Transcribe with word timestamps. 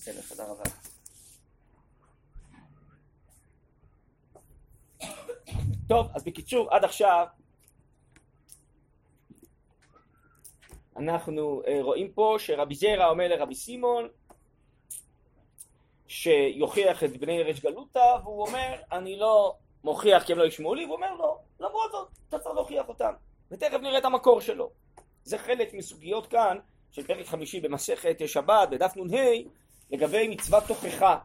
בסדר, 0.00 0.20
תודה 0.28 0.44
רבה. 0.44 0.62
טוב, 5.88 6.06
אז 6.14 6.24
בקיצור, 6.24 6.74
עד 6.74 6.84
עכשיו 6.84 7.26
אנחנו 10.96 11.62
uh, 11.64 11.68
רואים 11.82 12.12
פה 12.12 12.36
שרבי 12.38 12.74
זרע 12.74 13.08
אומר 13.08 13.28
לרבי 13.28 13.54
סימון 13.54 14.08
שיוכיח 16.06 17.04
את 17.04 17.16
בני 17.16 17.42
ריש 17.42 17.60
גלותא 17.60 18.16
והוא 18.24 18.46
אומר 18.46 18.74
אני 18.92 19.16
לא 19.16 19.56
מוכיח 19.84 20.22
כי 20.22 20.32
הם 20.32 20.38
לא 20.38 20.44
ישמעו 20.44 20.74
לי 20.74 20.84
והוא 20.84 20.96
אומר 20.96 21.14
לו 21.14 21.38
למרות 21.60 21.92
זאת 21.92 22.08
אתה 22.28 22.38
צריך 22.38 22.54
להוכיח 22.54 22.88
אותם 22.88 23.12
ותכף 23.50 23.78
נראה 23.82 23.98
את 23.98 24.04
המקור 24.04 24.40
שלו 24.40 24.70
זה 25.24 25.38
חלק 25.38 25.74
מסוגיות 25.74 26.26
כאן 26.26 26.58
של 26.90 27.06
פרק 27.06 27.26
חמישי 27.26 27.60
במסכת 27.60 28.16
שבת 28.26 28.68
בדף 28.70 28.96
נ"ה 28.96 29.60
לגבי 29.90 30.28
מצוות 30.28 30.64
תוכחה. 30.66 31.18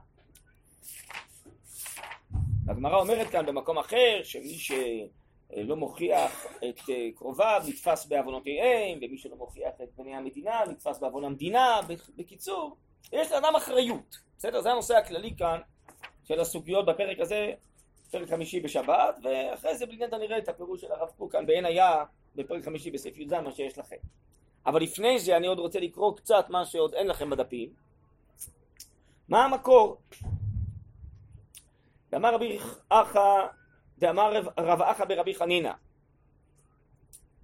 הגמרא 2.68 3.00
אומרת 3.00 3.28
כאן 3.28 3.46
במקום 3.46 3.78
אחר 3.78 4.22
שמי 4.23 4.58
שלא 4.58 5.76
מוכיח 5.76 6.46
את 6.70 6.90
אה, 6.90 7.09
קרוביו 7.16 7.64
נתפס 7.68 8.06
בעוונותיהם 8.06 8.98
ומי 9.02 9.18
שלא 9.18 9.36
מוכיח 9.36 9.73
את 9.84 9.90
בני 9.98 10.16
המדינה 10.16 10.62
נתפס 10.70 11.00
בעוון 11.00 11.23
המדינה 11.23 11.80
בקיצור 12.16 12.78
יש 13.14 13.32
לאדם 13.32 13.56
אחריות. 13.56 14.18
בסדר? 14.38 14.62
זה 14.62 14.72
הנושא 14.72 14.95
הכללי 14.98 15.36
כאן 15.38 15.59
של 16.23 16.40
הסוגיות 16.40 16.86
בפרק 16.86 17.20
הזה 17.20 17.52
פרק 18.12 18.30
חמישי 18.30 18.59
בשבת 18.59 19.20
ואחרי 19.23 19.78
זה 19.78 19.86
בלי 19.86 19.98
נדע 19.98 20.18
נראה 20.18 20.38
את 20.38 20.50
הפירוש 20.50 20.82
של 20.82 20.92
הרב 20.92 21.09
קוק 21.18 21.32
כאן 21.32 21.45
בעין 21.45 21.66
היה 21.66 22.04
בפרק 22.36 22.64
חמישי 22.64 22.92
בסעיף 22.92 23.18
י"ז 23.18 23.34
מה 23.34 23.52
שיש 23.52 23.78
לכם. 23.78 23.95
אבל 24.66 24.82
לפני 24.82 25.20
זה 25.20 25.38
אני 25.38 25.48
עוד 25.48 25.59
רוצה 25.59 25.80
לקרוא 25.80 26.18
קצת 26.18 26.45
מה 26.50 26.66
שעוד 26.66 26.94
אין 26.94 27.08
לכם 27.08 27.30
בדפים 27.30 27.70
מה 29.30 29.45
המקור 29.45 29.98
ואמר 32.12 32.36
רבי 32.36 32.59
אחא, 32.90 33.48
ואמר 33.98 34.42
רב 34.58 34.82
אחא 34.82 35.06
ברבי 35.06 35.36
חנינא 35.36 35.72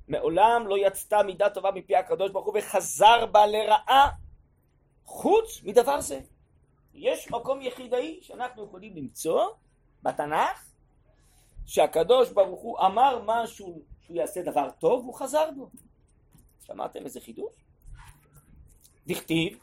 מעולם 0.08 0.68
לא 0.68 0.76
יצתה 0.78 1.23
מידה 1.23 1.50
טובה 1.50 1.72
מפי 1.72 1.96
הקדוש 1.96 2.32
ברוך 2.32 2.46
הוא 2.46 2.58
וחזר 2.58 3.26
בה 3.26 3.46
לרעה 3.46 4.10
חוץ 5.06 5.64
מדבר 5.64 6.02
זה. 6.02 6.20
יש 6.94 7.32
מקום 7.32 7.62
יחידאי 7.62 8.20
שאנחנו 8.22 8.66
יכולים 8.66 8.95
למצוא 8.95 9.50
בתנ"ך 10.04 10.72
שהקדוש 11.66 12.30
ברוך 12.30 12.62
הוא 12.62 12.80
אמר 12.80 13.22
משהו 13.26 13.82
שהוא 14.02 14.18
יעשה 14.18 14.42
דבר 14.42 14.70
טוב 14.80 15.04
והוא 15.04 15.14
חזר 15.14 15.52
בו. 15.56 15.70
שמעתם 16.66 17.06
איזה 17.06 17.20
חידוש? 17.22 17.54
דכתיב, 19.08 19.60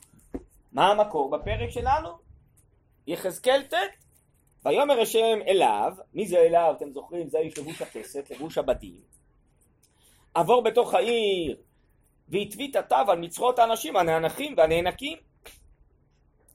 מה 0.73 0.91
המקור 0.91 1.31
בפרק 1.31 1.71
שלנו? 1.71 2.09
יחזקאל 3.07 3.63
ט' 3.63 3.75
ויאמר 4.65 5.01
השם 5.01 5.39
אליו, 5.47 5.93
מי 6.15 6.27
זה 6.27 6.39
אליו? 6.39 6.75
אתם 6.77 6.91
זוכרים? 6.91 7.29
זה 7.29 7.39
איש 7.39 7.59
לבוש 7.59 7.83
הכסת, 7.83 8.31
לבוש 8.31 8.59
הבדים. 8.59 9.01
עבור 10.35 10.63
בתוך 10.63 10.95
העיר 10.95 11.57
והתווית 12.29 12.77
התו 12.77 12.97
על 13.09 13.19
מצרות 13.19 13.59
האנשים 13.59 13.97
הנאנחים 13.97 14.55
והנאנקים 14.57 15.19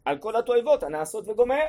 על 0.06 0.18
כל 0.18 0.36
התועבות 0.36 0.84
הנעשות 0.84 1.28
וגומר. 1.28 1.66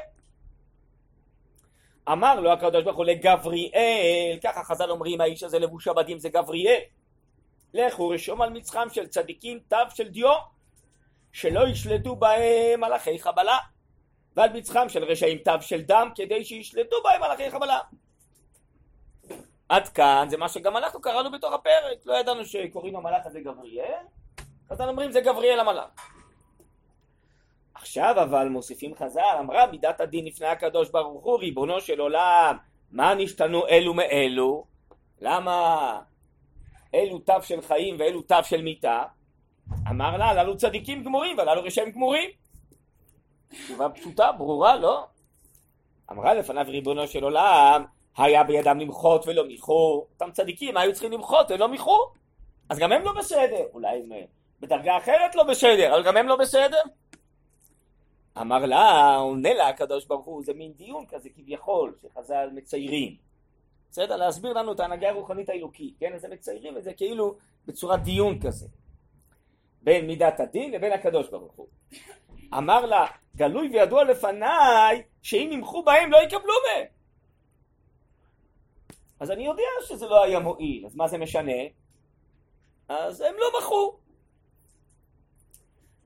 אמר 2.12 2.40
לו 2.40 2.52
הקדוש 2.52 2.84
ברוך 2.84 2.96
הוא 2.96 3.04
לגבריאל, 3.04 4.38
ככה 4.42 4.64
חז"ל 4.64 4.90
אומרים 4.90 5.20
האיש 5.20 5.42
הזה 5.42 5.58
לבוש 5.58 5.88
הבדים 5.88 6.18
זה 6.18 6.28
גבריאל. 6.28 6.80
לכו 7.74 8.08
רשום 8.08 8.42
על 8.42 8.50
מצחם 8.50 8.86
של 8.92 9.06
צדיקים 9.06 9.58
תו 9.68 9.76
של 9.94 10.08
דיו 10.08 10.34
שלא 11.34 11.68
ישלטו 11.68 12.16
בהם 12.16 12.80
מלאכי 12.80 13.18
חבלה 13.18 13.58
ועל 14.36 14.52
מצחם 14.52 14.88
של 14.88 15.04
רשעים 15.04 15.38
תו 15.38 15.52
של 15.60 15.82
דם 15.82 16.10
כדי 16.14 16.44
שישלטו 16.44 16.96
בהם 17.04 17.20
מלאכי 17.20 17.50
חבלה. 17.50 17.78
עד 19.68 19.88
כאן 19.88 20.26
זה 20.30 20.36
מה 20.36 20.48
שגם 20.48 20.76
אנחנו 20.76 21.00
קראנו 21.00 21.32
בתוך 21.32 21.52
הפרק, 21.52 21.98
לא 22.04 22.14
ידענו 22.14 22.44
שקוראים 22.44 22.94
למלאך 22.94 23.26
הזה 23.26 23.40
גבריאל, 23.40 24.04
אז 24.70 24.80
אנחנו 24.80 24.90
אומרים 24.90 25.12
זה 25.12 25.20
גבריאל 25.20 25.60
המלאך. 25.60 26.10
עכשיו 27.74 28.14
אבל 28.22 28.48
מוסיפים 28.48 28.94
חז"ל, 28.94 29.36
אמרה 29.40 29.66
מידת 29.66 30.00
הדין 30.00 30.24
לפני 30.24 30.46
הקדוש 30.46 30.90
ברוך 30.90 31.24
הוא, 31.24 31.38
ריבונו 31.38 31.80
של 31.80 32.00
עולם, 32.00 32.56
מה 32.90 33.14
נשתנו 33.14 33.68
אלו 33.68 33.94
מאלו? 33.94 34.64
למה 35.20 36.00
אלו 36.94 37.18
תו 37.18 37.42
של 37.42 37.62
חיים 37.62 37.96
ואלו 37.98 38.22
תו 38.22 38.44
של 38.44 38.62
מיתה? 38.62 39.02
אמר 39.90 40.16
לה, 40.16 40.24
הללו 40.24 40.56
צדיקים 40.56 41.04
גמורים 41.04 41.38
והללו 41.38 41.62
רשעים 41.62 41.90
גמורים. 41.90 42.30
תשובה 43.48 43.88
פשוטה, 43.88 44.32
ברורה, 44.32 44.76
לא? 44.76 45.06
אמרה 46.12 46.34
לפניו 46.34 46.66
ריבונו 46.68 47.06
של 47.06 47.24
עולם, 47.24 47.84
היה 48.16 48.44
בידם 48.44 48.78
למחות 48.78 49.26
ולא 49.26 49.46
מיחו. 49.46 50.06
אותם 50.12 50.30
צדיקים 50.32 50.76
היו 50.76 50.92
צריכים 50.92 51.12
למחות 51.12 51.50
ולא 51.50 51.68
מיחו. 51.68 51.98
אז 52.68 52.78
גם 52.78 52.92
הם 52.92 53.02
לא 53.02 53.12
בסדר. 53.18 53.64
אולי 53.72 54.02
הם 54.02 54.12
אה, 54.12 54.24
בדרגה 54.60 54.96
אחרת 54.98 55.34
לא 55.34 55.42
בסדר, 55.42 55.94
אבל 55.94 56.02
גם 56.02 56.16
הם 56.16 56.28
לא 56.28 56.36
בסדר. 56.36 56.80
אמר 58.40 58.66
לה, 58.66 59.16
עונה 59.16 59.54
לה 59.54 59.68
הקדוש 59.68 60.06
ברוך 60.06 60.26
הוא, 60.26 60.42
זה 60.44 60.54
מין 60.54 60.72
דיון 60.72 61.06
כזה 61.06 61.28
כביכול, 61.28 61.94
שחז"ל 62.02 62.48
מציירים. 62.54 63.16
בסדר? 63.90 64.16
להסביר 64.16 64.52
לנו 64.52 64.72
את 64.72 64.80
ההנהגה 64.80 65.08
הרוחנית 65.08 65.48
האלוקית, 65.48 65.94
כן? 65.98 66.12
אז 66.14 66.24
הם 66.24 66.30
מציירים 66.30 66.78
את 66.78 66.84
זה 66.84 66.92
כאילו 66.92 67.36
בצורת 67.66 68.02
דיון 68.02 68.40
כזה. 68.40 68.66
בין 69.84 70.06
מידת 70.06 70.40
הדין 70.40 70.72
לבין 70.72 70.92
הקדוש 70.92 71.28
ברוך 71.28 71.52
הוא. 71.52 71.66
אמר 72.54 72.86
לה, 72.86 73.06
גלוי 73.36 73.68
וידוע 73.68 74.04
לפניי, 74.04 75.02
שאם 75.22 75.50
ימחו 75.52 75.82
בהם 75.82 76.12
לא 76.12 76.16
יקבלו 76.16 76.54
מהם. 76.66 76.86
אז 79.20 79.30
אני 79.30 79.46
יודע 79.46 79.62
שזה 79.82 80.06
לא 80.06 80.24
היה 80.24 80.40
מועיל, 80.40 80.86
אז 80.86 80.96
מה 80.96 81.08
זה 81.08 81.18
משנה? 81.18 81.62
אז 82.88 83.20
הם 83.20 83.34
לא 83.38 83.58
מחו. 83.58 83.96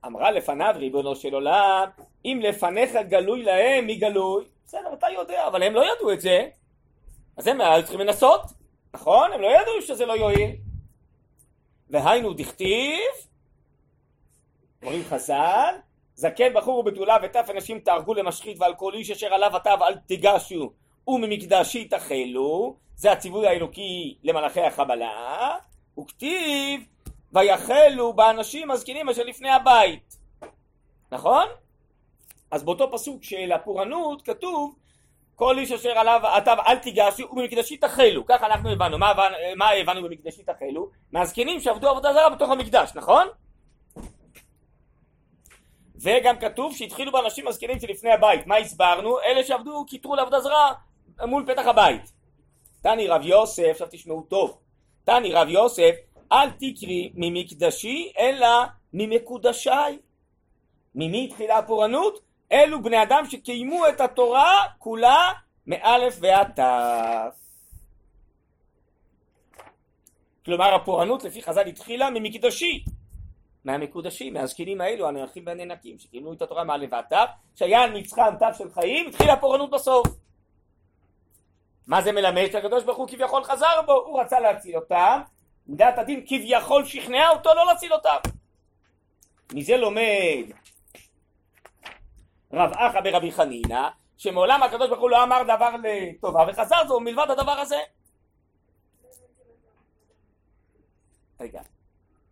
אמרה 0.06 0.30
לפניו 0.30 0.74
ריבונו 0.76 1.16
של 1.16 1.34
עולם, 1.34 1.88
אם 2.24 2.40
לפניך 2.42 2.92
גלוי 3.08 3.42
להם, 3.42 3.86
מי 3.86 3.96
גלוי? 3.96 4.44
בסדר, 4.66 4.92
אתה 4.92 5.06
יודע, 5.14 5.46
אבל 5.46 5.62
הם 5.62 5.74
לא 5.74 5.84
ידעו 5.92 6.12
את 6.12 6.20
זה. 6.20 6.48
אז 7.36 7.46
הם 7.46 7.60
היו 7.60 7.82
צריכים 7.82 8.00
לנסות, 8.00 8.42
נכון? 8.94 9.32
הם 9.32 9.40
לא 9.40 9.46
ידעו 9.46 9.82
שזה 9.82 10.06
לא 10.06 10.12
יועיל. 10.12 10.56
והיינו 11.90 12.32
דכתיב, 12.32 13.27
אומרים 14.88 15.04
חז"ל, 15.04 15.74
זקן 16.14 16.54
בחור 16.54 16.78
ובתולה 16.78 17.16
וטף 17.22 17.46
אנשים 17.54 17.78
תהרגו 17.78 18.14
למשחית 18.14 18.56
ועל 18.60 18.74
כל 18.74 18.94
איש 18.94 19.10
אשר 19.10 19.34
עליו 19.34 19.56
עטב 19.56 19.78
אל 19.82 19.94
תיגשו 19.94 20.72
וממקדשי 21.08 21.84
תחלו 21.84 22.76
זה 22.96 23.12
הציווי 23.12 23.46
האלוקי 23.46 24.18
למלאכי 24.22 24.60
החבלה 24.60 25.56
וכתיב 25.98 26.80
ויחלו 27.32 28.12
באנשים 28.12 28.70
הזקנים 28.70 29.08
אשר 29.08 29.24
לפני 29.24 29.50
הבית 29.50 30.16
נכון? 31.12 31.46
אז 32.50 32.64
באותו 32.64 32.92
פסוק 32.92 33.24
של 33.24 33.52
הפורענות 33.52 34.22
כתוב 34.22 34.74
כל 35.34 35.58
איש 35.58 35.72
אשר 35.72 35.98
עליו 35.98 36.20
עטב 36.26 36.56
אל 36.66 36.78
תיגשו 36.78 37.28
וממקדשי 37.32 37.76
תחלו 37.76 38.26
ככה 38.26 38.46
אנחנו 38.46 38.70
הבנו 38.70 38.98
מה, 38.98 39.12
מה 39.56 39.70
הבנו 39.70 40.02
במקדשי 40.02 40.42
תחלו? 40.42 40.88
מהזקנים 41.12 41.60
שעבדו 41.60 41.88
עבודה 41.88 42.12
זרה 42.12 42.30
בתוך 42.30 42.50
המקדש 42.50 42.90
נכון? 42.94 43.28
וגם 46.00 46.38
כתוב 46.38 46.76
שהתחילו 46.76 47.12
באנשים 47.12 47.48
הזקנים 47.48 47.80
שלפני 47.80 48.12
הבית. 48.12 48.46
מה 48.46 48.56
הסברנו? 48.56 49.20
אלה 49.20 49.44
שעבדו, 49.44 49.84
כיתרו 49.86 50.16
לעבודה 50.16 50.40
זרה 50.40 50.72
מול 51.26 51.44
פתח 51.46 51.66
הבית. 51.66 52.12
תני 52.82 53.08
רב 53.08 53.22
יוסף, 53.24 53.68
עכשיו 53.70 53.88
תשמעו 53.90 54.22
טוב, 54.22 54.58
תני 55.04 55.32
רב 55.32 55.48
יוסף, 55.48 55.94
אל 56.32 56.50
תקרי 56.50 57.12
ממקדשי 57.14 58.12
אלא 58.18 58.48
ממקודשי. 58.92 59.70
ממי 60.94 61.24
התחילה 61.24 61.58
הפורענות? 61.58 62.20
אלו 62.52 62.82
בני 62.82 63.02
אדם 63.02 63.24
שקיימו 63.30 63.88
את 63.88 64.00
התורה 64.00 64.52
כולה 64.78 65.32
מאלף 65.66 66.16
ועד 66.20 66.50
תף. 66.56 67.38
כלומר 70.44 70.74
הפורענות 70.74 71.24
לפי 71.24 71.42
חז"ל 71.42 71.66
התחילה 71.66 72.10
ממקדשי 72.10 72.84
מהמקודשים, 73.68 74.34
מהזקנים 74.34 74.80
האלו, 74.80 75.08
הנערכים 75.08 75.42
והנאנקים, 75.46 75.98
שקיבלו 75.98 76.32
את 76.32 76.42
התורה 76.42 76.64
מעל 76.64 76.84
ועד 76.90 77.04
שהיה 77.54 77.86
נצחם 77.86 78.34
תו 78.38 78.46
של 78.58 78.70
חיים, 78.70 79.08
התחילה 79.08 79.32
הפורענות 79.32 79.70
בסוף. 79.70 80.06
מה 81.86 82.02
זה 82.02 82.12
מלמד? 82.12 82.48
שהקדוש 82.52 82.84
ברוך 82.84 82.98
הוא 82.98 83.08
כביכול 83.08 83.44
חזר 83.44 83.82
בו, 83.86 83.92
הוא 83.92 84.20
רצה 84.20 84.40
להציל 84.40 84.76
אותם, 84.76 85.20
מידת 85.66 85.98
הדין 85.98 86.24
כביכול 86.26 86.84
שכנעה 86.84 87.30
אותו 87.30 87.54
לא 87.54 87.66
להציל 87.66 87.92
אותם. 87.92 88.16
מזה 89.54 89.76
לומד 89.76 90.44
רב 92.52 92.72
אחא 92.72 93.00
ברבי 93.00 93.32
חנינא, 93.32 93.88
שמעולם 94.16 94.62
הקדוש 94.62 94.88
ברוך 94.88 95.00
הוא 95.00 95.10
לא 95.10 95.22
אמר 95.22 95.42
דבר 95.42 95.70
לטובה 95.82 96.44
וחזר 96.48 96.88
זו 96.88 97.00
מלבד 97.00 97.26
הדבר 97.30 97.52
הזה. 97.52 97.78
רגע, 101.40 101.60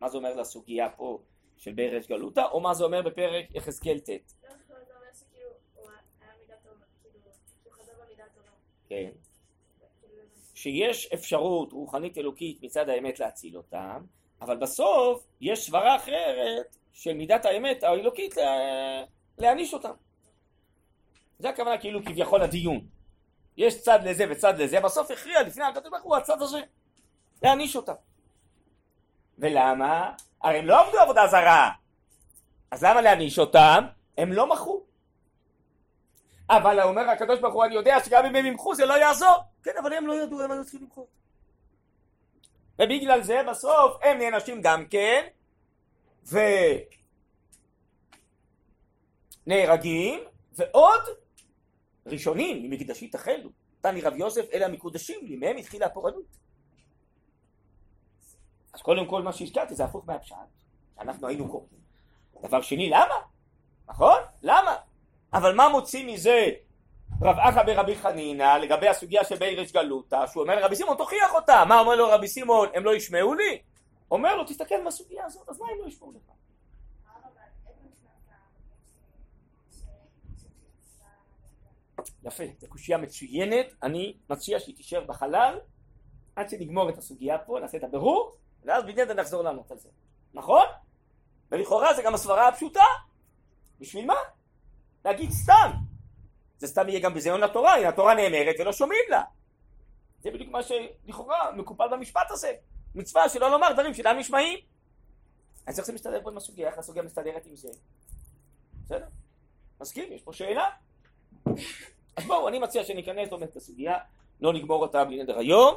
מה 0.00 0.08
זה 0.08 0.16
אומר 0.16 0.34
לסוגיה 0.34 0.90
פה 0.90 1.18
של 1.56 1.72
ברש 1.72 2.06
גלותא, 2.06 2.44
או 2.52 2.60
מה 2.60 2.74
זה 2.74 2.84
אומר 2.84 3.02
בפרק 3.02 3.46
יחזקאל 3.54 3.98
ט'. 3.98 4.08
כן. 8.88 9.10
שיש 10.54 11.12
אפשרות 11.12 11.72
רוחנית 11.72 12.18
אלוקית 12.18 12.62
מצד 12.62 12.88
האמת 12.88 13.20
להציל 13.20 13.56
אותם, 13.56 14.04
אבל 14.40 14.56
בסוף 14.56 15.26
יש 15.40 15.66
סברה 15.66 15.96
אחרת 15.96 16.76
של 16.92 17.14
מידת 17.14 17.44
האמת 17.44 17.82
האלוקית 17.82 18.36
לה... 18.36 18.42
להעניש 19.38 19.74
אותם. 19.74 19.92
זה 21.38 21.48
הכוונה 21.48 21.78
כאילו 21.78 22.04
כביכול 22.04 22.42
הדיון. 22.42 22.86
יש 23.56 23.82
צד 23.82 23.98
לזה 24.04 24.24
וצד 24.30 24.54
לזה, 24.58 24.80
בסוף 24.80 25.10
הכריע 25.10 25.42
לפני 25.42 25.64
הקדוש 25.64 25.90
ברוך 25.90 26.02
הוא 26.02 26.16
הצד 26.16 26.42
הזה, 26.42 26.60
להעניש 27.42 27.76
אותם. 27.76 27.94
ולמה? 29.38 30.12
הרי 30.42 30.58
הם 30.58 30.66
לא 30.66 30.80
עבדו 30.80 30.98
עבודה 30.98 31.26
זרה. 31.26 31.70
אז 32.70 32.84
למה 32.84 33.00
להעניש 33.00 33.38
אותם? 33.38 33.84
הם 34.18 34.32
לא 34.32 34.48
מחו. 34.48 34.82
אבל 36.50 36.80
אומר 36.80 37.10
הקדוש 37.10 37.40
ברוך 37.40 37.54
הוא, 37.54 37.64
אני 37.64 37.74
יודע 37.74 37.96
שגם 38.04 38.24
אם 38.26 38.36
הם 38.36 38.46
ימחו 38.46 38.74
זה 38.74 38.86
לא 38.86 38.94
יעזור. 38.94 39.36
כן, 39.62 39.70
אבל 39.82 39.92
הם 39.92 40.06
לא 40.06 40.22
ידעו, 40.22 40.40
הם 40.40 40.52
היו 40.52 40.62
צריכים 40.62 40.82
למחות. 40.82 41.06
ובגלל 42.78 43.22
זה 43.22 43.42
בסוף 43.50 43.96
הם 44.02 44.18
נענשים 44.18 44.60
גם 44.62 44.84
כן, 44.86 45.26
ונהרגים, 49.46 50.20
ועוד 50.52 51.00
ראשונים 52.06 52.62
ממקדשי 52.62 53.08
תחלו. 53.08 53.50
תני 53.80 54.00
רב 54.00 54.16
יוסף, 54.16 54.44
אלה 54.52 54.66
המקודשים 54.66 55.26
לי, 55.26 55.60
התחילה 55.60 55.86
הפורענות. 55.86 56.45
אז 58.76 58.82
קודם 58.82 59.06
כל 59.06 59.22
מה 59.22 59.32
שהזכרתי 59.32 59.74
זה 59.74 59.84
הפוך 59.84 60.04
מהפשט, 60.06 60.36
אנחנו 61.00 61.28
היינו 61.28 61.48
קוראים. 61.48 61.80
דבר 62.42 62.62
שני, 62.62 62.90
למה? 62.90 63.14
נכון? 63.88 64.18
למה? 64.42 64.76
אבל 65.32 65.54
מה 65.54 65.68
מוציא 65.68 66.06
מזה 66.06 66.50
רב 67.22 67.36
אחא 67.38 67.62
ברבי 67.62 67.96
חנינא 67.96 68.56
לגבי 68.56 68.88
הסוגיה 68.88 69.24
של 69.24 69.36
בירש 69.36 69.72
גלותא, 69.72 70.26
שהוא 70.26 70.42
אומר 70.42 70.60
לרבי 70.60 70.76
סימון 70.76 70.96
תוכיח 70.96 71.34
אותה, 71.34 71.64
מה 71.68 71.80
אומר 71.80 71.96
לו 71.96 72.08
רבי 72.08 72.28
סימון, 72.28 72.68
הם 72.74 72.84
לא 72.84 72.94
ישמעו 72.94 73.34
לי? 73.34 73.62
אומר 74.10 74.36
לו 74.36 74.44
תסתכל 74.44 74.82
מהסוגיה 74.84 75.24
הזאת, 75.24 75.48
אז 75.48 75.60
מה 75.60 75.66
הם 75.70 75.78
לא 75.82 75.88
ישמעו 75.88 76.12
לך? 76.12 76.30
יפה, 82.22 82.44
זו 82.58 82.66
קושייה 82.68 82.98
מצוינת, 82.98 83.66
אני 83.82 84.16
מציע 84.30 84.60
שהיא 84.60 84.76
תישאר 84.76 85.04
בחלל 85.04 85.58
עד 86.36 86.50
שנגמור 86.50 86.90
את 86.90 86.98
הסוגיה 86.98 87.38
פה, 87.38 87.58
נעשה 87.60 87.78
את 87.78 87.84
הבירור, 87.84 88.36
ואז 88.66 88.84
בדיוק 88.84 89.10
נחזור 89.10 89.42
לענות 89.42 89.70
על 89.70 89.78
זה, 89.78 89.88
נכון? 90.34 90.66
ולכאורה 91.50 91.94
זה 91.94 92.02
גם 92.02 92.14
הסברה 92.14 92.48
הפשוטה, 92.48 92.84
בשביל 93.78 94.06
מה? 94.06 94.14
להגיד 95.04 95.30
סתם, 95.30 95.70
זה 96.58 96.66
סתם 96.66 96.88
יהיה 96.88 97.00
גם 97.00 97.14
ביזיון 97.14 97.40
לתורה, 97.40 97.78
אם 97.78 97.86
התורה 97.86 98.14
נאמרת 98.14 98.54
ולא 98.58 98.72
שומעים 98.72 99.04
לה. 99.08 99.22
זה 100.20 100.30
בדיוק 100.30 100.50
מה 100.50 100.62
שלכאורה 100.62 101.52
מקופל 101.52 101.88
במשפט 101.90 102.30
הזה. 102.30 102.52
מצווה 102.94 103.28
שלא 103.28 103.50
לומר 103.50 103.72
דברים 103.72 103.94
שאינם 103.94 104.18
נשמעים. 104.18 104.58
אז 105.66 105.78
איך 105.78 105.86
זה 105.86 105.92
מסתדר 105.92 106.22
פה 106.22 106.30
עם 106.30 106.36
הסוגיה? 106.36 106.68
איך 106.68 106.78
הסוגיה 106.78 107.02
מסתדרת 107.02 107.46
עם 107.46 107.56
זה? 107.56 107.68
בסדר? 108.84 109.06
מסכים? 109.80 110.12
יש 110.12 110.22
פה 110.22 110.32
שאלה? 110.32 110.70
אז 112.16 112.24
בואו, 112.26 112.48
אני 112.48 112.58
מציע 112.58 112.84
שניכנס 112.84 113.28
באמת 113.30 113.56
לסוגיה, 113.56 113.98
לא 114.40 114.52
נגמור 114.52 114.82
אותה 114.82 115.04
בלי 115.04 115.22
נדר 115.22 115.38
היום, 115.38 115.74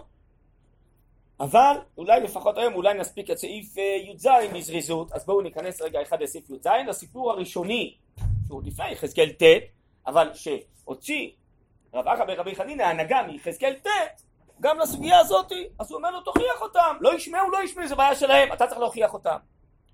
אבל 1.40 1.76
אולי 1.98 2.20
לפחות 2.20 2.58
היום 2.58 2.74
אולי 2.74 2.94
נספיק 2.94 3.30
את 3.30 3.38
סעיף 3.38 3.78
אה, 3.78 3.84
י"ז 3.84 4.28
בזריזות, 4.54 5.12
אז 5.12 5.26
בואו 5.26 5.42
ניכנס 5.42 5.82
רגע 5.82 6.02
אחד 6.02 6.22
לסעיף 6.22 6.50
י"ז, 6.50 6.68
לסיפור 6.88 7.32
הראשוני, 7.32 7.98
שהוא 8.48 8.62
לפני 8.66 8.92
יחזקאל 8.92 9.32
ט', 9.32 9.44
אבל 10.08 10.30
שהוציא 10.34 11.30
רב 11.94 12.08
אחא 12.08 12.26
ברבי 12.26 12.56
חנינא 12.56 12.84
הנהגה 12.84 13.24
מיחזקאל 13.28 13.74
ט', 13.74 13.88
גם 14.62 14.80
לסוגיה 14.80 15.20
הזאתי, 15.20 15.68
אז 15.80 15.92
הוא 15.92 15.98
אומר 15.98 16.12
לו 16.12 16.22
תוכיח 16.22 16.62
אותם, 16.62 16.96
לא 17.02 17.14
ישמעו, 17.14 17.52
לא 17.52 17.64
ישמעו, 17.64 17.88
זה 17.88 17.96
בעיה 17.96 18.16
שלהם, 18.16 18.54
אתה 18.54 18.68
צריך 18.68 18.80
להוכיח 18.80 19.14
אותם. 19.14 19.38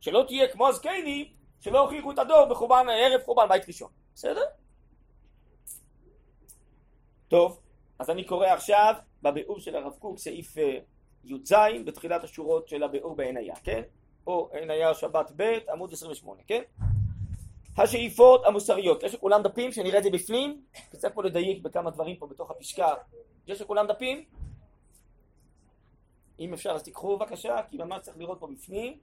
שלא 0.02 0.24
תהיה 0.28 0.48
כמו 0.48 0.68
הזקני, 0.68 1.30
שלא 1.60 1.80
הוכיחו 1.80 2.12
את 2.12 2.20
הדור 2.20 2.46
בחורבן, 2.46 2.86
ערב 2.90 3.22
חורבן 3.26 3.48
בית 3.50 3.68
ראשון, 3.68 3.90
בסדר? 4.16 4.44
טוב, 7.28 7.60
אז 8.00 8.10
אני 8.10 8.24
קורא 8.24 8.48
עכשיו 8.48 8.94
בביאור 9.22 9.60
של 9.60 9.76
הרב 9.76 9.94
קוק, 10.00 10.20
סעיף 10.20 10.58
אה, 10.58 10.78
י"ז, 11.26 11.54
בתחילת 11.86 12.24
השורות 12.24 12.68
של 12.68 12.84
הביאור 12.84 13.16
בעין 13.16 13.38
היה, 13.38 13.56
כן? 13.64 13.82
או 14.28 14.50
עין 14.52 14.70
היה 14.70 14.94
שבת 14.94 15.32
ב', 15.36 15.58
עמוד 15.72 15.94
28, 15.94 16.42
כן? 16.48 16.62
השאיפות 17.78 18.46
המוסריות. 18.46 19.04
יש 19.04 19.14
לכולם 19.14 19.44
דפים 19.44 19.72
שנראה 19.72 19.98
את 19.98 20.04
זה 20.04 20.10
בפנים? 20.10 20.62
צריך 20.98 21.14
פה 21.14 21.24
לדייק 21.24 21.62
בכמה 21.62 21.92
דברים 21.92 22.16
פה 22.16 22.28
בתוך 22.28 22.52
הפסקה. 22.52 22.94
יש 23.48 23.62
לכולם 23.62 23.88
דפים? 23.88 24.26
אם 26.40 26.54
אפשר 26.54 26.70
אז 26.72 26.84
תיקחו 26.84 27.18
בבקשה, 27.18 27.56
כי 27.70 27.78
ממש 27.78 28.02
צריך 28.02 28.18
לראות 28.18 28.40
פה 28.40 28.48
בפנים. 28.48 29.00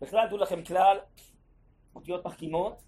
בכלל 0.00 0.26
דעו 0.28 0.38
לכם 0.38 0.64
כלל, 0.64 0.98
אותיות 1.94 2.26
מחכימות, 2.26 2.82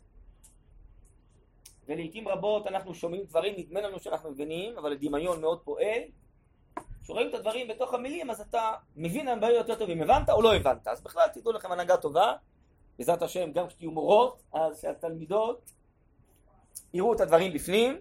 ולעיתים 1.88 2.29
רבות 2.29 2.67
אנחנו 2.67 2.94
שומעים 2.94 3.25
דברים, 3.25 3.55
נדמה 3.56 3.81
לנו 3.81 4.00
שאנחנו 4.00 4.31
מבינים, 4.31 4.79
אבל 4.79 4.93
הדמיון 4.93 5.40
מאוד 5.40 5.61
פועל. 5.61 6.02
כשרואים 7.02 7.29
את 7.29 7.35
הדברים 7.35 7.69
בתוך 7.69 7.94
המילים, 7.94 8.31
אז 8.31 8.40
אתה 8.40 8.73
מבין 8.96 9.29
הרבה 9.29 9.49
יותר 9.49 9.75
טוב 9.75 9.90
אם 9.90 10.02
הבנת 10.02 10.31
או 10.31 10.43
לא 10.43 10.55
הבנת. 10.55 10.88
אז 10.88 11.02
בכלל 11.02 11.29
תדעו 11.35 11.52
לכם 11.52 11.73
הנהגה 11.73 11.96
טובה, 11.96 12.32
בעזרת 12.99 13.23
השם, 13.23 13.52
גם 13.52 13.67
כשתהיו 13.67 13.90
מורות, 13.90 14.43
אז 14.52 14.81
שהתלמידות 14.81 15.73
יראו 16.94 17.14
את 17.14 17.20
הדברים 17.20 17.52
בפנים, 17.52 17.99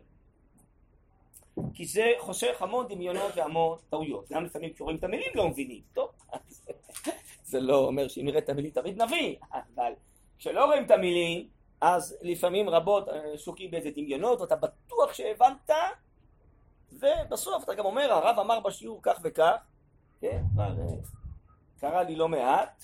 כי 1.73 1.85
זה 1.85 2.11
חוסך 2.19 2.61
המון 2.61 2.87
דמיונות 2.87 3.31
והמון 3.35 3.77
טעויות. 3.89 4.31
גם 4.31 4.45
לפעמים 4.45 4.73
כשרואים 4.73 4.97
את 4.97 5.03
המילים 5.03 5.31
לא 5.35 5.47
מבינים. 5.49 5.81
טוב, 5.93 6.09
זה 7.51 7.59
לא 7.59 7.77
אומר 7.77 8.07
שאם 8.07 8.25
נראה 8.25 8.39
את 8.39 8.49
המילים 8.49 8.71
תמיד 8.71 9.01
נבין, 9.01 9.35
אבל 9.51 9.91
כשלא 10.39 10.65
רואים 10.65 10.85
את 10.85 10.91
המילים, 10.91 11.47
אז 11.81 12.18
לפעמים 12.21 12.69
רבות 12.69 13.09
אה, 13.09 13.38
שוקים 13.38 13.71
באיזה 13.71 13.89
דמיונות, 13.91 14.41
ואתה 14.41 14.56
בטוח 14.56 15.13
שהבנת, 15.13 15.69
ובסוף 16.91 17.63
אתה 17.63 17.74
גם 17.74 17.85
אומר, 17.85 18.12
הרב 18.12 18.39
אמר 18.39 18.59
בשיעור 18.59 19.00
כך 19.03 19.19
וכך, 19.24 19.56
כן, 20.21 20.44
כבר 20.53 20.79
אה, 20.79 20.97
קרה 21.79 22.03
לי 22.03 22.15
לא 22.15 22.27
מעט, 22.27 22.83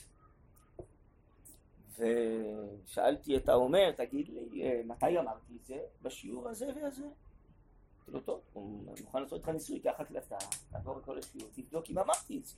ושאלתי 1.97 3.37
את 3.37 3.49
האומר, 3.49 3.91
תגיד 3.91 4.29
לי, 4.29 4.63
אה, 4.63 4.81
מתי 4.85 5.19
אמרתי 5.19 5.53
את 5.61 5.65
זה? 5.65 5.77
בשיעור 6.01 6.49
הזה 6.49 6.65
והזה. 6.75 7.03
אמרתי 7.03 8.11
לו, 8.11 8.19
טוב, 8.19 8.41
הוא 8.53 8.85
מוכן 9.01 9.21
לעשות 9.21 9.39
איתך 9.39 9.49
ניסוי, 9.49 9.79
קח 9.79 9.93
הקלטה, 9.99 10.37
תעבור 10.71 10.97
את 10.97 11.05
כל 11.05 11.17
השיעור, 11.17 11.49
תבדוק 11.53 11.85
אם 11.89 11.99
אמרתי 11.99 12.37
את 12.37 12.45
זה. 12.45 12.55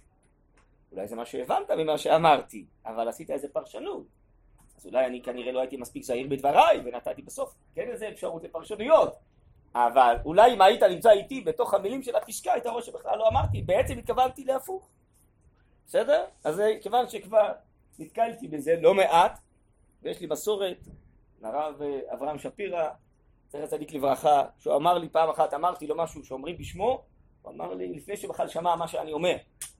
אולי 0.91 1.07
זה 1.07 1.15
מה 1.15 1.25
שהבנת 1.25 1.71
ממה 1.77 1.97
שאמרתי, 1.97 2.65
אבל 2.85 3.07
עשית 3.07 3.29
איזה 3.29 3.47
פרשנות. 3.49 4.24
אז 4.77 4.85
אולי 4.85 5.05
אני 5.05 5.21
כנראה 5.21 5.51
לא 5.51 5.59
הייתי 5.59 5.77
מספיק 5.77 6.03
זהיר 6.03 6.27
בדבריי, 6.29 6.81
ונתתי 6.85 7.21
בסוף 7.21 7.55
כן 7.75 7.87
איזה 7.91 8.09
אפשרות 8.09 8.43
לפרשנויות. 8.43 9.15
אבל 9.75 10.15
אולי 10.25 10.53
אם 10.53 10.61
היית 10.61 10.83
נמצא 10.83 11.11
איתי 11.11 11.41
בתוך 11.41 11.73
המילים 11.73 12.03
של 12.03 12.15
הפסקה, 12.15 12.53
היית 12.53 12.67
רואה 12.67 12.81
שבכלל 12.81 13.17
לא 13.17 13.27
אמרתי, 13.27 13.61
בעצם 13.61 13.97
התכוונתי 13.97 14.43
להפוך. 14.43 14.89
בסדר? 15.87 16.25
אז 16.43 16.61
כיוון 16.81 17.09
שכבר 17.09 17.51
נתקלתי 17.99 18.47
בזה 18.47 18.75
לא 18.81 18.93
מעט, 18.93 19.39
ויש 20.01 20.19
לי 20.19 20.27
מסורת, 20.27 20.77
הרב 21.43 21.81
אברהם 22.13 22.37
שפירא, 22.37 22.89
זכר 23.49 23.65
צדיק 23.65 23.93
לברכה, 23.93 24.43
שהוא 24.57 24.75
אמר 24.75 24.97
לי 24.97 25.09
פעם 25.09 25.29
אחת, 25.29 25.53
אמרתי 25.53 25.87
לו 25.87 25.97
משהו 25.97 26.25
שאומרים 26.25 26.57
בשמו, 26.57 27.03
הוא 27.41 27.53
אמר 27.53 27.73
לי, 27.73 27.93
לפני 27.93 28.17
שבכלל 28.17 28.47
שמע 28.47 28.75
מה 28.75 28.87
שאני 28.87 29.13
אומר, 29.13 29.35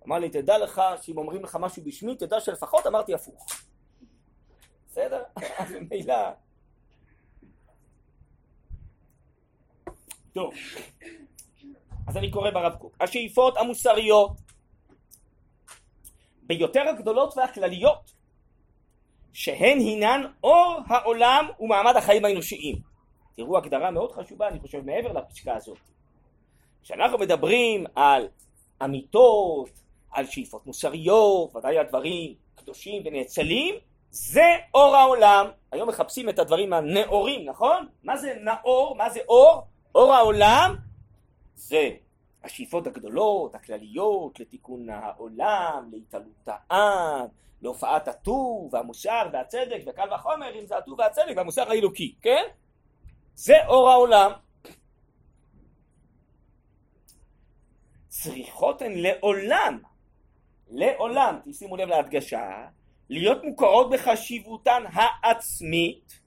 אמר 0.07 0.19
לי, 0.19 0.29
תדע 0.29 0.57
לך 0.57 0.81
שאם 1.01 1.17
אומרים 1.17 1.43
לך 1.43 1.57
משהו 1.59 1.83
בשמי, 1.83 2.15
תדע 2.15 2.39
שלפחות 2.39 2.87
אמרתי 2.87 3.13
הפוך. 3.13 3.45
בסדר? 4.95 5.23
אז 5.57 5.71
ממילא... 5.71 6.15
טוב, 10.33 10.53
אז 12.07 12.17
אני 12.17 12.31
קורא 12.31 12.49
ברב 12.49 12.75
קוק. 12.75 12.95
השאיפות 12.99 13.57
המוסריות 13.57 14.31
ביותר 16.43 16.81
הגדולות 16.89 17.37
והכלליות 17.37 18.11
שהן 19.33 19.79
הינן 19.79 20.21
אור 20.43 20.79
העולם 20.87 21.45
ומעמד 21.59 21.95
החיים 21.95 22.25
האנושיים. 22.25 22.75
תראו 23.35 23.57
הגדרה 23.57 23.91
מאוד 23.91 24.11
חשובה 24.11 24.47
אני 24.47 24.59
חושב 24.59 24.81
מעבר 24.85 25.11
לפסקה 25.11 25.55
הזאת. 25.55 25.79
כשאנחנו 26.83 27.17
מדברים 27.17 27.85
על 27.95 28.27
אמיתות, 28.83 29.69
על 30.11 30.25
שאיפות 30.25 30.65
מוסריות, 30.65 31.55
ודאי 31.55 31.77
על 31.77 31.85
דברים 31.85 32.33
קדושים 32.55 33.03
ונאצלים, 33.05 33.75
זה 34.15 34.55
אור 34.73 34.95
העולם, 34.95 35.45
היום 35.71 35.89
מחפשים 35.89 36.29
את 36.29 36.39
הדברים 36.39 36.73
הנאורים, 36.73 37.49
נכון? 37.49 37.87
מה 38.03 38.17
זה 38.17 38.33
נאור? 38.41 38.95
מה 38.95 39.09
זה 39.09 39.19
אור? 39.27 39.67
אור 39.95 40.13
העולם 40.13 40.75
זה 41.55 41.89
השאיפות 42.43 42.87
הגדולות, 42.87 43.55
הכלליות, 43.55 44.39
לתיקון 44.39 44.89
העולם, 44.89 45.89
להתעלות 45.91 46.47
העם, 46.47 47.27
להופעת 47.61 48.07
הטוב 48.07 48.73
והמוסר 48.73 49.29
והצדק, 49.33 49.81
וקל 49.87 50.13
וחומר 50.13 50.59
אם 50.59 50.65
זה 50.65 50.77
הטוב 50.77 50.99
והצדק 50.99 51.33
והמוסר 51.35 51.69
האלוקי, 51.69 52.15
כן? 52.21 52.43
זה 53.33 53.65
אור 53.67 53.89
העולם. 53.89 54.31
צריכות 58.07 58.81
הן 58.81 58.91
לעולם, 58.95 59.79
לעולם, 60.69 61.39
תשימו 61.45 61.77
לב 61.77 61.89
להדגשה, 61.89 62.67
להיות 63.09 63.43
מוכרות 63.43 63.89
בחשיבותן 63.89 64.83
העצמית, 64.93 66.19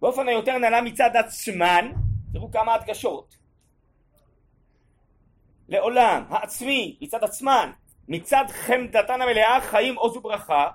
באופן 0.00 0.28
היותר 0.28 0.58
נעלה 0.58 0.80
מצד 0.80 1.10
עצמן, 1.16 1.92
תראו 2.32 2.50
כמה 2.50 2.74
הדגשות, 2.74 3.36
לעולם, 5.68 6.24
העצמי, 6.28 6.96
מצד 7.00 7.24
עצמן, 7.24 7.70
מצד 8.08 8.44
חמדתן 8.48 9.22
המלאה, 9.22 9.60
חיים 9.60 9.94
עוז 9.94 10.16
וברכה, 10.16 10.68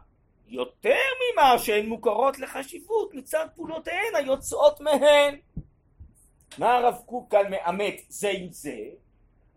יותר 0.47 0.95
ממה 1.33 1.59
שהן 1.59 1.85
מוכרות 1.85 2.39
לחשיבות 2.39 3.13
מצד 3.13 3.47
פעולותיהן 3.55 4.15
היוצאות 4.15 4.81
מהן. 4.81 5.35
מה 6.57 6.75
הרב 6.75 6.95
קוק 7.05 7.31
כאן 7.31 7.51
מאמת 7.51 8.01
זה 8.09 8.29
עם 8.29 8.47
זה? 8.51 8.77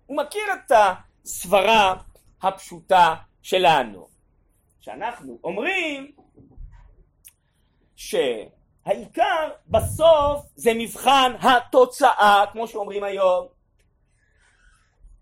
הוא 0.06 0.16
מכיר 0.16 0.42
את 0.52 0.72
הסברה 1.24 1.94
הפשוטה 2.42 3.14
שלנו, 3.42 4.08
שאנחנו 4.80 5.38
אומרים 5.44 6.12
שהעיקר 7.96 9.50
בסוף 9.68 10.46
זה 10.54 10.70
מבחן 10.74 11.32
התוצאה, 11.40 12.44
כמו 12.52 12.68
שאומרים 12.68 13.04
היום. 13.04 13.46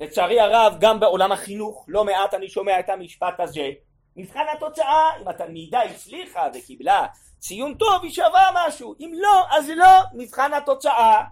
לצערי 0.01 0.41
הרב 0.41 0.77
גם 0.81 1.01
בעולם 1.01 1.33
החינוך 1.33 1.85
לא 1.89 2.05
מעט 2.05 2.35
אני 2.35 2.49
שומע 2.49 2.81
את 2.81 2.89
המשפט 2.89 3.41
הזה. 3.41 3.71
מבחן 4.17 4.45
התוצאה 4.57 5.11
אם 5.23 5.29
התלמידה 5.29 5.83
הצליחה 5.83 6.49
וקיבלה 6.55 7.07
ציון 7.39 7.75
טוב 7.75 8.03
היא 8.03 8.11
שווה 8.11 8.51
משהו. 8.55 8.95
אם 9.01 9.13
לא 9.15 9.45
אז 9.51 9.69
לא 9.77 10.03
מבחן 10.15 10.55
התוצאה. 10.55 11.25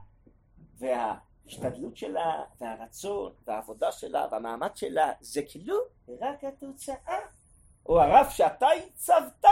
וההשתדלות 0.78 1.96
שלה 1.96 2.42
והרצון 2.60 3.32
והעבודה 3.46 3.92
שלה 3.92 4.26
והמאמץ 4.32 4.78
שלה 4.78 5.12
זה 5.20 5.42
כאילו 5.48 5.76
רק 6.20 6.44
התוצאה 6.44 7.18
או 7.88 8.02
הרף 8.02 8.30
שאתה 8.30 8.66
הצבת 8.86 9.44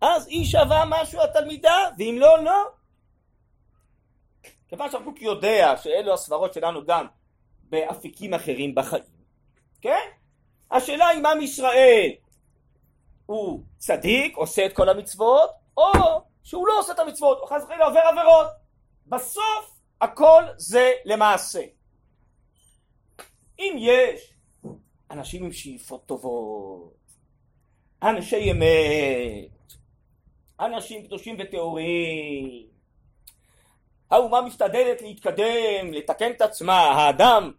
אז 0.00 0.26
היא 0.26 0.46
שווה 0.46 0.84
משהו 0.88 1.20
התלמידה 1.20 1.88
ואם 1.98 2.16
לא 2.18 2.44
לא 2.44 2.68
כיוון 4.68 4.90
שהחוק 4.90 5.22
יודע 5.22 5.74
שאלו 5.76 6.14
הסברות 6.14 6.54
שלנו 6.54 6.84
גם 6.86 7.06
באפיקים 7.62 8.34
אחרים 8.34 8.74
בחיים, 8.74 9.02
כן? 9.80 10.08
השאלה 10.70 11.12
אם 11.12 11.26
עם 11.26 11.40
ישראל 11.40 12.10
הוא 13.26 13.62
צדיק, 13.78 14.36
עושה 14.36 14.66
את 14.66 14.72
כל 14.76 14.88
המצוות, 14.88 15.50
או 15.76 15.92
שהוא 16.42 16.68
לא 16.68 16.78
עושה 16.78 16.92
את 16.92 16.98
המצוות, 16.98 17.38
או 17.40 17.46
חס 17.46 17.62
וחלילה 17.64 17.84
עובר 17.84 18.00
עבירות. 18.00 18.46
בסוף 19.06 19.80
הכל 20.00 20.42
זה 20.56 20.92
למעשה. 21.04 21.62
אם 23.58 23.76
יש 23.78 24.34
אנשים 25.10 25.44
עם 25.44 25.52
שאיפות 25.52 26.06
טובות, 26.06 26.97
אנשי 28.02 28.52
אמת, 28.52 29.72
אנשים 30.60 31.06
קדושים 31.06 31.36
וטהורים, 31.38 32.66
האומה 34.10 34.40
משתדלת 34.40 35.02
להתקדם, 35.02 35.92
לתקן 35.92 36.30
את 36.30 36.40
עצמה, 36.40 36.80
האדם, 36.80 37.52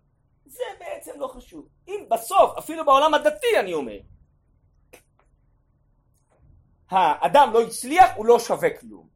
זה 0.45 0.63
בעצם 0.79 1.11
לא 1.19 1.27
חשוב. 1.27 1.67
אם 1.87 2.05
בסוף, 2.09 2.57
אפילו 2.57 2.85
בעולם 2.85 3.13
הדתי 3.13 3.59
אני 3.59 3.73
אומר, 3.73 3.97
האדם 6.89 7.49
לא 7.53 7.61
הצליח, 7.61 8.09
הוא 8.15 8.25
לא 8.25 8.39
שווה 8.39 8.69
כלום. 8.79 9.07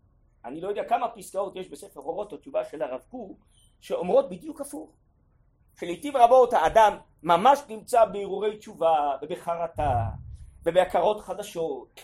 אני 0.45 0.61
לא 0.61 0.67
יודע 0.67 0.83
כמה 0.83 1.07
פסקאות 1.09 1.55
יש 1.55 1.69
בספר 1.69 1.99
אורות 1.99 2.31
או 2.31 2.37
תשובה 2.37 2.65
של 2.65 2.81
הרב 2.81 3.01
קוק 3.09 3.45
שאומרות 3.81 4.29
בדיוק 4.29 4.61
הפוך. 4.61 4.89
שלעיתים 5.79 6.17
רבות 6.17 6.53
האדם 6.53 6.97
ממש 7.23 7.59
נמצא 7.69 8.05
בהרהורי 8.05 8.57
תשובה 8.57 9.11
ובחרטה 9.21 10.05
ובהכרות 10.65 11.21
חדשות 11.21 12.01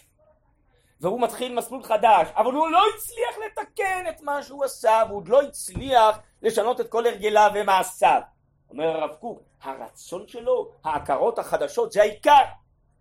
והוא 1.02 1.22
מתחיל 1.22 1.56
מסלול 1.56 1.84
חדש, 1.84 2.28
אבל 2.36 2.54
הוא 2.54 2.68
לא 2.68 2.82
הצליח 2.96 3.38
לתקן 3.46 4.06
את 4.10 4.22
מה 4.22 4.44
שהוא 4.44 4.66
עשה, 4.66 5.04
והוא 5.08 5.18
עוד 5.18 5.28
לא 5.28 5.42
הצליח 5.42 6.20
לשנות 6.42 6.82
את 6.82 6.90
כל 6.90 7.06
הרגליו 7.06 7.52
ומעשיו. 7.56 8.22
אומר 8.70 8.88
הרב 8.88 9.16
קוק, 9.16 9.42
הרצון 9.62 10.28
שלו, 10.28 10.72
ההכרות 10.84 11.40
החדשות, 11.40 11.92
זה 11.92 12.02
העיקר. 12.02 12.44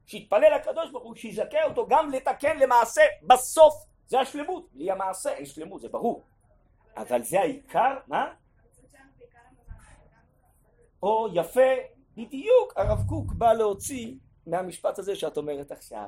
שיתפלל 0.06 0.54
לקדוש 0.54 0.90
ברוך 0.90 1.04
הוא, 1.04 1.14
שיזכה 1.14 1.64
אותו 1.64 1.86
גם 1.88 2.10
לתקן 2.10 2.58
למעשה 2.58 3.02
בסוף. 3.22 3.74
זה 4.06 4.20
השלמות. 4.20 4.68
בלי 4.72 4.90
המעשה 4.90 5.30
אין 5.30 5.46
שלמות, 5.46 5.80
זה 5.80 5.88
ברור. 5.88 6.24
אבל 6.96 7.22
זה 7.22 7.40
העיקר, 7.40 7.96
מה? 8.06 8.26
או 11.02 11.28
יפה, 11.34 11.70
בדיוק 12.16 12.72
הרב 12.76 12.98
קוק 13.08 13.32
בא 13.32 13.52
להוציא 13.52 14.14
מהמשפט 14.50 14.98
הזה 14.98 15.16
שאת 15.16 15.36
אומרת 15.36 15.72
עכשיו. 15.72 16.06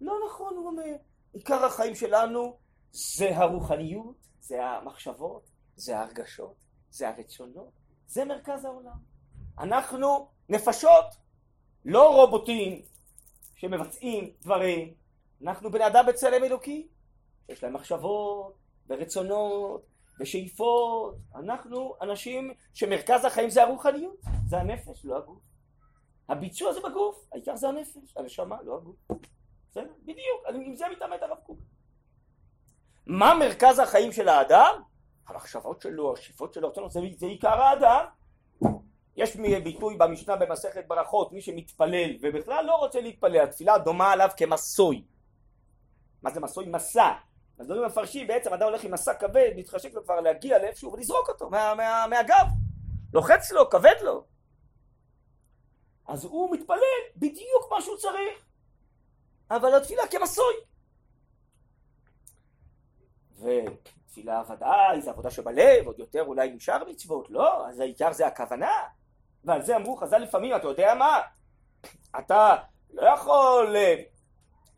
לא 0.00 0.14
נכון, 0.26 0.56
הוא 0.56 0.66
אומר. 0.66 0.96
עיקר 1.32 1.64
החיים 1.64 1.94
שלנו 1.94 2.56
זה 2.90 3.36
הרוחניות, 3.36 4.28
זה 4.40 4.66
המחשבות, 4.66 5.50
זה 5.76 5.98
ההרגשות, 5.98 6.54
זה 6.90 7.08
הרצונות, 7.08 7.70
זה 8.06 8.24
מרכז 8.24 8.64
העולם. 8.64 8.98
אנחנו 9.58 10.28
נפשות, 10.48 11.04
לא 11.84 12.14
רובוטים 12.16 12.82
שמבצעים 13.56 14.32
דברים, 14.40 14.94
אנחנו 15.42 15.70
בני 15.70 15.86
אדם 15.86 16.06
בצלם 16.08 16.44
אלוקי, 16.44 16.88
יש 17.48 17.64
להם 17.64 17.74
מחשבות 17.74 18.54
ורצונות 18.88 19.86
ושאיפות, 20.20 21.16
אנחנו 21.34 21.94
אנשים 22.02 22.54
שמרכז 22.74 23.24
החיים 23.24 23.50
זה 23.50 23.62
הרוחניות, 23.62 24.16
זה 24.46 24.58
הנפש, 24.58 25.04
לא 25.04 25.16
הגוף. 25.16 25.47
הביצוע 26.28 26.72
זה 26.72 26.80
בגוף, 26.80 27.26
העיקר 27.32 27.56
זה 27.56 27.68
הנפש, 27.68 28.16
הנשמה, 28.16 28.56
לא 28.62 28.76
הגוף. 28.76 28.96
בסדר? 29.70 29.92
בדיוק, 30.02 30.44
עם 30.54 30.76
זה 30.76 30.84
מתעמת 30.92 31.22
הרב 31.22 31.38
קוק. 31.46 31.58
מה 33.06 33.34
מרכז 33.34 33.78
החיים 33.78 34.12
של 34.12 34.28
האדם? 34.28 34.82
המחשבות 35.28 35.80
שלו, 35.80 36.14
השאיפות 36.14 36.54
שלו, 36.54 36.72
זה, 36.90 37.00
זה 37.16 37.26
עיקר 37.26 37.60
האדם. 37.60 38.04
יש 39.16 39.36
ביטוי 39.36 39.96
במשנה 39.96 40.36
במסכת 40.36 40.86
ברכות, 40.86 41.32
מי 41.32 41.40
שמתפלל 41.40 42.10
ובכלל 42.20 42.64
לא 42.64 42.76
רוצה 42.76 43.00
להתפלל, 43.00 43.40
התפילה 43.40 43.78
דומה 43.78 44.12
עליו 44.12 44.28
כמסוי. 44.36 45.04
מה 46.22 46.30
זה 46.30 46.40
מסוי? 46.40 46.66
מסע. 46.66 47.12
אז 47.58 47.66
דברים 47.66 47.84
מפרשים, 47.84 48.26
בעצם 48.26 48.52
אדם 48.52 48.66
הולך 48.66 48.84
עם 48.84 48.92
מסע 48.92 49.14
כבד, 49.14 49.50
מתחשק 49.56 49.94
לו 49.94 50.04
כבר 50.04 50.20
להגיע 50.20 50.58
לאיפשהו 50.58 50.92
ולזרוק 50.92 51.28
אותו 51.28 51.50
מה, 51.50 51.74
מה, 51.74 52.06
מהגב. 52.10 52.46
לוחץ 53.12 53.52
לו, 53.52 53.70
כבד 53.70 53.94
לו. 54.02 54.24
אז 56.08 56.24
הוא 56.24 56.50
מתפלל 56.50 56.78
בדיוק 57.16 57.68
מה 57.70 57.82
שהוא 57.82 57.96
צריך. 57.96 58.44
אבל 59.50 59.74
התפילה 59.74 60.02
כמסוי. 60.06 60.54
ותפילה 63.38 64.42
ודאי 64.50 65.00
זה 65.00 65.10
עבודה 65.10 65.30
שבלב, 65.30 65.86
עוד 65.86 65.98
יותר 65.98 66.22
אולי 66.22 66.50
נשאר 66.50 66.84
מצוות, 66.90 67.30
לא, 67.30 67.68
אז 67.68 67.80
העיקר 67.80 68.12
זה 68.12 68.26
הכוונה. 68.26 68.72
ועל 69.44 69.62
זה 69.62 69.76
אמרו 69.76 69.96
חז"ל 69.96 70.18
לפעמים, 70.18 70.56
אתה 70.56 70.68
יודע 70.68 70.94
מה? 70.94 71.20
אתה 72.18 72.56
לא 72.90 73.02
יכול 73.02 73.76
אה, 73.76 74.02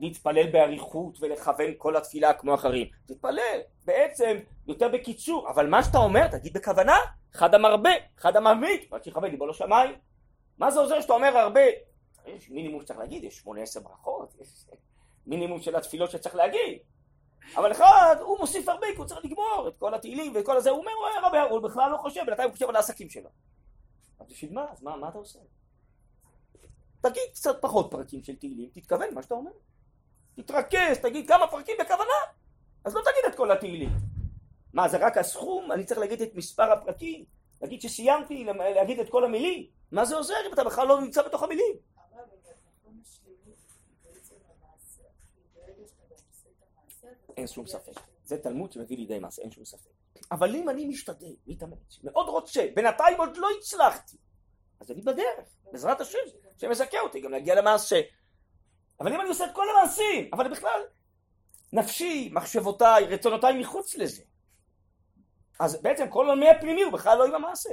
להתפלל 0.01 0.51
באריכות 0.51 1.19
ולכוון 1.21 1.71
כל 1.79 1.97
התפילה 1.97 2.33
כמו 2.33 2.55
אחרים. 2.55 2.89
תתפלל, 3.07 3.61
בעצם, 3.85 4.39
יותר 4.67 4.89
בקיצור, 4.89 5.51
אבל 5.51 5.67
מה 5.67 5.83
שאתה 5.83 5.99
אומר, 5.99 6.29
תגיד 6.29 6.53
בכוונה, 6.53 6.97
חד 7.33 7.55
המרבה, 7.55 7.91
חד 8.17 8.37
הממית, 8.37 8.93
רק 8.93 9.05
שיכבד 9.05 9.31
ליבו 9.31 9.47
לשמיים. 9.47 10.10
מה 10.61 10.71
זה 10.71 10.81
עוזר 10.81 11.01
שאתה 11.01 11.13
אומר 11.13 11.39
הרבה? 11.39 11.61
יש 12.27 12.51
מינימום 12.51 12.81
שצריך 12.81 12.99
להגיד, 12.99 13.25
יש 13.25 13.37
שמונה 13.37 13.63
עשר 13.63 13.81
ברכות, 13.81 14.35
יש 14.41 14.67
מינימום 15.27 15.61
של 15.61 15.77
התפילות 15.77 16.11
שצריך 16.11 16.35
להגיד. 16.35 16.79
אבל 17.57 17.73
אחד, 17.73 18.17
הוא 18.21 18.39
מוסיף 18.39 18.69
הרבה, 18.69 18.87
כי 18.93 18.97
הוא 18.97 19.07
צריך 19.07 19.25
לגמור 19.25 19.69
את 19.69 19.79
כל 19.79 19.95
התהילים 19.95 20.35
ואת 20.35 20.47
כל 20.47 20.57
הזה, 20.57 20.71
הוא 20.71 20.79
אומר, 20.79 20.93
הוא 20.93 21.07
היה 21.07 21.29
רבי, 21.29 21.55
הוא 21.55 21.61
בכלל 21.61 21.91
לא 21.91 21.97
חושב, 21.97 22.21
בינתיים 22.27 22.49
הוא 22.49 22.53
חושב 22.55 22.69
על 22.69 22.77
העסקים 22.77 23.11
שלו. 23.11 23.31
אז 24.21 24.27
בשביל 24.31 24.53
מה? 24.53 24.67
אז 24.73 24.83
מה, 24.83 24.97
מה 24.97 25.09
אתה 25.09 25.19
עושה? 25.19 25.39
תגיד 27.01 27.23
קצת 27.33 27.63
פחות 27.63 27.91
פרקים 27.91 28.23
של 28.23 28.37
תהילים, 28.37 28.69
תתכוון 28.73 29.15
מה 29.15 29.23
שאתה 29.23 29.35
אומר. 29.35 29.51
תתרכז, 30.37 30.99
תגיד 31.03 31.29
כמה 31.29 31.47
פרקים 31.47 31.77
בכוונה, 31.81 32.21
אז 32.85 32.95
לא 32.95 33.01
תגיד 33.01 33.33
את 33.33 33.35
כל 33.35 33.51
התהילים. 33.51 33.91
מה, 34.73 34.89
זה 34.89 34.97
רק 34.97 35.17
הסכום? 35.17 35.73
אני 35.73 35.85
צריך 35.85 36.01
להגיד 36.01 36.23
את 36.23 36.35
מספר 36.35 36.73
הפרקים? 36.73 37.25
להגיד 37.63 37.81
שסיימתי 37.81 38.45
להגיד 38.75 39.01
את 39.01 39.11
כל 39.11 39.25
המילים? 39.25 39.80
מה 39.93 40.05
זה 40.05 40.17
עוזר 40.17 40.35
אם 40.47 40.53
אתה 40.55 40.65
בכלל 40.65 40.89
לא 40.89 41.01
נמצא 41.01 41.23
בתוך 41.23 41.43
המילים? 41.43 41.77
אין 47.37 47.47
שום 47.47 47.67
ספק. 47.67 48.01
זה 48.25 48.39
תלמוד 48.39 48.73
שמביא 48.73 48.97
לידי 48.97 49.19
מעשה, 49.19 49.43
אין 49.43 49.51
שום 49.51 49.65
ספק. 49.65 49.91
אבל 50.33 50.55
אם 50.55 50.69
אני 50.69 50.85
משתדל, 50.85 51.35
מתאמץ, 51.47 51.99
מאוד 52.05 52.29
רוצה, 52.29 52.67
בינתיים 52.75 53.19
עוד 53.19 53.37
לא 53.37 53.49
הצלחתי, 53.59 54.17
אז 54.81 54.91
אני 54.91 55.03
בדרך, 55.03 55.49
בעזרת 55.73 56.01
השם, 56.01 56.19
שמזכה 56.59 57.01
אותי 57.01 57.21
גם 57.21 57.31
להגיע 57.31 57.55
למעשה. 57.55 58.01
אבל 59.01 59.13
אם 59.13 59.21
אני 59.21 59.29
עושה 59.29 59.45
את 59.45 59.51
כל 59.55 59.67
המעשים, 59.71 60.31
אבל 60.33 60.51
בכלל, 60.51 60.81
נפשי, 61.73 62.31
מחשבותיי, 62.33 63.05
רצונותיי 63.05 63.61
מחוץ 63.61 63.95
לזה, 63.97 64.23
אז 65.61 65.83
בעצם 65.83 66.09
כל 66.11 66.27
עולמי 66.27 66.49
הפנימי 66.49 66.83
הוא 66.83 66.93
בכלל 66.93 67.19
לא 67.19 67.25
עם 67.25 67.35
המעשה. 67.35 67.71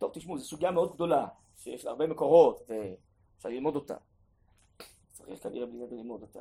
טוב, 0.00 0.10
תשמעו, 0.14 0.38
זו 0.38 0.44
סוגיה 0.44 0.70
מאוד 0.70 0.94
גדולה, 0.94 1.26
שיש 1.56 1.84
לה 1.84 1.90
הרבה 1.90 2.06
מקורות, 2.06 2.60
ואפשר 2.68 3.48
ללמוד 3.48 3.74
אותה. 3.74 3.96
צריך 5.12 5.42
כנראה 5.42 5.66
בלי 5.66 5.78
נדר 5.78 5.96
ללמוד 5.96 6.22
אותה. 6.22 6.40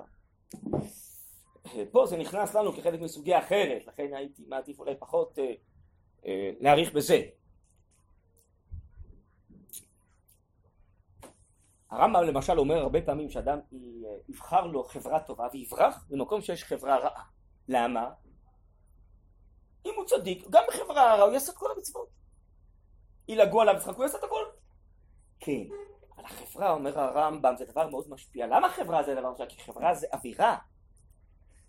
פה 1.91 2.05
זה 2.05 2.17
נכנס 2.17 2.55
לנו 2.55 2.73
כחלק 2.73 2.99
מסוגיה 2.99 3.39
אחרת, 3.39 3.87
לכן 3.87 4.13
הייתי 4.13 4.43
מעדיף 4.47 4.79
אולי 4.79 4.95
פחות 4.99 5.39
אה, 5.39 5.53
אה, 6.25 6.51
להעריך 6.59 6.93
בזה. 6.93 7.21
הרמב"ם 11.89 12.23
למשל 12.23 12.59
אומר 12.59 12.77
הרבה 12.77 13.01
פעמים 13.01 13.29
שאדם 13.29 13.59
יבחר 14.29 14.67
לו 14.67 14.83
חברה 14.83 15.19
טובה 15.19 15.47
ויברח 15.53 16.05
במקום 16.09 16.41
שיש 16.41 16.63
חברה 16.63 16.97
רעה. 16.97 17.23
למה? 17.67 18.11
אם 19.85 19.91
הוא 19.97 20.05
צדיק, 20.05 20.47
גם 20.49 20.63
בחברה 20.67 21.15
רעה 21.15 21.23
הוא 21.23 21.33
יעשה 21.33 21.51
את 21.51 21.57
כל 21.57 21.71
המצוות. 21.75 22.18
ילגו 23.29 23.61
עליו 23.61 23.75
יצחק, 23.75 23.95
הוא 23.95 24.03
יעשה 24.03 24.17
את 24.17 24.23
הכל. 24.23 24.43
כן, 25.39 25.63
אבל 26.15 26.25
החברה, 26.25 26.71
אומר 26.71 26.99
הרמב"ם, 26.99 27.53
זה 27.57 27.65
דבר 27.65 27.87
מאוד 27.87 28.09
משפיע. 28.09 28.47
למה 28.47 28.69
חברה 28.69 29.03
זה 29.03 29.15
דבר 29.15 29.31
משפיע? 29.31 29.45
כי 29.45 29.61
חברה 29.61 29.93
זה 29.93 30.07
אווירה. 30.13 30.57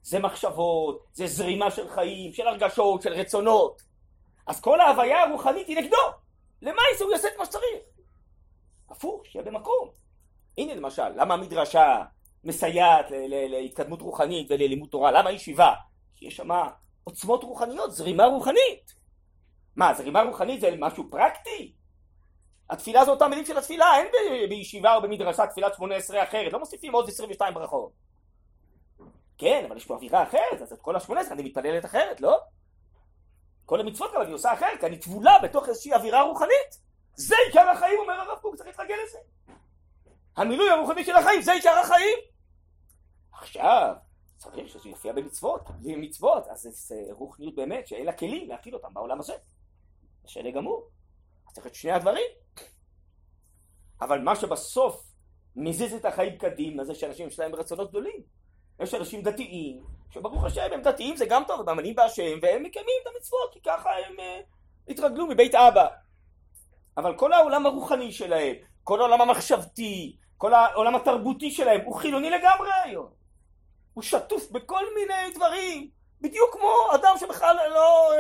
זה 0.03 0.19
מחשבות, 0.19 1.07
זה 1.13 1.27
זרימה 1.27 1.71
של 1.71 1.89
חיים, 1.89 2.33
של 2.33 2.47
הרגשות, 2.49 3.03
של 3.03 3.13
רצונות. 3.13 3.83
אז 4.47 4.61
כל 4.61 4.81
ההוויה 4.81 5.23
הרוחנית 5.23 5.67
היא 5.67 5.77
נגדו. 5.77 5.97
למה 6.63 6.83
הוא 7.01 7.13
יעשה 7.13 7.29
את 7.29 7.39
מה 7.39 7.45
שצריך? 7.45 7.81
הפוך, 8.91 9.27
שיהיה 9.27 9.45
במקום. 9.45 9.89
הנה 10.59 10.75
למשל, 10.75 11.09
למה 11.09 11.35
המדרשה 11.35 12.03
מסייעת 12.45 13.07
להתקדמות 13.29 14.03
רוחנית 14.03 14.47
וללימוד 14.51 14.89
תורה? 14.89 15.11
למה 15.11 15.31
ישיבה? 15.31 15.75
כי 16.15 16.27
יש 16.27 16.37
שם 16.37 16.49
עוצמות 17.05 17.45
רוחניות, 17.45 17.93
זרימה 17.93 18.25
רוחנית. 18.25 19.00
מה, 19.77 19.95
זרימה 19.95 20.23
רוחנית 20.23 20.61
זה 20.61 20.71
משהו 20.79 21.11
פרקטי? 21.11 21.75
התפילה 22.71 23.05
זה 23.05 23.11
אותם 23.11 23.31
מילים 23.31 23.45
של 23.45 23.59
התפילה, 23.59 23.97
אין 23.97 24.07
בישיבה 24.49 24.97
או 24.97 25.03
במדרשה 25.03 25.47
תפילת 25.47 25.75
שמונה 25.75 25.95
עשרה 25.95 26.23
אחרת, 26.23 26.53
לא 26.53 26.59
מוסיפים 26.59 26.93
עוד 26.93 27.09
עשרים 27.09 27.31
ושתיים 27.31 27.55
ברכות. 27.55 27.93
כן, 29.39 29.65
אבל 29.69 29.77
יש 29.77 29.87
פה 29.87 29.95
אווירה 29.95 30.23
אחרת, 30.23 30.63
אז 30.63 30.73
את 30.73 30.81
כל 30.81 30.97
השמונה 30.97 31.21
עשרה 31.21 31.35
אני 31.35 31.43
מתפללת 31.43 31.85
אחרת, 31.85 32.21
לא? 32.21 32.41
כל 33.67 33.81
המצוות 33.81 34.13
גם 34.15 34.23
אני 34.23 34.33
עושה 34.33 34.53
אחרת, 34.53 34.81
כי 34.81 34.87
אני 34.87 34.99
טבולה 34.99 35.39
בתוך 35.43 35.69
איזושהי 35.69 35.95
אווירה 35.95 36.23
רוחנית. 36.23 36.81
זה 37.15 37.35
עיקר 37.47 37.69
החיים, 37.69 37.99
אומר 37.99 38.15
הרב 38.15 38.39
קוק, 38.39 38.57
צריך 38.57 38.69
להתרגל 38.69 38.95
לזה. 39.07 39.19
המילוי 40.37 40.71
הרוחני 40.71 41.05
של 41.05 41.17
החיים, 41.17 41.43
זה 41.43 41.53
עיקר 41.53 41.79
החיים. 41.79 42.19
עכשיו, 43.33 43.95
צריך 44.37 44.69
שזה 44.69 44.89
יופיע 44.89 45.13
במצוות, 45.13 45.71
בלי 45.71 45.97
מצוות, 45.97 46.47
אז 46.47 46.69
זה 46.73 46.95
רוחניות 47.11 47.55
באמת 47.55 47.89
שאין 47.89 48.07
לה 48.07 48.13
כלים 48.13 48.49
להכיל 48.49 48.75
אותם 48.75 48.95
בעולם 48.95 49.21
הזה. 49.21 49.35
בסדר 50.25 50.51
גמור. 50.51 50.89
אז 51.49 51.55
צריך 51.55 51.67
את 51.67 51.75
שני 51.75 51.93
הדברים. 51.93 52.27
אבל 54.01 54.21
מה 54.21 54.37
שבסוף 54.37 55.13
מזיז 55.57 55.95
את 55.95 56.05
החיים 56.05 56.39
קדימה 56.39 56.85
זה 56.85 56.95
שאנשים 56.95 57.29
יש 57.29 57.39
להם 57.39 57.55
רצונות 57.55 57.91
גדולים. 57.91 58.23
יש 58.81 58.95
אנשים 58.95 59.23
דתיים, 59.23 59.85
שברוך 60.11 60.45
השם 60.45 60.69
הם 60.73 60.83
דתיים 60.83 61.17
זה 61.17 61.27
גם 61.27 61.43
טוב, 61.47 61.61
הם 61.61 61.67
מאמינים 61.67 61.95
בהשם 61.95 62.39
והם 62.43 62.63
מקיימים 62.63 62.95
את 63.03 63.07
המצוות 63.15 63.53
כי 63.53 63.61
ככה 63.61 63.91
הם 63.91 64.17
uh, 64.17 64.91
התרגלו 64.93 65.27
מבית 65.27 65.55
אבא. 65.55 65.87
אבל 66.97 67.17
כל 67.17 67.33
העולם 67.33 67.67
הרוחני 67.67 68.13
שלהם, 68.13 68.57
כל 68.85 69.01
העולם 69.01 69.21
המחשבתי, 69.21 70.17
כל 70.37 70.55
העולם 70.55 70.95
התרבותי 70.97 71.51
שלהם 71.51 71.81
הוא 71.85 71.95
חילוני 71.95 72.31
לגמרי 72.31 72.71
היום. 72.85 73.11
הוא 73.95 74.03
שטוף 74.03 74.51
בכל 74.51 74.85
מיני 74.95 75.35
דברים, 75.35 75.91
בדיוק 76.21 76.53
כמו 76.53 76.73
אדם 76.95 77.15
שבכלל 77.21 77.57
לא, 77.71 78.11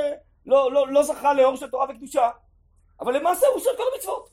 לא, 0.50 0.72
לא, 0.72 0.88
לא 0.88 1.02
זכה 1.02 1.34
לאור 1.34 1.56
של 1.56 1.70
תורה 1.70 1.86
וקדושה. 1.90 2.30
אבל 3.00 3.16
למעשה 3.16 3.46
הוא 3.46 3.56
עושה 3.56 3.70
את 3.70 3.76
כל 3.76 3.82
המצוות. 3.94 4.30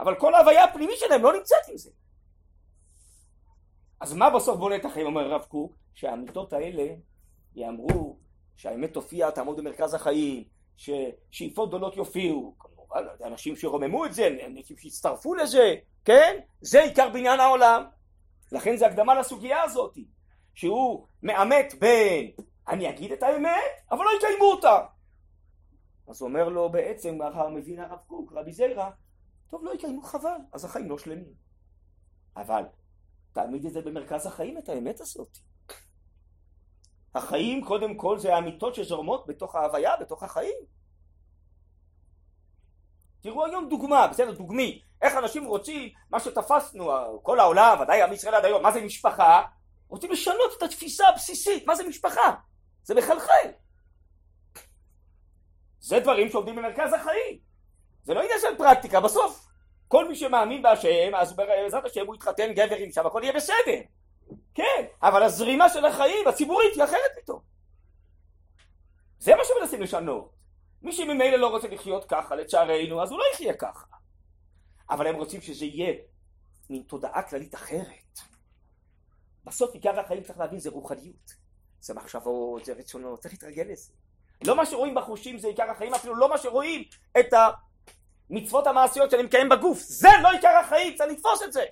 אבל 0.00 0.14
כל 0.14 0.34
ההוויה 0.34 0.64
הפנימית 0.64 0.98
שלהם 0.98 1.22
לא 1.22 1.32
נמצאת 1.32 1.68
עם 1.68 1.76
זה. 1.76 1.90
אז 4.00 4.12
מה 4.12 4.30
בסוף 4.30 4.58
בונה 4.58 4.76
את 4.76 4.84
החיים, 4.84 5.06
אומר 5.06 5.32
הרב 5.32 5.42
קוק? 5.42 5.72
שהאמיתות 5.94 6.52
האלה 6.52 6.94
יאמרו 7.54 8.16
שהאמת 8.56 8.92
תופיע, 8.94 9.30
תעמוד 9.30 9.56
במרכז 9.56 9.94
החיים, 9.94 10.44
ששאיפות 10.76 11.68
גדולות 11.68 11.96
יופיעו. 11.96 12.54
כמובן, 12.58 13.04
אנשים 13.24 13.56
שרוממו 13.56 14.06
את 14.06 14.14
זה, 14.14 14.28
אנשים 14.46 14.78
שהצטרפו 14.78 15.34
לזה, 15.34 15.74
כן? 16.04 16.38
זה 16.60 16.82
עיקר 16.82 17.08
בניין 17.08 17.40
העולם. 17.40 17.84
לכן 18.52 18.76
זה 18.76 18.86
הקדמה 18.86 19.14
לסוגיה 19.14 19.62
הזאת, 19.62 19.98
שהוא 20.54 21.06
מאמת 21.22 21.74
בין 21.78 22.30
אני 22.68 22.88
אגיד 22.88 23.12
את 23.12 23.22
האמת, 23.22 23.80
אבל 23.90 24.04
לא 24.04 24.10
יקיימו 24.18 24.44
אותה. 24.44 24.80
אז 26.08 26.22
אומר 26.22 26.48
לו 26.48 26.68
בעצם, 26.68 27.18
מבין 27.52 27.80
הרב 27.80 27.98
קוק, 28.06 28.32
רבי 28.32 28.52
זיירא, 28.52 28.90
טוב, 29.50 29.64
לא 29.64 29.74
יקיימו 29.74 30.02
חבל, 30.02 30.38
אז 30.52 30.64
החיים 30.64 30.90
לא 30.90 30.98
שלמים. 30.98 31.34
אבל 32.36 32.62
תעמיד 33.32 33.66
את 33.66 33.72
זה 33.72 33.80
במרכז 33.80 34.26
החיים, 34.26 34.58
את 34.58 34.68
האמת 34.68 35.00
הזאת. 35.00 35.38
החיים, 37.14 37.64
קודם 37.64 37.96
כל, 37.96 38.18
זה 38.18 38.34
האמיתות 38.34 38.74
שזורמות 38.74 39.26
בתוך 39.26 39.54
ההוויה, 39.54 39.96
בתוך 39.96 40.22
החיים. 40.22 40.56
תראו 43.20 43.46
היום 43.46 43.68
דוגמה, 43.68 44.06
בסדר, 44.06 44.32
דוגמי, 44.32 44.82
איך 45.02 45.14
אנשים 45.16 45.44
רוצים, 45.44 45.88
מה 46.10 46.20
שתפסנו, 46.20 46.90
כל 47.22 47.40
העולם, 47.40 47.80
ודאי 47.80 48.02
עם 48.02 48.12
ישראל 48.12 48.34
עד 48.34 48.44
היום, 48.44 48.62
מה 48.62 48.72
זה 48.72 48.80
משפחה? 48.80 49.42
רוצים 49.88 50.12
לשנות 50.12 50.52
את 50.58 50.62
התפיסה 50.62 51.08
הבסיסית, 51.08 51.66
מה 51.66 51.74
זה 51.74 51.88
משפחה? 51.88 52.34
זה 52.82 52.94
מחלחל. 52.94 53.50
זה 55.86 56.00
דברים 56.00 56.28
שעומדים 56.28 56.56
במרכז 56.56 56.92
החיים. 56.92 57.38
זה 58.02 58.14
לא 58.14 58.20
עניין 58.20 58.38
של 58.40 58.58
פרקטיקה, 58.58 59.00
בסוף 59.00 59.48
כל 59.88 60.08
מי 60.08 60.16
שמאמין 60.16 60.62
בהשם, 60.62 61.14
אז 61.16 61.36
בעזרת 61.36 61.84
השם 61.84 62.06
הוא 62.06 62.14
יתחתן 62.14 62.52
גבר 62.52 62.76
עם 62.76 62.92
שם, 62.92 63.06
הכל 63.06 63.20
יהיה 63.22 63.32
בסדר. 63.32 63.80
כן, 64.54 64.86
אבל 65.02 65.22
הזרימה 65.22 65.68
של 65.68 65.84
החיים 65.84 66.28
הציבורית 66.28 66.74
היא 66.74 66.84
אחרת 66.84 67.10
פתאום. 67.22 67.40
זה 69.18 69.34
מה 69.34 69.42
שמנסים 69.44 69.82
לשנות. 69.82 70.32
מי 70.82 70.92
שממילא 70.92 71.36
לא 71.36 71.46
רוצה 71.50 71.68
לחיות 71.68 72.04
ככה, 72.04 72.34
לצערנו, 72.34 73.02
אז 73.02 73.10
הוא 73.10 73.18
לא 73.18 73.24
יחיה 73.34 73.54
ככה. 73.54 73.86
אבל 74.90 75.06
הם 75.06 75.14
רוצים 75.14 75.40
שזה 75.40 75.64
יהיה 75.64 75.94
מין 76.70 76.82
תודעה 76.82 77.22
כללית 77.22 77.54
אחרת. 77.54 78.18
בסוף 79.44 79.74
עיקר 79.74 80.00
החיים 80.00 80.22
צריך 80.22 80.38
להבין 80.38 80.58
זה 80.58 80.70
רוחניות. 80.70 81.34
זה 81.80 81.94
מחשבות, 81.94 82.64
זה 82.64 82.72
רצונות, 82.72 83.20
צריך 83.20 83.34
להתרגל 83.34 83.62
לזה. 83.62 83.92
לא 84.44 84.56
מה 84.56 84.66
שרואים 84.66 84.94
בחושים 84.94 85.38
זה 85.38 85.48
עיקר 85.48 85.70
החיים, 85.70 85.94
אפילו 85.94 86.14
לא 86.14 86.28
מה 86.28 86.38
שרואים 86.38 86.84
את 87.18 87.26
המצוות 88.30 88.66
המעשיות 88.66 89.10
שאני 89.10 89.22
מקיים 89.22 89.48
בגוף. 89.48 89.78
זה 89.78 90.08
לא 90.22 90.30
עיקר 90.30 90.56
החיים, 90.64 90.94
צריך 90.96 91.12
לתפוס 91.12 91.42
את 91.42 91.52
זה. 91.52 91.64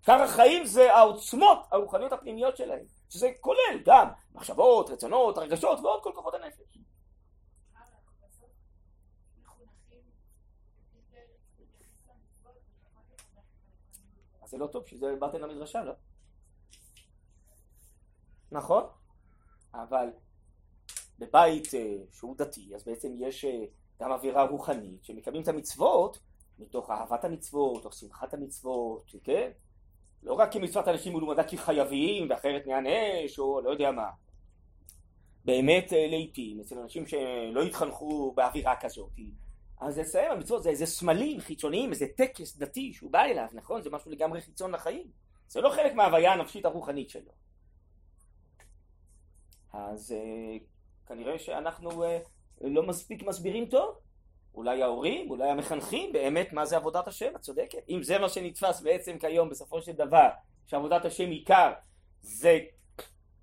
עיקר 0.00 0.22
החיים 0.22 0.66
זה 0.66 0.94
העוצמות 0.94 1.58
הרוחניות 1.72 2.12
הפנימיות 2.12 2.56
שלהם, 2.56 2.84
שזה 3.10 3.30
כולל 3.40 3.82
גם 3.84 4.08
מחשבות, 4.34 4.90
רצונות, 4.90 5.38
הרגשות 5.38 5.80
ועוד 5.80 6.02
כל 6.02 6.12
כוחות 6.14 6.34
הנפש. 6.34 6.78
זה 14.50 14.58
לא 14.58 14.66
טוב, 14.66 14.86
שזה 14.86 15.16
באתם 15.18 15.38
למדרשה, 15.38 15.82
לא? 15.82 15.92
נכון? 18.52 18.84
אבל 19.74 20.08
בבית 21.20 21.74
אה, 21.74 21.96
שהוא 22.12 22.36
דתי, 22.36 22.74
אז 22.74 22.84
בעצם 22.84 23.12
יש 23.18 23.44
אה, 23.44 23.64
גם 24.00 24.12
אווירה 24.12 24.44
רוחנית, 24.44 25.04
שמקבלים 25.04 25.42
את 25.42 25.48
המצוות 25.48 26.18
מתוך 26.58 26.90
אהבת 26.90 27.24
המצוות, 27.24 27.84
או 27.84 27.92
שמחת 27.92 28.34
המצוות, 28.34 29.14
כן? 29.24 29.50
לא 30.22 30.32
רק 30.32 30.52
כמצוות 30.52 30.88
אנשים 30.88 31.16
מלומדה 31.16 31.44
כי 31.44 31.58
חייבים, 31.58 32.30
ואחרת 32.30 32.66
נענש, 32.66 33.38
או 33.38 33.60
לא 33.60 33.70
יודע 33.70 33.90
מה. 33.90 34.08
באמת 35.44 35.92
אה, 35.92 36.06
לעיתים, 36.06 36.60
אצל 36.60 36.78
אנשים 36.78 37.06
שלא 37.06 37.62
התחנכו 37.62 38.32
באווירה 38.36 38.76
כזאת, 38.80 39.10
אז 39.80 39.98
לסיים 39.98 40.32
המצוות 40.32 40.62
זה 40.62 40.70
איזה 40.70 40.86
סמלים 40.86 41.40
חיצוניים, 41.40 41.90
איזה 41.90 42.06
טקס 42.16 42.56
דתי 42.56 42.92
שהוא 42.92 43.10
בא 43.10 43.22
אליו, 43.22 43.46
נכון? 43.52 43.82
זה 43.82 43.90
משהו 43.90 44.10
לגמרי 44.10 44.40
חיצון 44.40 44.70
לחיים. 44.70 45.06
זה 45.48 45.60
לא 45.60 45.70
חלק 45.70 45.94
מההוויה 45.94 46.32
הנפשית 46.32 46.64
הרוחנית 46.64 47.10
שלו. 47.10 47.32
אז 49.72 50.14
כנראה 51.10 51.38
שאנחנו 51.38 52.04
uh, 52.04 52.06
לא 52.60 52.82
מספיק 52.82 53.22
מסבירים 53.22 53.66
טוב. 53.66 53.98
אולי 54.54 54.82
ההורים, 54.82 55.30
אולי 55.30 55.50
המחנכים, 55.50 56.12
באמת 56.12 56.52
מה 56.52 56.66
זה 56.66 56.76
עבודת 56.76 57.08
השם, 57.08 57.36
את 57.36 57.40
צודקת. 57.40 57.78
אם 57.88 58.02
זה 58.02 58.18
מה 58.18 58.28
שנתפס 58.28 58.80
בעצם 58.80 59.18
כיום 59.18 59.50
בסופו 59.50 59.82
של 59.82 59.92
דבר, 59.92 60.28
שעבודת 60.66 61.04
השם 61.04 61.30
עיקר 61.30 61.72
זה 62.22 62.58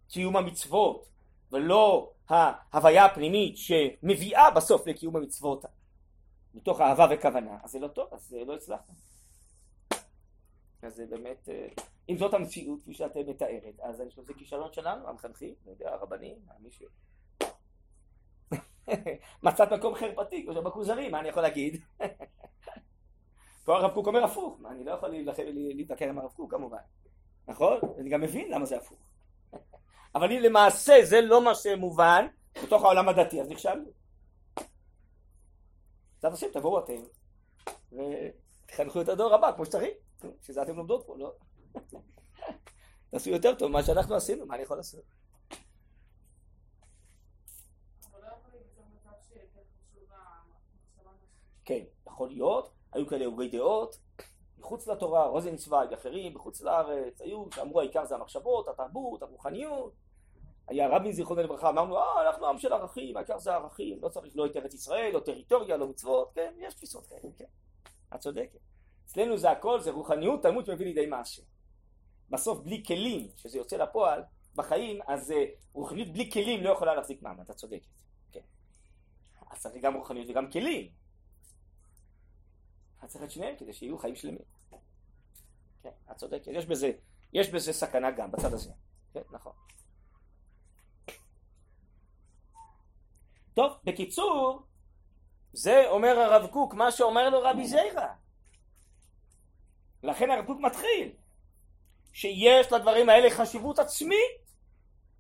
קיום 0.10 0.38
המצוות, 0.38 1.06
ולא 1.52 2.14
ההוויה 2.30 3.06
הפנימית 3.06 3.58
שמביאה 3.58 4.52
בסוף 4.52 4.88
לקיום 4.88 5.16
המצוות 5.16 5.66
מתוך 6.54 6.82
אהבה 6.82 7.08
וכוונה, 7.12 7.58
אז 7.64 7.72
זה 7.72 7.80
לא 7.80 7.88
טוב, 7.88 8.08
אז 8.12 8.36
לא 8.48 8.56
הצלחנו. 8.56 8.94
אז 10.82 10.96
זה 10.96 11.06
באמת, 11.06 11.50
אה, 11.50 11.68
אם 12.10 12.18
זאת 12.18 12.34
המציאות 12.34 12.82
כפי 12.82 12.94
שאתם 12.94 13.20
מתארת, 13.28 13.80
אז 13.80 14.02
אני 14.02 14.10
חושב 14.10 14.24
שזה 14.24 14.34
כישלון 14.34 14.74
שלנו, 14.74 15.08
המחנכים, 15.08 15.54
לא 15.66 15.72
יודע, 15.72 15.94
הרבנים, 15.94 16.36
מי 16.60 16.72
ש... 16.72 16.84
מצאת 19.44 19.74
מקום 19.74 19.96
חרפתי, 19.96 20.44
כמו 20.44 20.54
שבכוזרי, 20.54 21.10
מה 21.10 21.20
אני 21.20 21.30
יכול 21.30 21.44
להגיד? 21.44 21.82
פה 23.66 23.78
הרב 23.78 23.94
קוק 23.94 24.08
אומר 24.08 24.24
הפוך, 24.24 24.58
מה, 24.60 24.72
אני 24.72 24.84
לא 24.84 24.92
יכול 24.92 25.10
להתווכח 25.50 26.06
עם 26.06 26.20
הרב 26.20 26.32
קוק 26.32 26.52
כמובן, 26.52 26.78
נכון? 27.48 27.80
אני 28.00 28.10
גם 28.10 28.22
מבין 28.22 28.52
למה 28.52 28.66
זה 28.66 28.78
הפוך. 28.78 29.00
אבל 30.16 30.32
אם 30.32 30.40
למעשה 30.42 30.94
זה 31.04 31.22
לא 31.22 31.44
מה 31.44 31.56
שמובן 31.56 32.28
בתוך 32.64 32.84
העולם 32.84 33.10
הדתי, 33.10 33.42
אז 33.42 33.50
נכשלנו. 33.50 33.90
אז 36.24 36.32
עושים, 36.32 36.50
תבואו 36.54 36.80
אתם 36.80 36.94
ותחנכו 37.92 39.02
את 39.02 39.10
הדור 39.10 39.34
הבא 39.34 39.52
כמו 39.56 39.66
שצריך, 39.66 39.94
שזה 40.42 40.62
אתם 40.62 40.76
לומדות 40.76 41.04
פה, 41.08 41.18
לא? 41.18 41.34
תעשו 43.10 43.30
יותר 43.30 43.56
טוב 43.56 43.70
ממה 43.70 43.84
שאנחנו 43.84 44.16
עשינו, 44.16 44.46
מה 44.46 44.56
אני 44.56 44.64
יכול 44.64 44.78
לעשות? 44.78 45.04
כן, 51.66 51.84
יכול 52.18 52.30
להיות, 52.30 52.70
היו 52.94 53.08
כאלה 53.08 53.26
הוגי 53.26 53.48
דעות, 53.48 53.98
מחוץ 54.60 54.88
לתורה, 54.88 55.28
רוזנצוויג, 55.28 55.94
אחרים, 55.94 56.34
בחוץ 56.34 56.62
לארץ, 56.62 57.22
היו 57.22 57.46
שאמרו 57.56 57.80
העיקר 57.80 58.06
זה 58.06 58.16
המחשבות, 58.16 58.68
התרבות, 58.68 59.22
הרוחניות. 59.22 59.94
היה 60.68 60.88
רבין 60.88 61.12
זיכרונו 61.12 61.42
לברכה, 61.42 61.70
אמרנו, 61.70 61.98
אה, 61.98 62.28
אנחנו 62.28 62.48
עם 62.48 62.58
של 62.58 62.74
ערכים, 62.74 63.18
העיקר 63.18 63.40
זה 63.40 63.54
ערכים, 63.54 64.00
לא 64.02 64.10
צריך 64.10 64.36
לא 64.36 64.46
את 64.46 64.56
ארץ 64.58 64.74
ישראל, 64.74 65.14
לא 65.14 65.20
טריטוריה, 65.20 65.78
לא 65.78 65.88
מצוות, 65.88 66.32
כן, 66.36 66.54
יש 66.60 66.74
תפיסות 66.74 67.08
כאלה, 67.08 67.32
כן, 67.38 67.46
את 68.16 68.20
צודקת. 68.20 68.60
אצלנו 69.06 69.38
זה 69.38 69.52
הכל, 69.52 69.80
זה 69.80 69.92
רוחניות, 69.92 70.42
תלמוד 70.42 70.66
שמביא 70.66 70.86
לידי 70.86 71.06
מעשה. 71.06 71.42
בסוף 72.30 72.60
בלי 72.60 72.84
כלים, 72.88 73.28
שזה 73.36 73.58
יוצא 73.58 73.78
לפועל, 73.78 74.24
בחיים, 74.56 75.00
אז 75.08 75.32
אה, 75.32 75.46
רוחניות 75.74 76.08
בלי 76.08 76.32
כלים 76.32 76.64
לא 76.64 76.70
יכולה 76.70 76.96
להחזיק 76.96 77.22
מעמד, 77.22 77.50
את 77.50 77.56
צודקת. 77.56 77.88
כן. 78.32 78.42
אז 79.52 79.62
צריך 79.62 79.84
גם 79.84 79.94
רוחניות 79.94 80.30
וגם 80.30 80.52
כלים. 80.52 81.07
אז 83.02 83.10
צריך 83.10 83.24
את 83.24 83.32
שניהם 83.32 83.56
כדי 83.56 83.74
שיהיו 83.74 83.98
חיים 83.98 84.16
שלמים. 84.16 84.40
כן, 85.84 85.90
את 86.12 86.18
צודקת, 86.18 86.48
יש 86.48 86.66
בזה, 86.66 86.92
יש 87.34 87.50
בזה 87.50 87.74
סכנה 87.74 88.12
גם 88.12 88.32
בצד 88.32 88.54
הזה. 88.54 88.72
כן, 89.14 89.22
נכון. 89.32 89.54
טוב, 93.54 93.72
בקיצור, 93.84 94.62
זה 95.54 95.90
אומר 95.90 96.20
הרב 96.20 96.48
קוק, 96.48 96.74
מה 96.74 96.92
שאומר 96.92 97.30
לו 97.30 97.42
רבי 97.42 97.68
זיירה. 97.68 98.14
לכן 100.04 100.32
הרב 100.32 100.46
קוק 100.46 100.60
מתחיל, 100.60 101.12
שיש 102.14 102.72
לדברים 102.72 103.10
האלה 103.10 103.30
חשיבות 103.30 103.80
עצמית, 103.80 104.48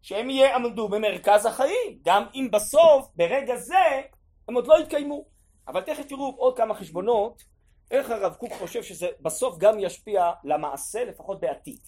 שהם 0.01 0.29
יעמדו 0.29 0.89
במרכז 0.89 1.45
החיים, 1.45 1.99
גם 2.01 2.23
אם 2.33 2.49
בסוף, 2.51 3.11
ברגע 3.15 3.55
זה, 3.55 4.01
הם 4.47 4.55
עוד 4.55 4.67
לא 4.67 4.79
יתקיימו. 4.79 5.25
אבל 5.67 5.81
תכף 5.81 6.05
תראו 6.07 6.35
עוד 6.37 6.57
כמה 6.57 6.75
חשבונות 6.75 7.43
איך 7.91 8.09
הרב 8.09 8.33
קוק 8.33 8.53
חושב 8.53 8.83
שזה 8.83 9.07
בסוף 9.21 9.57
גם 9.57 9.79
ישפיע 9.79 10.31
למעשה, 10.43 11.05
לפחות 11.05 11.39
בעתיד. 11.39 11.79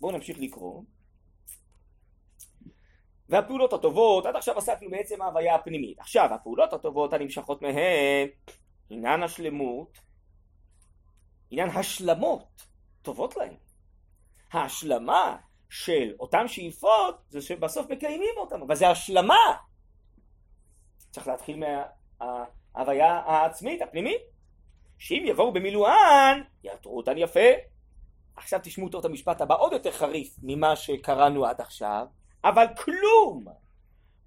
בואו 0.00 0.12
נמשיך 0.12 0.38
לקרוא. 0.40 0.82
והפעולות 3.28 3.72
הטובות, 3.72 4.26
עד 4.26 4.36
עכשיו 4.36 4.58
עסקנו 4.58 4.90
בעצם 4.90 5.22
ההוויה 5.22 5.54
הפנימית. 5.54 5.98
עכשיו, 5.98 6.34
הפעולות 6.34 6.72
הטובות 6.72 7.12
הנמשכות 7.12 7.62
מהן, 7.62 8.28
עניין 8.90 9.22
השלמות, 9.22 9.98
עניין 11.50 11.68
השלמות 11.68 12.66
טובות 13.02 13.36
להן. 13.36 13.54
ההשלמה 14.52 15.36
של 15.70 16.14
אותן 16.20 16.48
שאיפות 16.48 17.16
זה 17.28 17.40
שבסוף 17.40 17.90
מקיימים 17.90 18.34
אותן, 18.36 18.62
אבל 18.62 18.74
זה 18.74 18.88
השלמה. 18.88 19.56
צריך 21.10 21.28
להתחיל 21.28 21.64
מההוויה 22.20 23.12
העצמית, 23.14 23.82
הפנימית. 23.82 24.31
שאם 25.02 25.22
יבואו 25.26 25.52
במילואן, 25.52 26.40
יעטרו 26.64 26.96
אותן 26.96 27.18
יפה. 27.18 27.50
עכשיו 28.36 28.60
תשמעו 28.62 28.88
טוב 28.88 28.98
את 28.98 29.04
המשפט 29.04 29.40
הבא, 29.40 29.54
עוד 29.54 29.72
יותר 29.72 29.92
חריף 29.92 30.36
ממה 30.42 30.76
שקראנו 30.76 31.46
עד 31.46 31.60
עכשיו, 31.60 32.06
אבל 32.44 32.66
כלום 32.84 33.44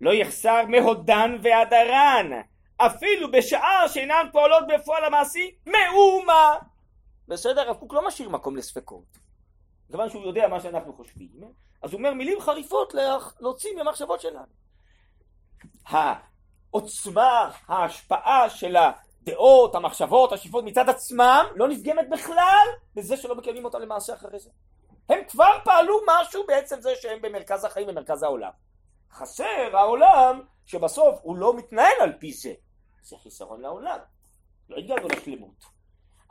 לא 0.01 0.13
יחסר 0.13 0.65
מהודן 0.67 1.37
והדרן, 1.41 2.31
אפילו 2.77 3.31
בשעה 3.31 3.89
שאינן 3.89 4.27
פועלות 4.31 4.63
בפועל 4.67 5.03
המעשי, 5.03 5.55
מאומה. 5.65 6.55
בסדר? 7.27 7.61
הרב 7.61 7.77
קוק 7.77 7.93
לא 7.93 8.07
משאיר 8.07 8.29
מקום 8.29 8.55
לספקות. 8.55 9.17
כיוון 9.91 10.09
שהוא 10.09 10.25
יודע 10.25 10.47
מה 10.47 10.59
שאנחנו 10.59 10.93
חושבים, 10.93 11.29
אז 11.81 11.91
הוא 11.91 11.97
אומר 11.97 12.13
מילים 12.13 12.39
חריפות 12.39 12.93
להוציא 13.39 13.75
מהמחשבות 13.75 14.21
שלנו. 14.21 14.45
העוצמה, 15.85 17.51
ההשפעה 17.67 18.49
של 18.49 18.75
הדעות, 19.29 19.75
המחשבות, 19.75 20.31
השאיפות 20.31 20.63
מצד 20.63 20.89
עצמם 20.89 21.45
לא 21.55 21.67
נפגמת 21.67 22.09
בכלל 22.09 22.67
בזה 22.95 23.17
שלא 23.17 23.35
מקיימים 23.35 23.65
אותם 23.65 23.79
למעשה 23.79 24.13
אחרי 24.13 24.39
זה. 24.39 24.49
הם 25.09 25.19
כבר 25.29 25.51
פעלו 25.63 25.99
משהו 26.07 26.43
בעצם 26.47 26.81
זה 26.81 26.95
שהם 26.95 27.21
במרכז 27.21 27.65
החיים, 27.65 27.87
במרכז 27.87 28.23
העולם. 28.23 28.51
חסר 29.11 29.77
העולם 29.77 30.41
שבסוף 30.65 31.19
הוא 31.21 31.37
לא 31.37 31.55
מתנהל 31.55 32.01
על 32.01 32.13
פי 32.19 32.33
זה. 32.33 32.53
זה 33.03 33.15
חיסרון 33.23 33.61
לעולם. 33.61 33.99
לא 34.69 34.77
הגענו 34.77 35.07
לשלמות. 35.07 35.65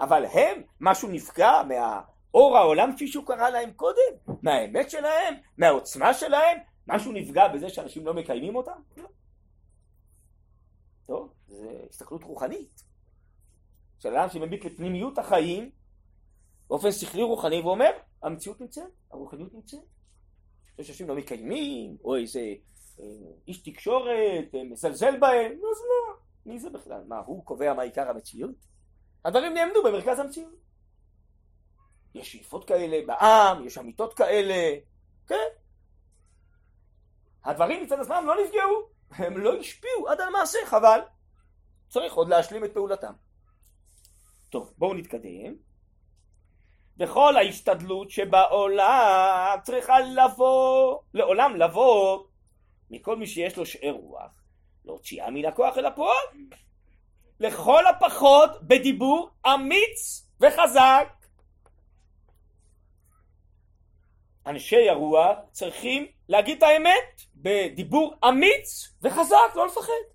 אבל 0.01 0.25
הם, 0.25 0.63
משהו 0.81 1.09
נפגע 1.09 1.63
מהאור 1.63 2.59
העולם 2.59 2.95
כפי 2.97 3.09
שהוא 3.09 3.27
קרא 3.27 3.49
להם 3.49 3.73
קודם, 3.73 4.13
מהאמת 4.43 4.91
שלהם, 4.91 5.35
מהעוצמה 5.59 6.15
שלהם, 6.15 6.59
משהו 6.87 7.13
נפגע 7.13 7.49
בזה 7.49 7.69
שאנשים 7.69 8.07
לא 8.07 8.15
מקיימים 8.15 8.57
אותם? 8.57 8.81
לא. 8.97 9.09
טוב, 11.07 11.33
זה 11.55 11.81
הסתכלות 11.91 12.25
רוחנית. 12.25 12.85
של 13.99 14.17
אדם 14.17 14.29
שמביט 14.29 14.65
לפנימיות 14.65 15.19
החיים 15.19 15.71
באופן 16.69 16.93
שכלי 16.93 17.23
רוחני 17.23 17.61
ואומר, 17.61 17.91
המציאות 18.23 18.61
נמצאת, 18.61 18.91
הרוחניות 19.11 19.55
נמצאת. 19.55 19.81
יש 20.79 20.91
אנשים 20.91 21.09
לא 21.09 21.15
מקיימים, 21.15 21.97
או 22.05 22.17
איזה 22.17 22.55
אה, 23.01 23.05
איש 23.49 23.63
תקשורת 23.63 24.55
אה, 24.55 24.65
מזלזל 24.65 25.19
בהם, 25.19 25.53
אז 25.53 25.81
לא, 25.89 26.15
מי 26.47 26.59
זה 26.59 26.71
בכלל? 26.71 27.05
מה, 27.09 27.19
הוא 27.19 27.45
קובע 27.45 27.75
מה 27.75 27.83
עיקר 27.83 28.11
המציאות? 28.11 28.55
הדברים 29.25 29.55
נעמדו 29.55 29.83
במרכז 29.83 30.19
המציאות. 30.19 30.55
יש 32.15 32.33
שאיפות 32.33 32.65
כאלה 32.65 33.07
בעם, 33.07 33.67
יש 33.67 33.79
אמיתות 33.79 34.15
כאלה, 34.15 34.81
כן. 35.27 35.49
הדברים 37.45 37.83
מצד 37.83 38.01
עצמם 38.01 38.25
לא 38.27 38.45
נפגעו, 38.45 38.89
הם 39.11 39.39
לא 39.39 39.57
השפיעו 39.61 40.09
עד 40.09 40.21
על 40.21 40.31
מעשה, 40.31 40.59
חבל. 40.67 41.01
צריך 41.95 42.15
עוד 42.15 42.29
להשלים 42.29 42.65
את 42.65 42.75
פעולתם. 42.75 43.13
טוב, 44.51 44.75
בואו 44.79 44.95
נתקדם. 44.95 45.55
וכל 46.99 47.37
ההשתדלות 47.37 48.11
שבעולם 48.11 49.59
צריכה 49.63 50.01
לבוא, 50.01 50.99
לעולם 51.15 51.57
לבוא 51.57 52.25
מכל 52.91 53.17
מי 53.17 53.27
שיש 53.27 53.57
לו 53.57 53.67
שאר 53.67 53.91
רוח, 53.91 54.43
להוציאה 54.85 55.31
מן 55.31 55.45
הכוח 55.45 55.79
אל 55.79 55.87
הפועל. 55.87 56.27
לכל 57.41 57.87
הפחות 57.87 58.51
בדיבור 58.63 59.31
אמיץ 59.47 60.29
וחזק. 60.41 61.09
אנשי 64.47 64.89
הרוח 64.89 65.39
צריכים 65.51 66.07
להגיד 66.29 66.57
את 66.57 66.63
האמת 66.63 67.23
בדיבור 67.35 68.15
אמיץ 68.29 68.95
וחזק, 69.03 69.55
לא 69.55 69.67
לפחד. 69.67 70.14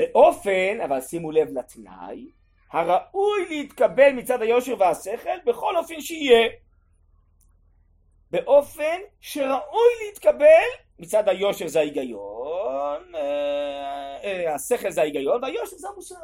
באופן, 0.00 0.80
אבל 0.84 1.00
שימו 1.00 1.30
לב 1.30 1.48
לתנאי, 1.58 2.30
הראוי 2.72 3.48
להתקבל 3.48 4.12
מצד 4.12 4.42
היושר 4.42 4.74
והשכל 4.78 5.38
בכל 5.46 5.76
אופן 5.76 6.00
שיהיה. 6.00 6.48
באופן 8.30 8.98
שראוי 9.20 9.92
להתקבל 10.06 10.68
מצד 10.98 11.28
היושר 11.28 11.68
זה 11.68 11.78
ההיגיון, 11.78 13.14
אה, 13.14 14.24
אה, 14.24 14.54
השכל 14.54 14.90
זה 14.90 15.00
ההיגיון 15.00 15.42
והיושר 15.44 15.76
זה 15.76 15.88
המוסר. 15.88 16.14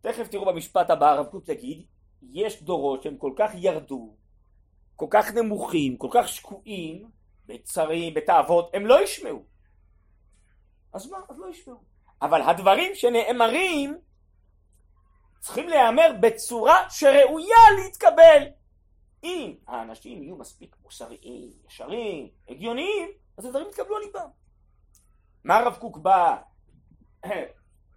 תכף 0.00 0.28
תראו 0.28 0.44
במשפט 0.44 0.90
הבא 0.90 1.10
הרב 1.10 1.26
קוק 1.26 1.48
יגיד, 1.48 1.86
יש 2.32 2.62
דורות 2.62 3.02
שהם 3.02 3.16
כל 3.16 3.32
כך 3.36 3.50
ירדו, 3.54 4.14
כל 4.96 5.06
כך 5.10 5.34
נמוכים, 5.34 5.96
כל 5.96 6.08
כך 6.10 6.28
שקועים, 6.28 7.10
בצרים, 7.46 8.14
בתאוות, 8.14 8.70
הם 8.74 8.86
לא 8.86 9.02
ישמעו. 9.02 9.42
אז 10.92 11.10
מה? 11.10 11.18
אז 11.28 11.38
לא 11.38 11.50
ישמעו. 11.50 11.93
אבל 12.22 12.42
הדברים 12.42 12.94
שנאמרים 12.94 13.98
צריכים 15.40 15.68
להיאמר 15.68 16.10
בצורה 16.20 16.90
שראויה 16.90 17.56
להתקבל. 17.76 18.42
אם 19.24 19.56
האנשים 19.66 20.22
יהיו 20.22 20.36
מספיק 20.36 20.76
מוסריים, 20.82 21.52
ישרים, 21.66 22.30
הגיוניים, 22.48 23.08
אז 23.38 23.44
הדברים 23.44 23.68
יתקבלו 23.68 23.96
על 23.96 24.02
ליבם. 24.02 24.28
מה 25.44 25.56
הרב 25.56 25.76
קוק 25.76 25.98
בא 25.98 26.36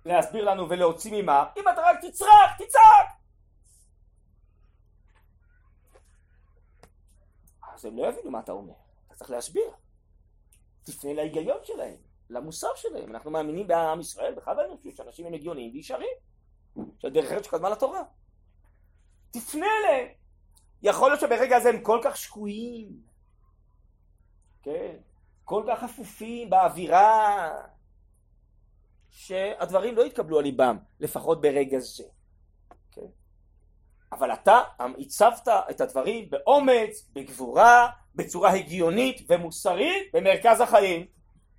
להסביר 0.05 0.45
לנו 0.51 0.69
ולהוציא 0.69 1.23
ממה? 1.23 1.45
אם 1.57 1.63
אתה 1.73 1.81
רק 1.81 1.97
תצרח, 2.01 2.57
תצעק! 2.57 3.17
אז 7.73 7.85
הם 7.85 7.97
לא 7.97 8.07
יבינו 8.07 8.31
מה 8.31 8.39
אתה 8.39 8.51
אומר, 8.51 8.73
אתה 9.07 9.15
צריך 9.15 9.31
להסביר. 9.31 9.71
תפנה 10.83 11.13
להיגיון 11.13 11.57
שלהם, 11.63 11.97
למוסר 12.29 12.75
שלהם. 12.75 13.09
אנחנו 13.15 13.31
מאמינים 13.31 13.67
בעם 13.67 13.99
ישראל, 13.99 14.33
בכלל 14.35 14.59
האנושות, 14.59 14.95
שאנשים 14.95 15.25
הם 15.25 15.33
הגיוניים 15.33 15.73
וישרים. 15.73 16.17
שהדרך 16.99 17.25
אחרת 17.25 17.43
שקדמה 17.43 17.69
לתורה. 17.69 18.03
תפנה 19.31 19.67
אליהם. 19.79 20.07
יכול 20.81 21.09
להיות 21.09 21.21
שברגע 21.21 21.57
הזה 21.57 21.69
הם 21.69 21.81
כל 21.81 21.99
כך 22.03 22.17
שקועים, 22.17 23.01
כן? 24.63 24.95
כל 25.43 25.63
כך 25.67 25.83
אפופים 25.83 26.49
באווירה, 26.49 27.49
שהדברים 29.09 29.95
לא 29.95 30.05
יתקבלו 30.05 30.37
על 30.37 30.43
ליבם, 30.43 30.77
לפחות 30.99 31.41
ברגע 31.41 31.79
זה. 31.79 32.03
כן? 32.91 33.07
אבל 34.11 34.33
אתה 34.33 34.61
הצבת 34.99 35.47
את 35.69 35.81
הדברים 35.81 36.29
באומץ, 36.29 37.09
בגבורה, 37.13 37.89
בצורה 38.15 38.53
הגיונית 38.53 39.21
ומוסרית 39.29 40.11
במרכז 40.13 40.61
החיים. 40.61 41.16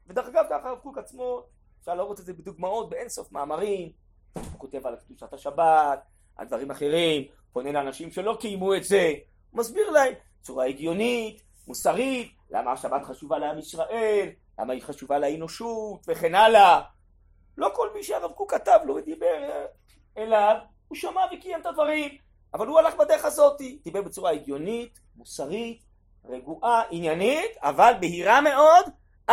ודרך 0.08 0.26
אגב 0.26 0.44
ככה 0.50 0.68
הרב 0.68 0.78
קוק 0.78 0.98
עצמו, 0.98 1.42
אפשר 1.80 1.94
לראות 1.94 2.20
את 2.20 2.26
זה 2.26 2.32
בדוגמאות 2.32 2.90
באינסוף 2.90 3.32
מאמרים, 3.32 3.92
הוא 4.34 4.42
כותב 4.58 4.86
על 4.86 4.96
קדושת 4.96 5.32
השבת, 5.32 6.02
על 6.36 6.46
דברים 6.46 6.70
אחרים, 6.70 7.24
פונה 7.52 7.72
לאנשים 7.72 8.10
שלא 8.10 8.36
קיימו 8.40 8.74
את 8.74 8.84
זה, 8.84 9.12
הוא 9.50 9.60
מסביר 9.60 9.90
להם 9.90 10.12
בצורה 10.40 10.66
הגיונית, 10.66 11.42
מוסרית, 11.66 12.32
למה 12.50 12.72
השבת 12.72 13.04
חשובה 13.04 13.38
לעם 13.38 13.58
ישראל, 13.58 14.28
למה 14.58 14.72
היא 14.72 14.82
חשובה 14.82 15.18
לאנושות 15.18 16.04
וכן 16.08 16.34
הלאה. 16.34 16.80
לא 17.56 17.70
כל 17.74 17.88
מי 17.94 18.02
שהרב 18.02 18.32
קוק 18.32 18.54
כתב 18.54 18.78
לו 18.84 18.94
ודיבר 18.94 19.66
אליו, 20.18 20.56
הוא 20.88 20.96
שמע 20.96 21.20
וקיים 21.32 21.60
את 21.60 21.66
הדברים, 21.66 22.18
אבל 22.54 22.66
הוא 22.66 22.78
הלך 22.78 22.94
בדרך 22.94 23.24
הזאת, 23.24 23.60
דיבר 23.84 24.02
בצורה 24.02 24.30
הגיונית, 24.30 25.00
מוסרית, 25.16 25.82
רגועה, 26.24 26.82
עניינית, 26.90 27.56
אבל 27.60 27.92
בהירה 28.00 28.40
מאוד, 28.40 28.84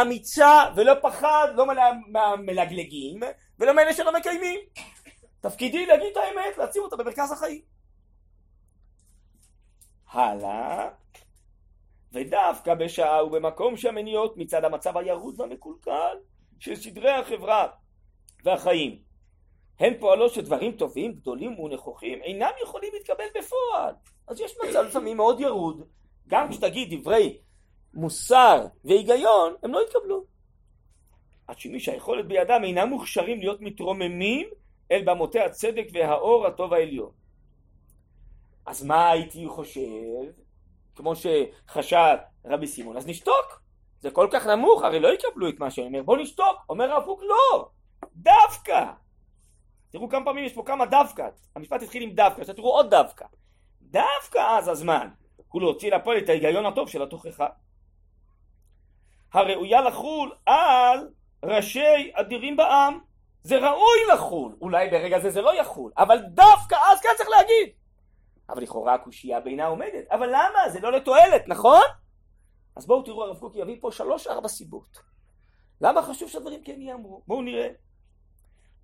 אמיצה 0.01 0.63
ולא 0.75 0.93
פחד, 1.01 1.47
לא 1.55 1.65
מהמלגלגים 2.08 3.19
ולא 3.60 3.75
מאלה 3.75 3.93
שלא 3.93 4.13
מקיימים. 4.13 4.60
תפקידי 5.41 5.86
להגיד 5.86 6.08
את 6.12 6.17
האמת, 6.17 6.58
להציב 6.58 6.84
אותה 6.84 6.95
במרכז 6.95 7.31
החיים. 7.31 7.62
הלאה, 10.12 10.89
ודווקא 12.12 12.73
בשעה 12.73 13.25
ובמקום 13.25 13.77
שהמניעות 13.77 14.38
מצד 14.38 14.63
המצב 14.65 14.97
הירוד 14.97 15.39
והמקולקל 15.39 16.17
של 16.60 16.75
סדרי 16.75 17.12
החברה 17.12 17.67
והחיים 18.43 18.99
הן 19.79 19.93
פועלות 19.99 20.34
שדברים 20.34 20.71
טובים, 20.71 21.13
גדולים 21.13 21.60
ונכוחים 21.60 22.21
אינם 22.23 22.51
יכולים 22.63 22.93
להתקבל 22.93 23.25
בפועל. 23.39 23.93
אז 24.27 24.39
יש 24.39 24.58
מצב 24.67 24.84
לפעמים 24.88 25.17
מאוד 25.17 25.39
ירוד, 25.39 25.88
גם 26.27 26.49
כשתגיד 26.49 26.99
דברי 26.99 27.38
מוסר 27.95 28.65
והיגיון, 28.86 29.55
הם 29.63 29.73
לא 29.73 29.79
יתקבלו. 29.84 30.23
עד 31.47 31.60
שמי 31.60 31.79
שהיכולת 31.79 32.27
בידם 32.27 32.62
אינם 32.63 32.89
מוכשרים 32.89 33.39
להיות 33.39 33.62
מתרוממים 33.62 34.47
אל 34.91 35.01
במותי 35.05 35.39
הצדק 35.39 35.88
והאור 35.93 36.47
הטוב 36.47 36.73
העליון. 36.73 37.12
אז 38.65 38.84
מה 38.84 39.10
הייתי 39.12 39.47
חושב? 39.47 39.81
כמו 40.95 41.13
שחשב 41.15 42.15
רבי 42.45 42.67
סימון, 42.67 42.97
אז 42.97 43.08
נשתוק. 43.08 43.62
זה 43.99 44.12
כל 44.12 44.27
כך 44.31 44.47
נמוך, 44.47 44.84
הרי 44.84 44.99
לא 44.99 45.13
יקבלו 45.13 45.49
את 45.49 45.60
מה 45.60 45.71
שאני 45.71 45.88
אומר. 45.88 46.03
בוא 46.03 46.17
נשתוק. 46.17 46.58
אומר 46.69 46.91
הרב 46.91 47.05
קוק, 47.05 47.21
לא. 47.23 47.69
דווקא. 48.15 48.86
תראו 49.89 50.10
כמה 50.10 50.25
פעמים 50.25 50.45
יש 50.45 50.53
פה 50.53 50.63
כמה 50.65 50.86
דווקא. 50.86 51.27
המשפט 51.55 51.81
התחיל 51.81 52.03
עם 52.03 52.10
דווקא, 52.10 52.41
עכשיו 52.41 52.55
תראו 52.55 52.71
עוד 52.71 52.89
דווקא. 52.89 53.25
דווקא 53.81 54.58
אז 54.58 54.67
הזמן 54.67 55.08
הוא 55.47 55.62
להוציא 55.62 55.95
לפועל 55.95 56.17
את 56.17 56.29
ההיגיון 56.29 56.65
הטוב 56.65 56.89
של 56.89 57.01
התוכחה. 57.01 57.47
הראויה 59.36 59.82
לחול 59.82 60.32
על 60.45 61.10
ראשי 61.45 62.12
אדירים 62.13 62.58
בעם. 62.58 63.00
זה 63.43 63.58
ראוי 63.58 64.00
לחול. 64.13 64.56
אולי 64.62 64.89
ברגע 64.89 65.19
זה 65.19 65.30
זה 65.30 65.41
לא 65.41 65.60
יחול, 65.60 65.91
אבל 65.98 66.17
דווקא 66.17 66.76
אז 66.91 67.02
כן 67.02 67.10
צריך 67.17 67.30
להגיד. 67.30 67.69
אבל 68.50 68.63
לכאורה 68.63 68.93
הקושייה 68.93 69.39
בינה 69.39 69.67
עומדת. 69.67 70.08
אבל 70.12 70.28
למה? 70.28 70.69
זה 70.69 70.80
לא 70.80 70.91
לתועלת, 70.91 71.48
נכון? 71.48 71.82
אז 72.76 72.88
בואו 72.88 73.02
תראו 73.02 73.24
הרב 73.24 73.39
קוק 73.39 73.56
יביא 73.56 73.78
פה 73.82 73.91
שלוש 73.91 74.28
ארבע 74.28 74.48
סיבות. 74.48 75.02
למה 75.82 76.02
חשוב 76.02 76.30
שהדברים 76.30 76.63
כן 76.63 76.82
ייאמרו? 76.82 77.21
בואו 77.28 77.41
נראה. 77.41 77.69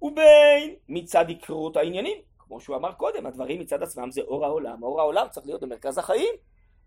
ובין 0.02 0.76
מצד 0.90 1.26
עקרות 1.30 1.78
העניינים, 1.78 2.18
כמו 2.40 2.60
שהוא 2.60 2.76
אמר 2.76 2.92
קודם, 2.92 3.26
הדברים 3.26 3.60
מצד 3.60 3.84
עצמם 3.84 4.12
זה 4.12 4.22
אור 4.22 4.46
העולם. 4.46 4.84
אור 4.84 5.02
העולם 5.02 5.28
צריך 5.30 5.46
להיות 5.46 5.62
במרכז 5.62 5.98
החיים, 5.98 6.36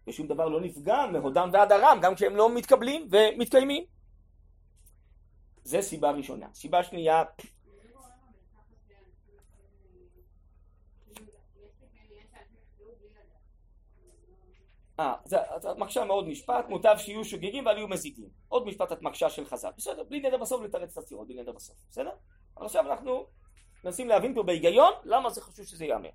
ושום 0.07 0.27
דבר 0.27 0.49
לא 0.49 0.61
נפגע 0.61 1.07
מהודם 1.13 1.51
ועד 1.53 1.73
ארם, 1.73 1.99
גם 2.03 2.15
כשהם 2.15 2.37
לא 2.37 2.55
מתקבלים 2.55 3.09
ומתקיימים. 3.11 3.85
זה 5.65 5.83
סיבה 5.83 6.11
ראשונה. 6.11 6.47
סיבה 6.55 6.83
שנייה, 6.83 7.23
אה, 15.01 15.15
את 15.57 15.79
מקשה 15.79 16.05
מאוד 16.05 16.29
משפט, 16.29 16.69
מוטב 16.69 16.95
שיהיו 16.99 17.25
שוגגים 17.25 17.67
ואל 17.67 17.77
יהיו 17.77 17.89
מזיקים. 17.89 18.29
עוד 18.49 18.67
משפט 18.67 18.93
את 18.93 19.03
מקשה 19.03 19.31
של 19.31 19.45
חז"ל. 19.45 19.71
בסדר, 19.77 20.03
בלי 20.05 20.21
נדר 20.21 20.37
בסוף 20.37 20.63
לתרץ 20.63 20.99
את 20.99 21.05
הציונות, 21.05 21.29
בלי 21.29 21.43
נדר 21.43 21.53
בסוף, 21.53 21.77
בסדר? 21.91 22.11
אבל 22.57 22.67
עכשיו 22.67 22.93
אנחנו 22.93 23.27
מנסים 23.85 24.09
להבין 24.09 24.35
פה 24.35 24.43
בהיגיון 24.43 24.93
למה 25.05 25.31
זה 25.31 25.41
חשוב 25.41 25.65
שזה 25.65 25.85
ייאמר. 25.85 26.09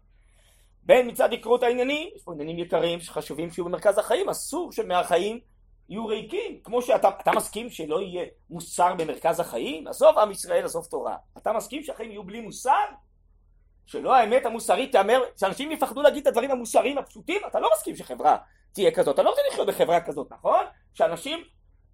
בין 0.90 1.08
מצד 1.08 1.34
יקרות 1.34 1.64
העניינים, 1.64 2.10
יש 2.16 2.24
פה 2.24 2.32
עניינים 2.32 2.60
יקרים 2.60 3.00
שחשובים 3.00 3.52
שיהיו 3.52 3.66
במרכז 3.66 3.98
החיים, 3.98 4.30
אסור 4.30 4.72
שמהחיים 4.72 5.40
יהיו 5.90 6.06
ריקים. 6.06 6.60
כמו 6.64 6.82
שאתה 6.82 7.32
מסכים 7.36 7.70
שלא 7.70 8.02
יהיה 8.02 8.26
מוסר 8.50 8.94
במרכז 8.98 9.40
החיים? 9.40 9.88
עזוב 9.88 10.18
עם 10.18 10.32
ישראל, 10.32 10.66
עזוב 10.66 10.86
תורה. 10.86 11.16
אתה 11.38 11.54
מסכים 11.54 11.84
שהחיים 11.84 12.12
יהיו 12.12 12.24
בלי 12.24 12.42
מוסר? 12.42 12.86
שלא 13.86 14.16
האמת 14.16 14.46
המוסרית 14.46 14.92
תאמר, 14.92 15.22
שאנשים 15.40 15.72
יפחדו 15.72 16.02
להגיד 16.02 16.22
את 16.22 16.28
הדברים 16.28 16.52
המוסריים 16.52 16.98
הפשוטים? 16.98 17.42
אתה 17.48 17.60
לא 17.60 17.70
מסכים 17.76 17.96
שחברה 17.96 18.38
תהיה 18.74 18.92
כזאת. 18.92 19.14
אתה 19.14 19.24
לא 19.24 19.30
רוצה 19.30 19.42
לחיות 19.50 19.68
בחברה 19.68 20.02
כזאת, 20.02 20.28
נכון? 20.32 20.66
שאנשים 20.94 21.44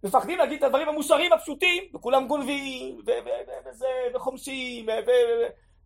מפחדים 0.03 0.37
להגיד 0.37 0.57
את 0.57 0.63
הדברים 0.63 0.89
המוסריים 0.89 1.33
הפשוטים, 1.33 1.83
וכולם 1.95 2.27
גונבים, 2.27 2.97
וזה, 3.69 3.87
וחומסים, 4.15 4.85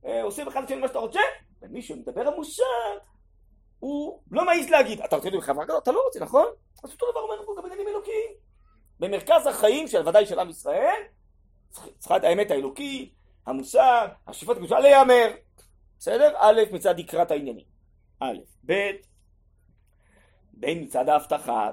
ועושים 0.03 0.47
אחד 0.47 0.63
לשני 0.63 0.75
מה 0.75 0.87
שאתה 0.87 0.99
רוצה, 0.99 1.21
ומי 1.61 1.81
שמדבר 1.81 2.35
מוסר, 2.35 2.63
הוא 3.79 4.21
לא 4.31 4.45
מעז 4.45 4.69
להגיד, 4.69 5.01
אתה 5.01 5.15
רוצה 5.15 5.29
להיות 5.29 5.43
בחברה 5.43 5.65
כזאת? 5.65 5.83
אתה 5.83 5.91
לא 5.91 6.01
רוצה, 6.05 6.19
נכון? 6.19 6.45
אז 6.83 6.91
אותו 6.91 7.11
דבר 7.11 7.19
אומר 7.19 7.45
פה 7.45 7.53
גם 7.57 7.63
בעניינים 7.63 7.87
אלוקיים. 7.87 8.31
במרכז 8.99 9.47
החיים 9.47 9.87
של 9.87 10.07
ודאי 10.07 10.25
של 10.25 10.39
עם 10.39 10.49
ישראל, 10.49 11.01
צריכה 11.99 12.17
את 12.17 12.23
האמת 12.23 12.51
האלוקית, 12.51 13.13
המוסר, 13.45 14.07
השפט 14.27 14.49
הקדושה 14.49 14.79
להיאמר. 14.79 15.27
בסדר? 15.99 16.33
א', 16.37 16.61
מצד 16.71 16.99
יקרת 16.99 17.31
העניינים. 17.31 17.65
א', 18.19 18.37
ב', 18.65 18.91
בין 20.53 20.83
מצד 20.83 21.09
ההבטחה 21.09 21.71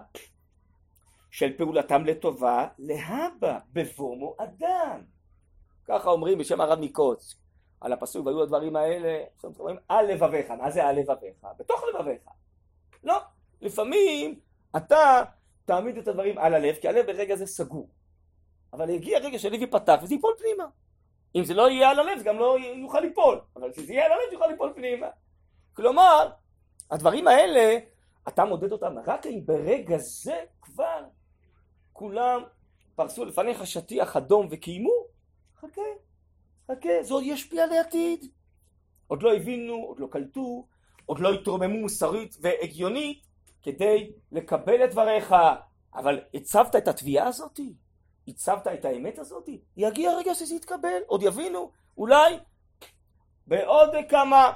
של 1.31 1.57
פעולתם 1.57 2.05
לטובה 2.05 2.69
להבא 2.79 3.59
בבומו 3.73 4.37
אדם. 4.39 5.03
ככה 5.85 6.11
אומרים 6.11 6.39
בשם 6.39 6.61
הרב 6.61 6.79
מקוץ 6.81 7.37
על 7.81 7.93
הפסוק 7.93 8.27
והיו 8.27 8.43
הדברים 8.43 8.77
האלה, 8.77 9.25
אומרים 9.45 9.77
על 9.89 10.07
לבביך, 10.07 10.51
מה 10.51 10.71
זה 10.71 10.85
על 10.87 10.99
לבביך? 10.99 11.47
בתוך 11.59 11.85
לבביך. 11.85 12.23
לא, 13.05 13.19
לפעמים 13.61 14.41
אתה 14.77 15.23
תעמיד 15.65 15.99
את 15.99 16.09
הדברים 16.09 16.39
על 16.39 16.55
הלב, 16.55 16.75
כי 16.75 16.89
הלב 16.89 17.07
ברגע 17.07 17.37
זה 17.37 17.47
סגור. 17.47 17.89
אבל 18.73 18.91
יגיע 18.91 19.19
רגע 19.19 19.39
שהלב 19.39 19.61
ייפתח 19.61 19.99
וזה 20.03 20.15
ייפול 20.15 20.35
פנימה. 20.39 20.65
אם 21.37 21.45
זה 21.45 21.55
לא 21.55 21.71
יהיה 21.71 21.91
על 21.91 21.99
הלב 21.99 22.19
זה 22.19 22.25
גם 22.25 22.39
לא 22.39 22.57
יוכל 22.59 23.01
ליפול, 23.01 23.41
אבל 23.57 23.73
כשזה 23.73 23.93
יהיה 23.93 24.07
על 24.07 24.13
הלב 24.13 24.23
זה 24.29 24.35
יוכל 24.35 24.47
ליפול 24.47 24.73
פנימה. 24.75 25.07
כלומר, 25.73 26.31
הדברים 26.91 27.29
האלה 27.29 27.79
אתה 28.29 28.45
מודד 28.45 28.73
אותם 28.73 28.95
רק 29.07 29.27
אם 29.27 29.41
ברגע 29.45 29.99
זה 29.99 30.45
כבר 30.63 31.05
כולם 31.93 32.43
פרסו 32.95 33.25
לפניך 33.25 33.67
שטיח 33.67 34.17
אדום 34.17 34.49
וקיימו, 34.51 35.07
חכה, 35.61 35.83
חכה, 36.71 37.03
זה 37.03 37.15
עוד 37.15 37.23
ישפיע 37.27 37.67
לעתיד. 37.67 38.27
עוד 39.07 39.23
לא 39.23 39.35
הבינו, 39.35 39.75
עוד 39.75 40.01
לא 40.01 40.07
קלטו, 40.11 40.67
עוד 41.07 41.19
לא 41.19 41.33
התרוממו 41.33 41.79
מוסרית 41.79 42.37
והגיונית 42.41 43.27
כדי 43.63 44.13
לקבל 44.33 44.85
את 44.85 44.91
דבריך, 44.91 45.35
אבל 45.95 46.21
הצבת 46.35 46.77
את 46.77 46.89
התביעה 46.89 47.27
הזאתי, 47.27 47.75
הצבת 48.29 48.67
את 48.67 48.85
האמת 48.85 49.19
הזאתי, 49.19 49.61
יגיע 49.77 50.11
הרגע 50.11 50.35
שזה 50.35 50.55
יתקבל, 50.55 50.99
עוד 51.07 51.23
יבינו, 51.23 51.71
אולי 51.99 52.39
בעוד 53.47 53.91
כמה 54.09 54.53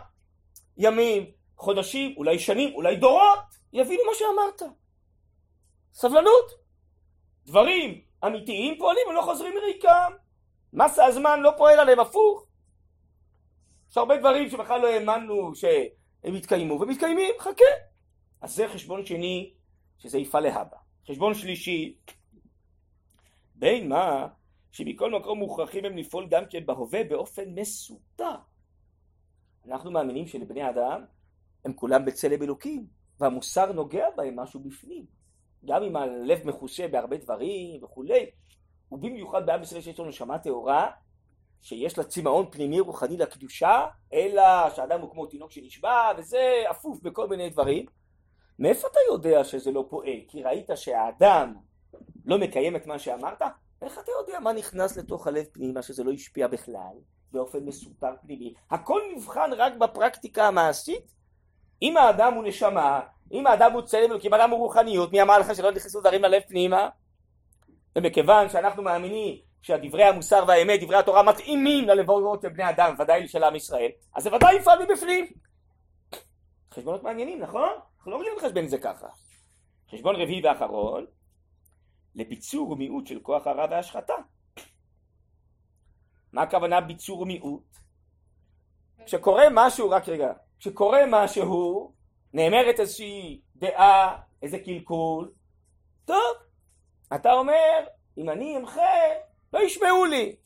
ימים, 0.76 1.30
חודשים, 1.56 2.14
אולי 2.16 2.38
שנים, 2.38 2.74
אולי 2.74 2.96
דורות, 2.96 3.38
יבינו 3.72 4.02
מה 4.06 4.12
שאמרת. 4.14 4.62
סבלנות. 5.92 6.60
דברים 7.46 8.00
אמיתיים 8.26 8.78
פועלים 8.78 9.02
ולא 9.08 9.22
חוזרים 9.22 9.54
מריקם. 9.54 10.12
מסה 10.72 11.04
הזמן 11.04 11.40
לא 11.40 11.52
פועל 11.56 11.80
עליהם 11.80 12.00
הפוך. 12.00 12.46
יש 13.90 13.96
הרבה 13.96 14.16
דברים 14.16 14.48
שבכלל 14.48 14.80
לא 14.80 14.86
האמנו 14.86 15.54
שהם 15.54 16.34
יתקיימו, 16.34 16.80
ומתקיימים, 16.80 17.34
חכה. 17.38 17.64
אז 18.40 18.54
זה 18.54 18.68
חשבון 18.68 19.06
שני, 19.06 19.54
שזה 19.98 20.18
יפעל 20.18 20.42
להבא. 20.42 20.76
חשבון 21.08 21.34
שלישי, 21.34 21.96
בין 23.54 23.88
מה 23.88 24.28
שמכל 24.72 25.10
מקום 25.10 25.38
מוכרחים 25.38 25.84
הם 25.84 25.96
לפעול 25.96 26.26
גם 26.30 26.44
כן 26.50 26.66
בהווה 26.66 27.04
באופן 27.04 27.44
מסודר. 27.54 28.36
אנחנו 29.66 29.90
מאמינים 29.90 30.26
שלבני 30.26 30.70
אדם 30.70 31.04
הם 31.64 31.72
כולם 31.72 32.04
בצלם 32.04 32.42
אלוקים, 32.42 32.86
והמוסר 33.18 33.72
נוגע 33.72 34.06
בהם 34.16 34.36
משהו 34.36 34.60
בפנים. 34.60 35.06
גם 35.64 35.82
אם 35.82 35.96
הלב 35.96 36.46
מכוסה 36.46 36.88
בהרבה 36.88 37.16
דברים 37.16 37.84
וכולי, 37.84 38.30
ובמיוחד 38.92 39.46
בעם 39.46 39.62
ישראל 39.62 39.80
שיש 39.80 40.00
לנו 40.00 40.08
נשמה 40.08 40.38
טהורה, 40.38 40.90
שיש 41.60 41.98
לה 41.98 42.04
צמאון 42.04 42.46
פנימי 42.50 42.80
רוחני 42.80 43.16
לקדושה, 43.16 43.86
אלא 44.12 44.70
שאדם 44.70 45.00
הוא 45.00 45.10
כמו 45.10 45.26
תינוק 45.26 45.50
שנשבע, 45.50 46.10
וזה 46.18 46.62
אפוף 46.70 47.00
בכל 47.02 47.28
מיני 47.28 47.50
דברים. 47.50 47.86
מאיפה 48.58 48.88
אתה 48.88 48.98
יודע 49.12 49.44
שזה 49.44 49.70
לא 49.70 49.86
פועל? 49.90 50.20
כי 50.28 50.42
ראית 50.42 50.70
שהאדם 50.74 51.54
לא 52.24 52.38
מקיים 52.38 52.76
את 52.76 52.86
מה 52.86 52.98
שאמרת? 52.98 53.42
איך 53.82 53.98
אתה 53.98 54.12
יודע 54.20 54.40
מה 54.40 54.52
נכנס 54.52 54.96
לתוך 54.96 55.26
הלב 55.26 55.44
פנימה, 55.52 55.82
שזה 55.82 56.04
לא 56.04 56.12
השפיע 56.12 56.48
בכלל, 56.48 56.94
באופן 57.32 57.58
מסותר 57.58 58.12
פנימי? 58.22 58.54
הכל 58.70 59.00
נבחן 59.16 59.50
רק 59.56 59.72
בפרקטיקה 59.76 60.48
המעשית. 60.48 61.12
אם 61.82 61.96
האדם 61.96 62.34
הוא 62.34 62.44
נשמה, 62.44 63.00
אם 63.32 63.46
האדם 63.46 63.72
הוא 63.72 63.82
צלם 63.82 64.10
אלוקים, 64.10 64.32
האדם 64.32 64.50
הוא 64.50 64.58
רוחניות, 64.58 65.12
מי 65.12 65.22
אמר 65.22 65.38
לך 65.38 65.54
שלא 65.54 65.70
נכנסו 65.70 66.00
דברים 66.00 66.22
ללב 66.22 66.42
פנימה? 66.48 66.88
ומכיוון 67.96 68.48
שאנחנו 68.48 68.82
מאמינים 68.82 69.38
שהדברי 69.62 70.04
המוסר 70.04 70.44
והאמת, 70.48 70.80
דברי 70.82 70.96
התורה 70.96 71.22
מתאימים 71.22 71.88
ללבבות 71.88 72.42
של 72.42 72.48
בני 72.48 72.70
אדם, 72.70 72.94
ודאי 72.98 73.28
של 73.28 73.44
עם 73.44 73.56
ישראל, 73.56 73.90
אז 74.14 74.22
זה 74.22 74.34
ודאי 74.34 74.54
יפעל 74.54 74.82
מבפנים. 74.82 75.26
חשבונות 76.74 77.02
מעניינים, 77.02 77.40
נכון? 77.40 77.70
אנחנו 77.96 78.10
לא 78.10 78.16
רגילים 78.16 78.38
לחשבן 78.38 78.64
את 78.64 78.70
זה 78.70 78.78
ככה. 78.78 79.06
חשבון 79.90 80.16
רביעי 80.16 80.42
ואחרון, 80.44 81.06
לביצור 82.14 82.70
ומיעוט 82.70 83.06
של 83.06 83.20
כוח 83.20 83.46
הרע 83.46 83.66
וההשחתה. 83.70 84.14
מה 86.32 86.42
הכוונה 86.42 86.80
ביצור 86.80 87.20
ומיעוט? 87.20 87.76
כשקורה 89.06 89.44
משהו, 89.52 89.90
רק 89.90 90.08
רגע, 90.08 90.32
כשקורה 90.58 91.00
משהו, 91.08 91.92
נאמרת 92.32 92.80
איזושהי 92.80 93.40
דעה, 93.56 94.22
איזה 94.42 94.58
קלקול, 94.58 95.32
טוב, 96.04 96.36
אתה 97.14 97.32
אומר, 97.32 97.84
אם 98.18 98.30
אני 98.30 98.56
אמחה, 98.56 98.92
לא 99.52 99.58
ישמעו 99.58 100.04
לי. 100.04 100.36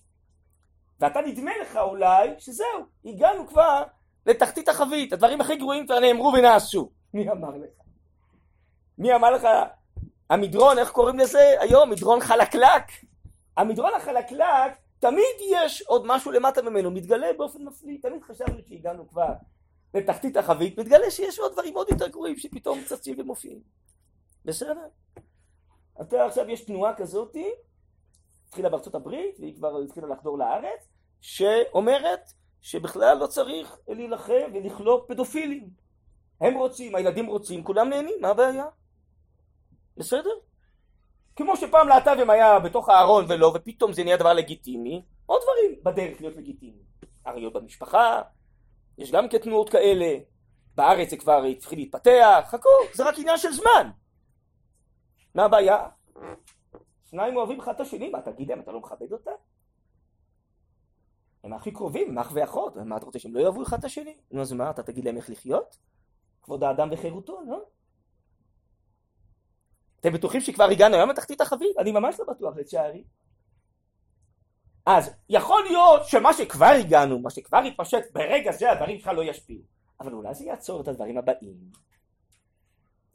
ואתה 1.00 1.20
נדמה 1.20 1.50
לך 1.60 1.76
אולי 1.76 2.28
שזהו, 2.38 2.86
הגענו 3.04 3.46
כבר 3.48 3.82
לתחתית 4.26 4.68
החבית, 4.68 5.12
הדברים 5.12 5.40
הכי 5.40 5.56
גרועים 5.56 5.86
כבר 5.86 6.00
נאמרו 6.00 6.32
ונעשו. 6.38 6.90
מי 7.14 7.30
אמר 7.30 7.50
לך? 7.50 7.70
מי 8.98 9.14
אמר 9.14 9.30
לך? 9.30 9.48
המדרון, 10.30 10.78
איך 10.78 10.90
קוראים 10.90 11.18
לזה 11.18 11.54
היום? 11.60 11.90
מדרון 11.90 12.20
חלקלק. 12.20 12.82
המדרון 13.56 13.94
החלקלק, 13.96 14.76
תמיד 14.98 15.36
יש 15.50 15.82
עוד 15.82 16.02
משהו 16.06 16.30
למטה 16.30 16.62
ממנו, 16.62 16.90
מתגלה 16.90 17.26
באופן 17.38 17.62
מפליא. 17.62 17.98
תמיד 18.02 18.22
חשבנו 18.22 18.58
שהגענו 18.68 19.08
כבר 19.08 19.32
לתחתית 19.94 20.36
החבית, 20.36 20.78
מתגלה 20.78 21.10
שיש 21.10 21.38
עוד 21.38 21.52
דברים 21.52 21.74
עוד 21.74 21.88
יותר 21.90 22.08
גרועים 22.08 22.36
שפתאום 22.36 22.80
צצים 22.84 23.20
ומופיעים. 23.20 23.60
בסדר? 24.44 24.86
אתה 26.00 26.26
עכשיו 26.26 26.50
יש 26.50 26.64
תנועה 26.64 26.94
כזאתי, 26.94 27.50
התחילה 28.48 28.68
בארצות 28.68 28.94
הברית, 28.94 29.40
והיא 29.40 29.54
כבר 29.56 29.82
התחילה 29.82 30.06
לחדור 30.06 30.38
לארץ, 30.38 30.88
שאומרת 31.20 32.32
שבכלל 32.60 33.18
לא 33.18 33.26
צריך 33.26 33.78
להילחם 33.88 34.50
ולכלוא 34.54 35.00
פדופילים. 35.08 35.68
הם 36.40 36.54
רוצים, 36.54 36.94
הילדים 36.94 37.26
רוצים, 37.26 37.64
כולם 37.64 37.88
נהנים, 37.88 38.14
מה 38.20 38.28
הבעיה? 38.28 38.66
בסדר? 39.96 40.30
כמו 41.36 41.56
שפעם 41.56 41.88
להט"בים 41.88 42.30
היה 42.30 42.58
בתוך 42.58 42.88
הארון 42.88 43.24
ולא, 43.28 43.52
ופתאום 43.54 43.92
זה 43.92 44.04
נהיה 44.04 44.16
דבר 44.16 44.32
לגיטימי, 44.32 45.04
עוד 45.26 45.40
דברים 45.42 45.80
בדרך 45.84 46.20
להיות 46.20 46.36
לגיטימי. 46.36 46.82
אריות 47.26 47.52
במשפחה, 47.52 48.22
יש 48.98 49.12
גם 49.12 49.28
כתנועות 49.28 49.70
כאלה, 49.70 50.18
בארץ 50.74 51.10
זה 51.10 51.16
כבר 51.16 51.42
התחיל 51.42 51.78
להתפתח, 51.78 52.44
חכו, 52.46 52.68
זה 52.92 53.08
רק 53.08 53.18
עניין 53.18 53.38
של 53.38 53.52
זמן. 53.52 53.90
מה 55.34 55.44
הבעיה? 55.44 55.88
שניים 57.04 57.36
אוהבים 57.36 57.60
אחד 57.60 57.74
את 57.74 57.80
השני, 57.80 58.10
מה 58.10 58.22
תגיד 58.22 58.48
להם, 58.48 58.60
אתה 58.60 58.72
לא 58.72 58.80
מכבד 58.80 59.12
אותם? 59.12 59.30
הם 61.44 61.52
הכי 61.52 61.70
קרובים, 61.70 62.08
הם 62.08 62.18
אח 62.18 62.30
ואחות, 62.34 62.76
מה 62.76 62.96
אתה 62.96 63.06
רוצה 63.06 63.18
שהם 63.18 63.34
לא 63.34 63.40
יאהבו 63.40 63.62
אחד 63.62 63.78
את 63.78 63.84
השני? 63.84 64.16
נו 64.30 64.40
אז 64.40 64.52
מה, 64.52 64.70
אתה 64.70 64.82
תגיד 64.82 65.04
להם 65.04 65.16
איך 65.16 65.30
לחיות? 65.30 65.78
כבוד 66.42 66.64
האדם 66.64 66.88
וחירותו, 66.92 67.40
לא? 67.48 67.62
אתם 70.00 70.12
בטוחים 70.12 70.40
שכבר 70.40 70.64
הגענו 70.64 70.94
היום 70.94 71.10
לתחתית 71.10 71.40
החבית? 71.40 71.78
אני 71.78 71.92
ממש 71.92 72.20
לא 72.20 72.26
בטוח 72.26 72.56
לצערי. 72.56 73.04
אז 74.86 75.10
יכול 75.28 75.62
להיות 75.64 76.04
שמה 76.04 76.32
שכבר 76.32 76.72
הגענו, 76.80 77.18
מה 77.18 77.30
שכבר 77.30 77.58
התפשט, 77.58 78.12
ברגע 78.12 78.52
זה 78.52 78.70
הדברים 78.72 78.98
שלך 78.98 79.08
לא 79.08 79.22
ישפיעו. 79.22 79.62
אבל 80.00 80.12
אולי 80.12 80.34
זה 80.34 80.44
יעצור 80.44 80.80
את 80.80 80.88
הדברים 80.88 81.18
הבאים. 81.18 81.56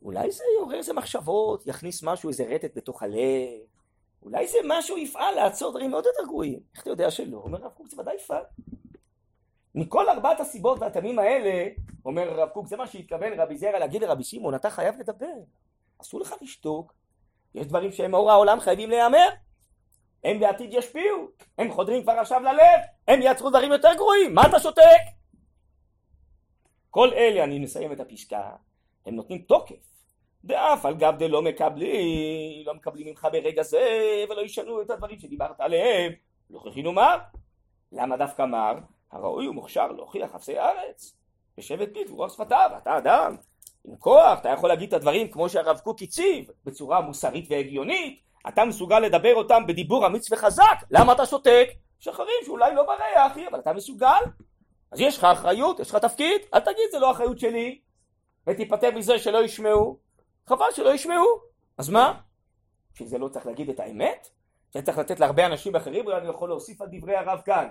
אולי 0.04 0.32
זה 0.32 0.44
יעורר 0.58 0.78
איזה 0.78 0.94
מחשבות, 0.94 1.68
יכניס 1.68 2.04
משהו, 2.04 2.30
איזה 2.30 2.44
רטט 2.44 2.78
בתוך 2.78 3.04
הלב. 3.04 3.60
אולי 4.22 4.48
זה 4.48 4.58
משהו 4.68 4.98
יפעל 4.98 5.36
לעצור 5.36 5.72
דברים 5.72 5.92
מאוד 5.92 6.06
יותר 6.06 6.26
גרועים. 6.28 6.60
איך 6.74 6.82
אתה 6.82 6.90
יודע 6.90 7.12
שלא? 7.12 7.38
אומר 7.38 7.64
הרב 7.64 7.72
קוק 7.72 7.88
זה 7.88 8.02
ודאי 8.02 8.16
יפעל. 8.16 8.44
מכל 9.76 10.10
ארבעת 10.10 10.40
הסיבות 10.40 10.80
והטעמים 10.80 11.20
האלה, 11.20 11.68
אומר 12.06 12.30
הרב 12.30 12.50
קוק, 12.50 12.68
זה 12.68 12.78
מה 12.78 12.88
שהתכוון 12.88 13.40
רבי 13.40 13.58
זרע 13.58 13.80
להגיד 13.80 14.02
לרבי 14.02 14.24
שמעון, 14.24 14.56
אתה 14.56 14.70
חייב 14.70 15.00
לדבר. 15.00 15.36
אסור 16.02 16.20
לך 16.20 16.36
לשתוק. 16.42 16.94
יש 17.56 17.68
דברים 17.68 17.92
שהם 17.92 18.14
אור 18.14 18.32
העולם 18.32 18.60
חייבים 18.60 18.90
להיאמר. 18.90 19.28
הם 20.24 20.40
בעתיד 20.40 20.74
ישפיעו, 20.74 21.28
הם 21.58 21.72
חודרים 21.72 22.04
כבר 22.04 22.12
עכשיו 22.12 22.42
ללב, 22.42 22.80
הם 23.08 23.20
יצרו 23.24 23.50
דברים 23.50 23.72
יותר 23.72 23.94
גרועים, 23.98 24.34
מה 24.34 24.42
אתה 24.48 24.60
שותק? 24.60 25.02
כל 26.90 27.14
אלה, 27.14 27.44
אני 27.44 27.60
מסיים 27.60 27.92
את 27.92 28.00
הפסקה, 28.00 28.52
הם 29.06 29.16
נותנים 29.16 29.38
תוקף. 29.38 29.90
ואף 30.44 30.86
על 30.86 30.96
גב 30.96 31.16
דלא 31.18 31.42
מקבלים, 31.42 32.66
לא 32.66 32.74
מקבלים 32.74 33.08
ממך 33.08 33.28
ברגע 33.32 33.64
זה, 33.64 34.26
ולא 34.30 34.42
ישנו 34.42 34.82
את 34.82 34.90
הדברים 34.90 35.20
שדיברת 35.20 35.60
עליהם. 35.60 36.12
לא 36.50 36.58
יכולים 36.58 36.96
מר. 36.96 37.18
למה 37.92 38.18
דווקא 38.18 38.46
מר? 38.46 38.74
הראוי 39.12 39.48
ומוכשר 39.48 39.92
להוכיח 39.92 40.36
אפסי 40.36 40.58
הארץ. 40.58 41.16
בשבט 41.58 41.90
פיו 41.94 42.14
ורוח 42.14 42.34
שפתיו, 42.34 42.70
אתה 42.78 42.98
אדם. 42.98 43.36
עם 43.86 43.96
כוח, 43.96 44.40
אתה 44.40 44.50
יכול 44.50 44.70
להגיד 44.70 44.88
את 44.88 44.94
הדברים 44.94 45.28
כמו 45.32 45.50
שהרב 45.50 45.80
קוק 45.80 46.02
הציב, 46.02 46.50
בצורה 46.66 47.02
מוסרית 47.02 47.46
והגיונית, 47.50 48.22
אתה 48.48 48.66
מסוגל 48.66 49.00
לדבר 49.00 49.36
אותם 49.36 49.64
בדיבור 49.68 50.08
אמיץ 50.08 50.32
וחזק, 50.32 50.84
למה 50.92 51.14
אתה 51.14 51.26
שותק? 51.26 51.70
יש 52.02 52.08
אחרים 52.08 52.36
שאולי 52.46 52.76
לא 52.76 52.84
בריא 52.84 53.28
אחי, 53.28 53.48
אבל 53.48 53.60
אתה 53.60 53.74
מסוגל. 53.74 54.22
אז 54.92 55.00
יש 55.02 55.18
לך 55.18 55.24
אחריות, 55.24 55.80
יש 55.80 55.90
לך 55.90 55.96
תפקיד, 55.96 56.42
אל 56.54 56.60
תגיד 56.60 56.86
זה 56.92 57.00
לא 57.00 57.12
אחריות 57.12 57.40
שלי, 57.40 57.80
ותיפטר 58.48 58.92
מזה 58.92 59.20
שלא 59.20 59.44
ישמעו, 59.44 59.98
חבל 60.48 60.72
שלא 60.76 60.94
ישמעו. 60.94 61.26
אז 61.78 61.90
מה? 61.90 62.20
שזה 62.94 63.18
לא 63.18 63.28
צריך 63.28 63.46
להגיד 63.46 63.70
את 63.70 63.80
האמת? 63.80 64.28
שאני 64.74 64.84
צריך 64.84 64.98
לתת 64.98 65.20
להרבה 65.20 65.46
אנשים 65.46 65.76
אחרים, 65.76 66.06
אולי 66.06 66.18
אני 66.18 66.30
יכול 66.30 66.50
להוסיף 66.50 66.82
על 66.82 66.88
דברי 66.92 67.16
הרב 67.16 67.42
כאן, 67.46 67.68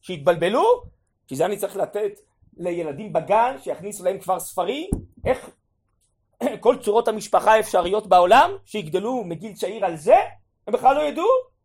שהתבלבלו? 0.00 0.82
כי 1.26 1.36
זה 1.36 1.46
אני 1.46 1.56
צריך 1.56 1.76
לתת 1.76 2.20
לילדים 2.56 3.12
בגן, 3.12 3.56
שיכניסו 3.58 4.04
להם 4.04 4.18
כבר 4.18 4.40
ספרים, 4.40 4.90
איך 5.24 5.50
כל 6.60 6.76
צורות 6.80 7.08
המשפחה 7.08 7.52
האפשריות 7.52 8.06
בעולם, 8.06 8.56
שיגדלו 8.64 9.24
מגיל 9.24 9.52
צעיר 9.52 9.84
על 9.84 9.96
זה, 9.96 10.16
הם 10.66 10.74
בכלל 10.74 10.96
לא 10.96 11.02
ידעו. 11.02 11.56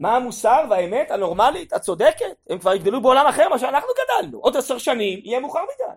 מה 0.00 0.16
המוסר 0.16 0.64
והאמת 0.70 1.10
הנורמלית, 1.10 1.72
הצודקת, 1.72 2.36
הם 2.50 2.58
כבר 2.58 2.74
יגדלו 2.74 3.02
בעולם 3.02 3.26
אחר 3.26 3.48
מה 3.48 3.58
שאנחנו 3.58 3.88
גדלנו. 4.04 4.38
עוד 4.38 4.56
עשר 4.56 4.78
שנים 4.78 5.20
יהיה 5.24 5.40
מאוחר 5.40 5.62
מדי. 5.62 5.92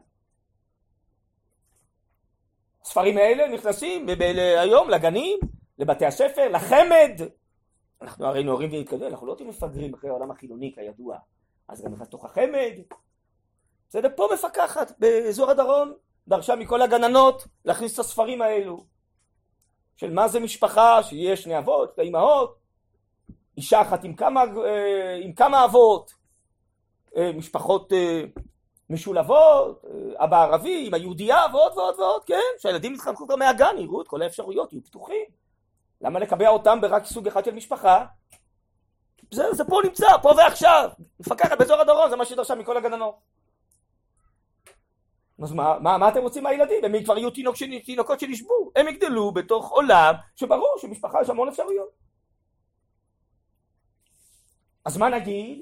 הספרים 2.86 3.18
האלה 3.18 3.48
נכנסים 3.48 4.08
היום 4.58 4.90
לגנים, 4.90 5.40
לבתי 5.78 6.06
הספר, 6.06 6.50
לחמד. 6.50 7.22
אנחנו 8.02 8.26
הרי 8.26 8.44
נוהרים 8.44 8.70
ונתקדם, 8.74 9.08
אנחנו 9.08 9.28
לא 9.28 9.36
תהיו 9.36 9.48
מפגרים 9.48 9.94
אחרי 9.94 10.10
העולם 10.10 10.32
החילוני 10.32 10.74
כידוע. 10.76 11.18
אז 11.68 11.82
גם 11.84 12.02
לתוך 12.02 12.26
החמד. 12.26 12.72
בסדר, 13.90 14.10
פה 14.16 14.30
מפקחת 14.34 14.92
באזור 15.00 15.52
הדרום, 15.52 15.94
דרשה 16.28 16.56
מכל 16.56 16.82
הגננות 16.82 17.48
להכניס 17.66 17.94
את 17.94 18.00
הספרים 18.00 18.42
האלו 18.42 18.86
של 19.96 20.14
מה 20.14 20.28
זה 20.28 20.40
משפחה, 20.40 21.04
שיש 21.04 21.44
שני 21.44 21.58
אבות, 21.58 21.92
שתי 21.92 22.02
אמהות, 22.02 22.56
אישה 23.58 23.82
אחת 23.82 24.04
עם 24.04 24.16
כמה, 24.16 24.44
אה, 24.66 25.20
עם 25.22 25.34
כמה 25.34 25.66
אבות, 25.66 26.12
אה, 27.18 27.32
משפחות 27.32 27.94
אה, 27.94 28.24
משולבות, 28.90 29.86
אבא 30.16 30.44
ערבי 30.44 30.88
עם 30.88 30.94
היהודייה 30.94 31.42
ועוד 31.54 31.78
ועוד 31.78 32.00
ועוד, 32.00 32.24
כן, 32.26 32.42
שהילדים 32.58 32.94
יתחנכו 32.94 33.26
כבר 33.26 33.36
מהגן, 33.36 33.76
יראו 33.78 34.02
את 34.02 34.08
כל 34.08 34.22
האפשרויות, 34.22 34.74
יהיו 34.74 34.84
פתוחים. 34.84 35.26
למה 36.02 36.20
לקבע 36.20 36.50
אותם 36.50 36.82
ברק 36.82 37.06
סוג 37.06 37.28
אחד 37.28 37.46
של 37.46 37.56
משפחה? 37.56 38.06
זה, 39.32 39.54
זה 39.54 39.64
פה 39.66 39.82
נמצא, 39.84 40.18
פה 40.22 40.30
ועכשיו. 40.38 40.90
מפקחת 41.20 41.58
באזור 41.58 41.82
הדרום, 41.82 42.10
זה 42.10 42.16
מה 42.16 42.26
שדרשה 42.26 42.56
מכל 42.56 42.78
הגננות. 42.78 43.16
אז 45.44 45.52
מה, 45.52 45.80
מה, 45.80 45.98
מה 45.98 46.10
אתם 46.10 46.22
רוצים 46.22 46.44
מהילדים? 46.44 46.86
הם 46.86 47.04
כבר 47.04 47.18
יהיו 47.18 47.30
תינוק, 47.30 47.56
תינוקות 47.86 48.20
שנשבו. 48.20 48.72
הם 48.76 48.88
יגדלו 48.88 49.32
בתוך 49.32 49.72
עולם 49.72 50.14
שברור 50.36 50.76
שמשפחה 50.78 51.22
יש 51.22 51.30
המון 51.30 51.48
אפשרויות. 51.48 51.90
אז 54.86 54.98
מה 54.98 55.10
נגיד? 55.10 55.62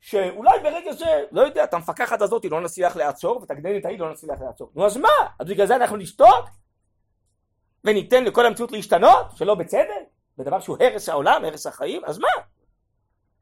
שאולי 0.00 0.58
ברגע 0.62 0.92
זה, 0.92 1.24
לא 1.30 1.40
יודע, 1.40 1.64
את 1.64 1.74
המפקחת 1.74 2.22
הזאת 2.22 2.44
לא 2.44 2.60
נצליח 2.60 2.96
לעצור, 2.96 3.40
ואת 3.40 3.50
הגננת 3.50 3.84
ההיא 3.84 3.98
לא 3.98 4.12
נצליח 4.12 4.40
לעצור. 4.40 4.70
נו 4.74 4.86
אז 4.86 4.96
מה? 4.96 5.08
אז 5.38 5.46
בגלל 5.48 5.66
זה 5.66 5.76
אנחנו 5.76 5.96
נשתוק? 5.96 6.48
וניתן 7.84 8.24
לכל 8.24 8.46
המציאות 8.46 8.72
להשתנות? 8.72 9.26
שלא 9.34 9.54
בצדק? 9.54 9.84
בדבר 10.38 10.60
שהוא 10.60 10.76
הרס 10.80 11.08
העולם, 11.08 11.44
הרס 11.44 11.66
החיים? 11.66 12.04
אז 12.04 12.18
מה? 12.18 12.28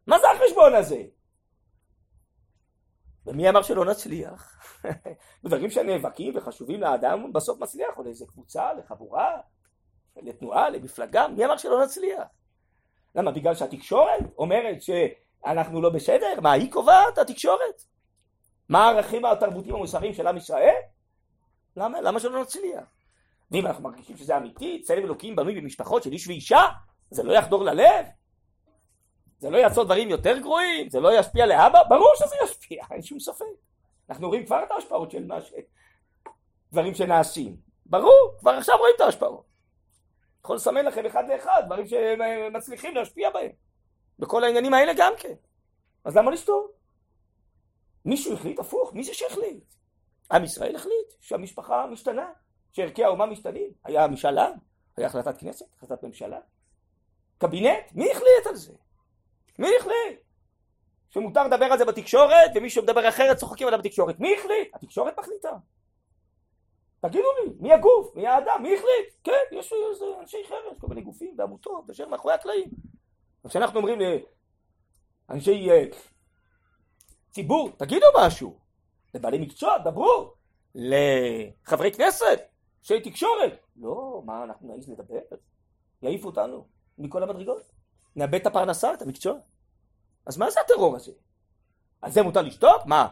מה 0.07 0.19
זה 0.19 0.27
החשבון 0.31 0.75
הזה? 0.75 1.03
ומי 3.27 3.49
אמר 3.49 3.63
שלא 3.63 3.85
נצליח? 3.85 4.61
דברים 5.45 5.71
שנאבקים 5.71 6.37
וחשובים 6.37 6.81
לאדם, 6.81 7.33
בסוף 7.33 7.61
מצליח, 7.61 7.99
או 7.99 8.03
לאיזה 8.03 8.27
קבוצה, 8.27 8.73
לחבורה, 8.73 9.37
לתנועה, 10.17 10.71
למפלגה, 10.71 11.29
מי 11.29 11.45
אמר 11.45 11.57
שלא 11.57 11.85
נצליח? 11.85 12.29
למה? 13.15 13.31
בגלל 13.31 13.55
שהתקשורת 13.55 14.21
אומרת 14.39 14.83
שאנחנו 15.45 15.80
לא 15.80 15.91
בסדר? 15.91 16.41
מה, 16.43 16.53
היא 16.53 16.72
קובעת, 16.72 17.18
התקשורת? 17.18 17.82
מה 18.68 18.84
הערכים 18.84 19.24
התרבותיים 19.24 19.74
המוסריים 19.74 20.14
של 20.14 20.26
עם 20.26 20.36
ישראל? 20.36 20.74
למה? 21.76 22.01
למה 22.01 22.20
שלא 22.20 22.43
נצליח? 22.43 22.84
ואם 23.51 23.66
אנחנו 23.66 23.82
מרגישים 23.82 24.16
שזה 24.16 24.36
אמיתי, 24.36 24.82
צלם 24.82 25.05
אלוקים 25.05 25.36
בנוי 25.36 25.61
במשפחות 25.61 26.03
של 26.03 26.12
איש 26.12 26.28
ואישה, 26.28 26.62
זה 27.11 27.22
לא 27.22 27.32
יחדור 27.32 27.64
ללב? 27.64 28.07
זה 29.39 29.51
לא 29.51 29.57
יעצור 29.57 29.84
דברים 29.84 30.09
יותר 30.09 30.39
גרועים? 30.39 30.91
זה 30.91 31.01
לא 31.01 31.18
ישפיע 31.18 31.47
לאבא? 31.47 31.82
ברור 31.89 32.12
שזה 32.16 32.34
ישפיע, 32.45 32.84
אין 32.91 33.03
שום 33.03 33.20
ספק. 33.20 33.45
אנחנו 34.11 34.28
רואים 34.28 34.47
כבר 34.47 34.62
את 34.62 34.70
ההשפעות 34.70 35.11
של 35.11 35.26
מה 35.26 35.43
ש... 35.43 35.53
דברים 36.72 36.95
שנעשים. 36.95 37.57
ברור, 37.86 38.34
כבר 38.39 38.51
עכשיו 38.51 38.78
רואים 38.78 38.95
את 38.97 39.01
ההשפעות. 39.01 39.45
יכול 40.45 40.57
לסמן 40.57 40.84
לכם 40.84 41.07
אחד 41.07 41.24
לאחד 41.28 41.62
דברים 41.66 41.86
שמצליחים 41.86 42.95
להשפיע 42.95 43.30
בהם. 43.30 43.51
בכל 44.19 44.45
העניינים 44.45 44.75
האלה 44.75 44.93
גם 44.97 45.12
כן. 45.19 45.35
אז 46.05 46.16
למה 46.16 46.31
לשתות? 46.31 46.73
מישהו 48.05 48.35
החליט 48.35 48.59
הפוך, 48.59 48.93
מי 48.95 49.05
זה 49.05 49.14
שהחליט? 49.14 49.75
עם 50.33 50.45
ישראל 50.45 50.77
החליט 50.77 51.14
שהמשפחה 51.21 51.87
משתנה, 51.87 52.33
שערכי 52.73 53.05
האומה 53.05 53.27
משתנים. 53.27 53.71
היה 53.85 54.07
משאל 54.07 54.39
עם, 54.39 54.53
היה 54.97 55.07
החלטת 55.07 55.39
כנסת, 55.39 55.66
החלטת 55.77 56.03
ממשלה. 56.03 56.39
קבינט, 57.39 57.93
מי 57.95 58.11
החליט 58.11 58.47
על 58.47 58.57
זה? 58.57 58.73
מי 59.59 59.69
החליט? 59.81 60.21
שמותר 61.11 61.45
לדבר 61.47 61.64
על 61.64 61.79
זה 61.79 61.85
בתקשורת 61.85 62.51
ומי 62.55 62.71
שמדבר 62.71 63.09
אחרת 63.09 63.37
צוחקים 63.37 63.66
עליו 63.66 63.79
בתקשורת. 63.79 64.21
מי 64.21 64.35
החליט? 64.35 64.75
התקשורת 64.75 65.19
מחליטה. 65.19 65.53
תגידו 67.01 67.29
לי, 67.43 67.53
מי 67.61 67.73
הגוף? 67.73 68.14
מי 68.14 68.27
האדם? 68.27 68.62
מי 68.62 68.75
החליט? 68.75 69.14
כן, 69.25 69.57
יש 69.57 69.73
איזה 69.73 70.05
אנשי 70.21 70.37
חרש, 70.49 70.79
כל 70.81 70.87
מיני 70.87 71.01
גופים 71.01 71.35
ועמותות, 71.39 71.91
אשר 71.91 72.09
מאחורי 72.09 72.35
הקלעים. 72.35 72.69
כשאנחנו 73.49 73.78
אומרים 73.78 73.99
לאנשי 75.28 75.70
אה, 75.70 75.84
ציבור, 77.30 77.70
תגידו 77.76 78.07
משהו. 78.20 78.59
לבעלי 79.14 79.39
מקצוע, 79.39 79.78
דברו. 79.78 80.32
לחברי 80.74 81.93
כנסת, 81.93 82.41
אנשי 82.80 83.01
תקשורת. 83.01 83.66
לא, 83.76 84.22
מה, 84.24 84.45
אנחנו 84.45 84.68
נעיז 84.68 84.89
לדבר? 84.89 85.18
יעיפו 86.03 86.28
אותנו 86.28 86.66
מכל 86.99 87.22
המדרגות. 87.22 87.62
נאבד 88.16 88.34
את 88.34 88.47
הפרנסה, 88.47 88.95
את 88.95 89.03
המקצוע. 89.03 89.34
אז 90.26 90.39
מה 90.39 90.51
זה 90.51 90.61
הטרור 90.61 90.97
הזה? 90.97 91.12
על 92.03 92.11
זה 92.11 92.22
מותר 92.22 92.43
לשתוק? 92.43 92.86
מה? 92.86 93.09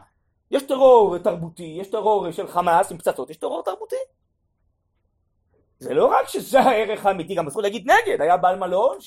יש 0.51 0.63
טרור 0.63 1.17
תרבותי, 1.17 1.77
יש 1.79 1.91
טרור 1.91 2.31
של 2.31 2.47
חמאס 2.47 2.91
עם 2.91 2.97
פצצות, 2.97 3.29
יש 3.29 3.37
טרור 3.37 3.63
תרבותי. 3.63 3.95
זה 5.79 5.93
לא 5.93 6.05
רק 6.05 6.27
שזה 6.27 6.59
הערך 6.59 7.05
האמיתי, 7.05 7.35
גם 7.35 7.47
אסור 7.47 7.61
להגיד 7.61 7.91
נגד. 7.91 8.21
היה 8.21 8.37
בעל 8.37 8.59
מלון 8.59 9.01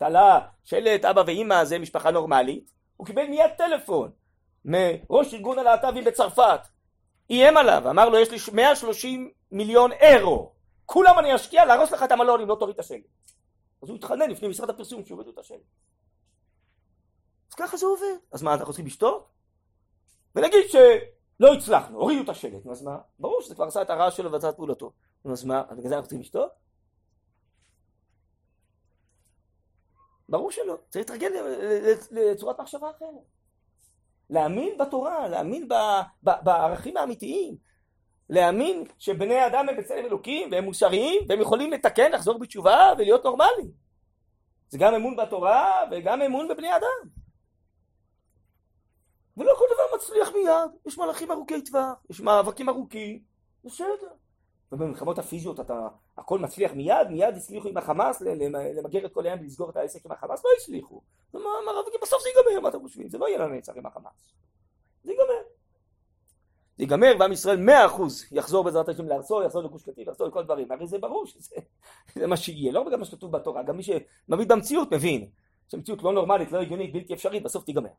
שתלה 0.00 0.40
שלט 0.64 1.04
אבא 1.04 1.22
ואימא 1.26 1.64
זה 1.64 1.78
משפחה 1.78 2.10
נורמלית, 2.10 2.70
הוא 2.96 3.06
קיבל 3.06 3.26
מיד 3.26 3.50
טלפון 3.58 4.10
מראש 4.64 5.34
ארגון 5.34 5.58
הלהט"בים 5.58 6.04
בצרפת, 6.04 6.60
איים 7.30 7.56
עליו, 7.56 7.90
אמר 7.90 8.08
לו 8.08 8.18
יש 8.18 8.30
לי 8.30 8.56
130 8.56 9.30
מיליון 9.52 9.92
אירו, 9.92 10.52
כולם 10.86 11.18
אני 11.18 11.34
אשקיע 11.34 11.64
להרוס 11.64 11.92
לך 11.92 12.02
את 12.02 12.12
המלון 12.12 12.40
אם 12.40 12.48
לא 12.48 12.56
תוריד 12.60 12.74
את 12.74 12.80
השלט. 12.80 13.04
אז 13.82 13.88
הוא 13.88 13.96
התחנן 13.96 14.30
לפני 14.30 14.48
משרד 14.48 14.70
הפרסום 14.70 15.04
שיורידו 15.04 15.30
את 15.30 15.38
השלט. 15.38 15.60
אז 17.50 17.54
ככה 17.54 17.76
זה 17.76 17.86
עובד. 17.86 18.16
אז 18.32 18.42
מה, 18.42 18.52
אנחנו 18.52 18.66
צריכים 18.66 18.86
לשתוק? 18.86 19.28
ונגיד 20.34 20.64
שלא 20.68 21.54
הצלחנו, 21.54 21.98
הורידו 21.98 22.22
את 22.22 22.28
השלט, 22.28 22.64
נו 22.64 22.72
אז 22.72 22.82
מה? 22.82 22.98
ברור 23.18 23.42
שזה 23.42 23.54
כבר 23.54 23.64
עשה 23.64 23.82
את 23.82 23.90
הרעש 23.90 24.16
שלו 24.16 24.32
ועשה 24.32 24.48
את 24.48 24.56
פעולתו. 24.56 24.92
נו 25.24 25.32
אז 25.32 25.44
מה, 25.44 25.62
בגלל 25.62 25.88
זה 25.88 25.94
אנחנו 25.94 26.08
צריכים 26.08 26.20
לשתוק? 26.20 26.52
ברור 30.30 30.50
שלא, 30.50 30.76
צריך 30.88 31.10
להתרגל 31.10 31.32
לצורת 32.10 32.60
מחשבה 32.60 32.90
אחרת. 32.90 33.24
להאמין 34.30 34.78
בתורה, 34.78 35.28
להאמין 35.28 35.68
בערכים 36.22 36.96
האמיתיים, 36.96 37.56
להאמין 38.28 38.84
שבני 38.98 39.46
אדם 39.46 39.68
הם 39.68 39.76
בצלם 39.76 40.04
אלוקים 40.04 40.48
והם 40.52 40.64
מוסריים 40.64 41.22
והם 41.28 41.40
יכולים 41.40 41.72
לתקן, 41.72 42.12
לחזור 42.12 42.38
בתשובה 42.38 42.92
ולהיות 42.98 43.24
נורמליים. 43.24 43.70
זה 44.68 44.78
גם 44.78 44.94
אמון 44.94 45.16
בתורה 45.16 45.84
וגם 45.90 46.22
אמון 46.22 46.48
בבני 46.48 46.76
אדם. 46.76 47.08
ולא 49.36 49.52
כל 49.58 49.64
דבר 49.74 49.96
מצליח 49.96 50.32
מיד, 50.34 50.70
יש 50.86 50.98
מהלכים 50.98 51.30
ארוכי 51.30 51.62
טווח, 51.62 51.98
יש 52.10 52.20
מאבקים 52.20 52.68
ארוכים, 52.68 53.22
בסדר. 53.64 54.12
ובמלחמות 54.72 55.18
הפיזיות 55.18 55.60
אתה, 55.60 55.88
הכל 56.18 56.38
מצליח 56.38 56.72
מיד, 56.72 57.08
מיד 57.10 57.36
הצליחו 57.36 57.68
עם 57.68 57.76
החמאס 57.76 58.20
למגר 58.20 59.06
את 59.06 59.14
כל 59.14 59.26
העניין 59.26 59.44
ולסגור 59.44 59.70
את 59.70 59.76
העסק 59.76 60.06
עם 60.06 60.12
החמאס, 60.12 60.44
לא 60.44 60.50
הצליחו. 60.58 61.00
בסוף 62.02 62.22
זה 62.22 62.28
ייגמר, 62.28 62.60
מה 62.60 62.68
אתם 62.68 62.80
חושבים? 62.80 63.08
זה 63.08 63.18
לא 63.18 63.28
יהיה 63.28 63.38
לנצח 63.38 63.72
עם 63.76 63.86
החמאס. 63.86 64.34
זה 65.04 65.12
ייגמר. 65.12 65.42
זה 66.76 66.82
ייגמר 66.84 67.12
ועם 67.20 67.32
ישראל 67.32 67.56
מאה 67.56 67.86
אחוז 67.86 68.24
יחזור 68.32 68.64
בעזרת 68.64 68.88
השם 68.88 69.08
לארצו, 69.08 69.42
יחזור 69.42 69.62
לגוש 69.62 69.82
קטיף, 69.82 70.08
יחזור 70.08 70.28
לכל 70.28 70.44
דברים. 70.44 70.72
הרי 70.72 70.86
זה 70.86 70.98
ברור 70.98 71.26
שזה 71.26 71.56
מה 72.30 72.36
שיהיה, 72.36 72.72
לא 72.72 72.82
בגלל 72.82 72.98
מה 72.98 73.04
שכתוב 73.04 73.32
בתורה, 73.32 73.62
גם 73.62 73.76
מי 73.76 73.82
שמבין 73.82 74.48
במציאות 74.48 74.92
מבין 74.92 75.30
שמציאות 75.68 76.02
לא 76.02 76.12
נורמלית, 76.12 76.52
לא 76.52 76.58
הגיונית, 76.58 76.92
בלתי 76.92 77.14
אפשרית, 77.14 77.42
בסוף 77.42 77.64
תיגמר. 77.64 77.90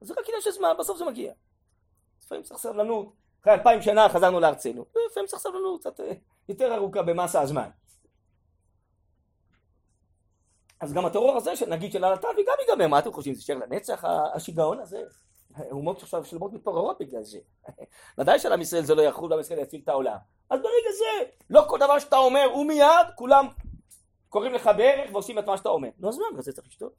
זה 0.00 0.14
רק 0.18 0.28
עניין 0.28 0.42
של 0.42 0.50
זמן, 0.50 0.74
בסוף 0.78 0.98
זה 0.98 1.04
מגיע. 1.04 1.32
לפעמים 2.22 2.42
צריך 2.42 2.60
סבלנות, 2.60 3.12
אחרי 3.44 3.54
אלפיים 3.54 3.82
שנה 3.82 4.08
חזרנו 4.08 4.40
לארצנו, 4.40 4.84
לפעמים 5.10 5.26
צריך 5.26 5.42
סבלנות 5.42 5.80
קצת 5.80 6.00
אה, 6.00 6.12
יותר 6.48 6.74
ארוכה 6.74 7.02
במסה 7.02 7.40
הזמן. 7.40 7.68
אז 10.80 10.92
גם 10.92 11.06
הטרור 11.06 11.36
הזה, 11.36 11.52
נגיד 11.68 11.92
של 11.92 12.04
הלהט"בי, 12.04 12.42
גם 12.42 12.54
ייגמר, 12.68 12.88
מה 12.88 12.98
אתם 12.98 13.12
חושבים, 13.12 13.34
זה 13.34 13.40
יישאר 13.40 13.56
לנצח 13.56 14.04
השיגעון 14.34 14.80
הזה? 14.80 15.02
אומות 15.70 16.02
עכשיו 16.02 16.24
שלמות 16.24 16.52
מתפוררות 16.52 16.98
בגלל 17.00 17.22
זה. 17.22 17.38
ודאי 18.18 18.38
שלעם 18.38 18.60
ישראל 18.60 18.82
זה 18.82 18.94
לא 18.94 19.02
יחול, 19.02 19.30
לעם 19.30 19.40
ישראל 19.40 19.58
יציל 19.58 19.80
את 19.84 19.88
העולם. 19.88 20.16
אז 20.50 20.60
ברגע 20.60 20.92
זה, 20.98 21.30
לא 21.50 21.64
כל 21.68 21.78
דבר 21.78 21.98
שאתה 21.98 22.16
אומר 22.16 22.44
הוא 22.54 22.66
מיד, 22.66 23.06
כולם 23.16 23.46
קוראים 24.28 24.52
לך 24.52 24.70
בערך 24.76 25.10
ועושים 25.12 25.38
את 25.38 25.46
מה 25.46 25.56
שאתה 25.56 25.68
אומר. 25.68 25.88
נו 25.98 26.08
אז 26.08 26.18
מה, 26.18 26.24
בגלל 26.30 26.42
זה 26.42 26.52
צריך 26.52 26.66
לשתות. 26.66 26.92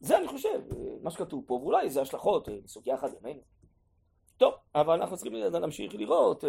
זה 0.00 0.18
אני 0.18 0.28
חושב, 0.28 0.60
מה 1.02 1.10
שכתוב 1.10 1.44
פה, 1.46 1.54
ואולי 1.54 1.90
זה 1.90 2.02
השלכות 2.02 2.48
בסוגיה 2.64 2.94
אחת 2.94 3.10
ימינו. 3.20 3.40
טוב, 4.36 4.54
אבל 4.74 5.00
אנחנו 5.00 5.16
צריכים 5.16 5.34
להמשיך 5.34 5.94
לראות, 5.94 6.44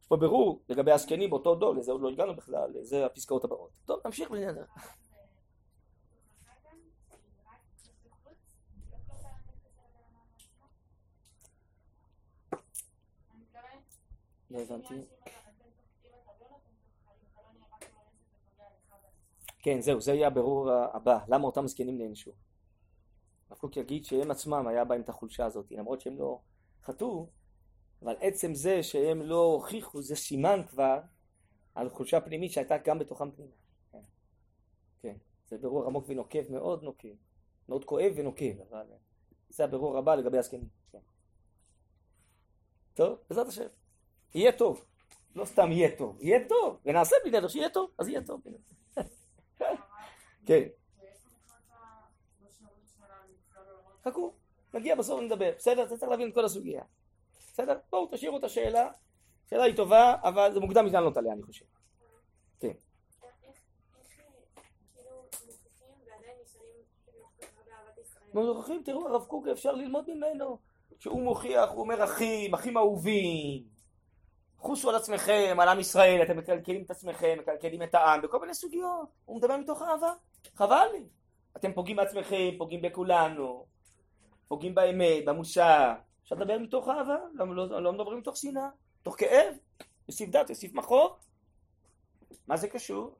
יש 0.00 0.06
פה 0.08 0.16
ברור 0.16 0.62
לגבי 0.68 0.92
הזקנים 0.92 1.30
באותו 1.30 1.54
דור, 1.54 1.74
לזה 1.74 1.92
עוד 1.92 2.00
לא 2.00 2.08
הגענו 2.08 2.36
בכלל, 2.36 2.72
זה 2.82 3.06
הפסקאות 3.06 3.44
הבאות. 3.44 3.70
טוב, 3.84 4.00
נמשיך 4.04 4.30
בעניין 4.30 4.50
הזה. 4.50 4.62
לא 14.50 14.58
הבנתי. 14.60 14.94
כן, 19.58 19.80
זהו, 19.80 20.00
זה 20.00 20.12
יהיה 20.12 20.26
הבירור 20.26 20.70
הבא, 20.70 21.18
למה 21.28 21.44
אותם 21.44 21.66
זקנים 21.66 21.98
נענשו. 21.98 22.30
הרב 23.50 23.58
קוק 23.58 23.76
יגיד 23.76 24.04
שהם 24.04 24.30
עצמם 24.30 24.66
היה 24.66 24.84
בהם 24.84 25.00
את 25.00 25.08
החולשה 25.08 25.46
הזאת, 25.46 25.70
למרות 25.70 26.00
שהם 26.00 26.18
לא 26.18 26.40
חטאו, 26.86 27.26
אבל 28.02 28.16
עצם 28.20 28.54
זה 28.54 28.82
שהם 28.82 29.22
לא 29.22 29.44
הוכיחו 29.44 30.02
זה 30.02 30.16
סימן 30.16 30.60
כבר 30.68 31.00
על 31.74 31.90
חולשה 31.90 32.20
פנימית 32.20 32.52
שהייתה 32.52 32.76
גם 32.84 32.98
בתוכם 32.98 33.30
פנימה. 33.30 33.52
כן, 33.92 33.98
כן. 35.02 35.16
זה 35.46 35.58
בירור 35.58 35.86
עמוק 35.86 36.04
ונוקב, 36.08 36.52
מאוד 36.52 36.82
נוקב, 36.82 37.14
מאוד 37.68 37.84
כואב 37.84 38.12
ונוקב, 38.16 38.60
אבל 38.70 38.86
זה 39.48 39.64
הבירור 39.64 39.98
הבא 39.98 40.14
לגבי 40.14 40.38
הזקנים. 40.38 40.68
כן. 40.92 40.98
טוב, 42.94 43.18
בעזרת 43.28 43.46
השם. 43.46 43.66
יהיה 44.34 44.52
טוב. 44.52 44.84
לא 45.34 45.44
סתם 45.44 45.72
יהיה 45.72 45.96
טוב, 45.98 46.22
יהיה 46.22 46.48
טוב, 46.48 46.78
ונעשה 46.84 47.16
בלי 47.24 47.38
נדר 47.38 47.48
שיהיה 47.48 47.70
טוב, 47.70 47.90
אז 47.98 48.08
יהיה 48.08 48.22
טוב. 48.22 48.40
כן. 50.46 50.68
חכו, 54.04 54.32
נגיע 54.76 54.94
בסוף 54.94 55.20
ונדבר, 55.20 55.50
בסדר? 55.58 55.82
אתה 55.82 55.96
צריך 55.96 56.10
להבין 56.10 56.28
את 56.28 56.34
כל 56.34 56.44
הסוגיה. 56.44 56.82
בסדר? 57.52 57.78
בואו 57.90 58.08
תשאירו 58.10 58.38
את 58.38 58.44
השאלה, 58.44 58.90
השאלה 59.46 59.64
היא 59.64 59.76
טובה, 59.76 60.14
אבל 60.22 60.52
זה 60.52 60.60
מוקדם 60.60 60.86
לענות 60.86 61.16
עליה, 61.16 61.32
אני 61.32 61.42
חושב. 61.42 61.64
כן. 62.60 62.72
מוכיחים, 68.34 68.82
תראו, 68.84 69.08
הרב 69.08 69.24
קוק 69.24 69.46
אפשר 69.48 69.72
ללמוד 69.72 70.04
ממנו, 70.10 70.58
שהוא 70.98 71.22
מוכיח, 71.22 71.70
הוא 71.70 71.80
אומר 71.80 72.04
אחים, 72.04 72.54
אחים 72.54 72.76
אהובים, 72.76 73.62
חוסו 74.58 74.90
על 74.90 74.96
עצמכם, 74.96 75.56
על 75.60 75.68
עם 75.68 75.80
ישראל, 75.80 76.22
אתם 76.22 76.36
מקלקלים 76.36 76.82
את 76.82 76.90
עצמכם, 76.90 77.36
מקלקלים 77.40 77.82
את 77.82 77.94
העם, 77.94 78.22
בכל 78.22 78.40
מיני 78.40 78.54
סוגיות, 78.54 79.08
הוא 79.24 79.36
מדבר 79.36 79.56
מתוך 79.56 79.82
אהבה, 79.82 80.12
חבל 80.54 80.86
לי, 80.92 81.02
אתם 81.56 81.72
פוגעים 81.72 81.96
בעצמכם, 81.96 82.50
פוגעים 82.58 82.82
בכולנו, 82.82 83.66
פוגעים 84.48 84.74
באמת, 84.74 85.24
במוסר, 85.24 85.92
אפשר 86.22 86.36
לדבר 86.36 86.58
מתוך 86.58 86.88
אהבה, 86.88 87.16
לא, 87.34 87.56
לא, 87.56 87.82
לא 87.82 87.92
מדברים 87.92 88.18
מתוך 88.18 88.36
שנאה, 88.36 88.68
מתוך 89.00 89.14
כאב, 89.18 89.54
יוסיף 90.08 90.30
דת, 90.30 90.50
יוסיף 90.50 90.74
מחור, 90.74 91.16
מה 92.46 92.56
זה 92.56 92.68
קשור? 92.68 93.14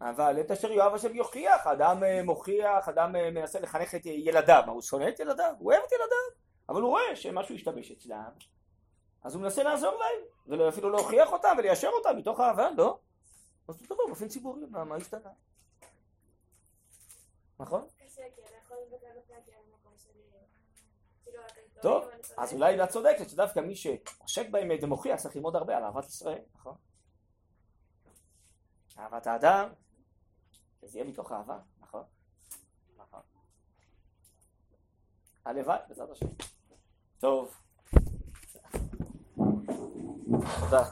אבל 0.00 0.40
את 0.40 0.50
אשר 0.50 0.72
יואב 0.72 0.94
השם 0.94 1.14
יוכיח, 1.14 1.66
אדם 1.66 2.04
אה, 2.04 2.22
מוכיח, 2.22 2.88
אדם 2.88 3.16
אה, 3.16 3.30
מנסה 3.30 3.60
לחנך 3.60 3.94
את 3.94 4.06
ילדיו, 4.06 4.62
מה 4.66 4.72
הוא 4.72 4.82
שונא 4.82 5.08
את 5.08 5.20
ילדיו? 5.20 5.54
הוא 5.58 5.72
אוהב 5.72 5.82
את 5.86 5.92
ילדיו, 5.92 6.40
אבל 6.68 6.80
הוא 6.80 6.90
רואה 6.90 7.16
שמשהו 7.16 7.54
השתבש 7.54 7.90
אצלם, 7.90 8.30
אז 9.22 9.34
הוא 9.34 9.42
מנסה 9.42 9.62
לעזור 9.62 9.94
להם, 9.98 10.58
ואפילו 10.60 10.90
להוכיח 10.90 11.32
אותם 11.32 11.54
וליישר 11.58 11.88
אותם 11.88 12.16
מתוך 12.16 12.40
אהבה, 12.40 12.70
לא? 12.76 12.98
אז 13.68 13.82
אותו 13.82 13.94
דבר 13.94 14.06
באופן 14.06 14.28
ציבורי, 14.28 14.62
מה 14.70 14.96
השתנה? 14.96 15.30
נכון? 17.60 17.86
טוב, 21.82 22.04
אז 22.36 22.52
אולי 22.52 22.84
את 22.84 22.88
צודקת, 22.88 23.30
שדווקא 23.30 23.60
מי 23.60 23.76
שעושק 23.76 24.50
באמת 24.50 24.84
ומוכיח 24.84 25.20
צריך 25.20 25.36
ללמוד 25.36 25.56
הרבה 25.56 25.76
על 25.76 25.84
אהבת 25.84 26.04
ישראל, 26.04 26.42
נכון? 26.54 26.74
אהבת 28.98 29.26
האדם, 29.26 29.68
זה 30.82 30.98
יהיה 30.98 31.08
מתוך 31.08 31.32
אהבה, 31.32 31.58
נכון? 31.80 32.02
נכון. 32.96 33.20
הלוואי, 35.44 35.78
בעזרת 35.88 36.10
השם. 36.10 36.26
טוב. 37.18 37.54
תודה. 40.60 40.84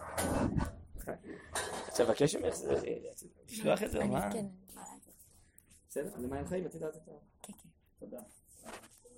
רוצה 1.89 2.03
לבקש 2.05 2.37
ממך, 2.37 2.55
לשלוח 3.47 3.83
את 3.83 3.91
זה, 3.91 4.05
מה? 4.05 4.33
כן. 4.33 4.47
בסדר, 5.89 6.17
למען 6.19 6.47
חיים, 6.47 6.67
את 6.67 6.75
יודעת 6.75 6.97
את 6.97 7.05
זה. 7.05 7.13
כן, 7.43 7.53
כן. 7.53 7.69
תודה. 7.99 8.21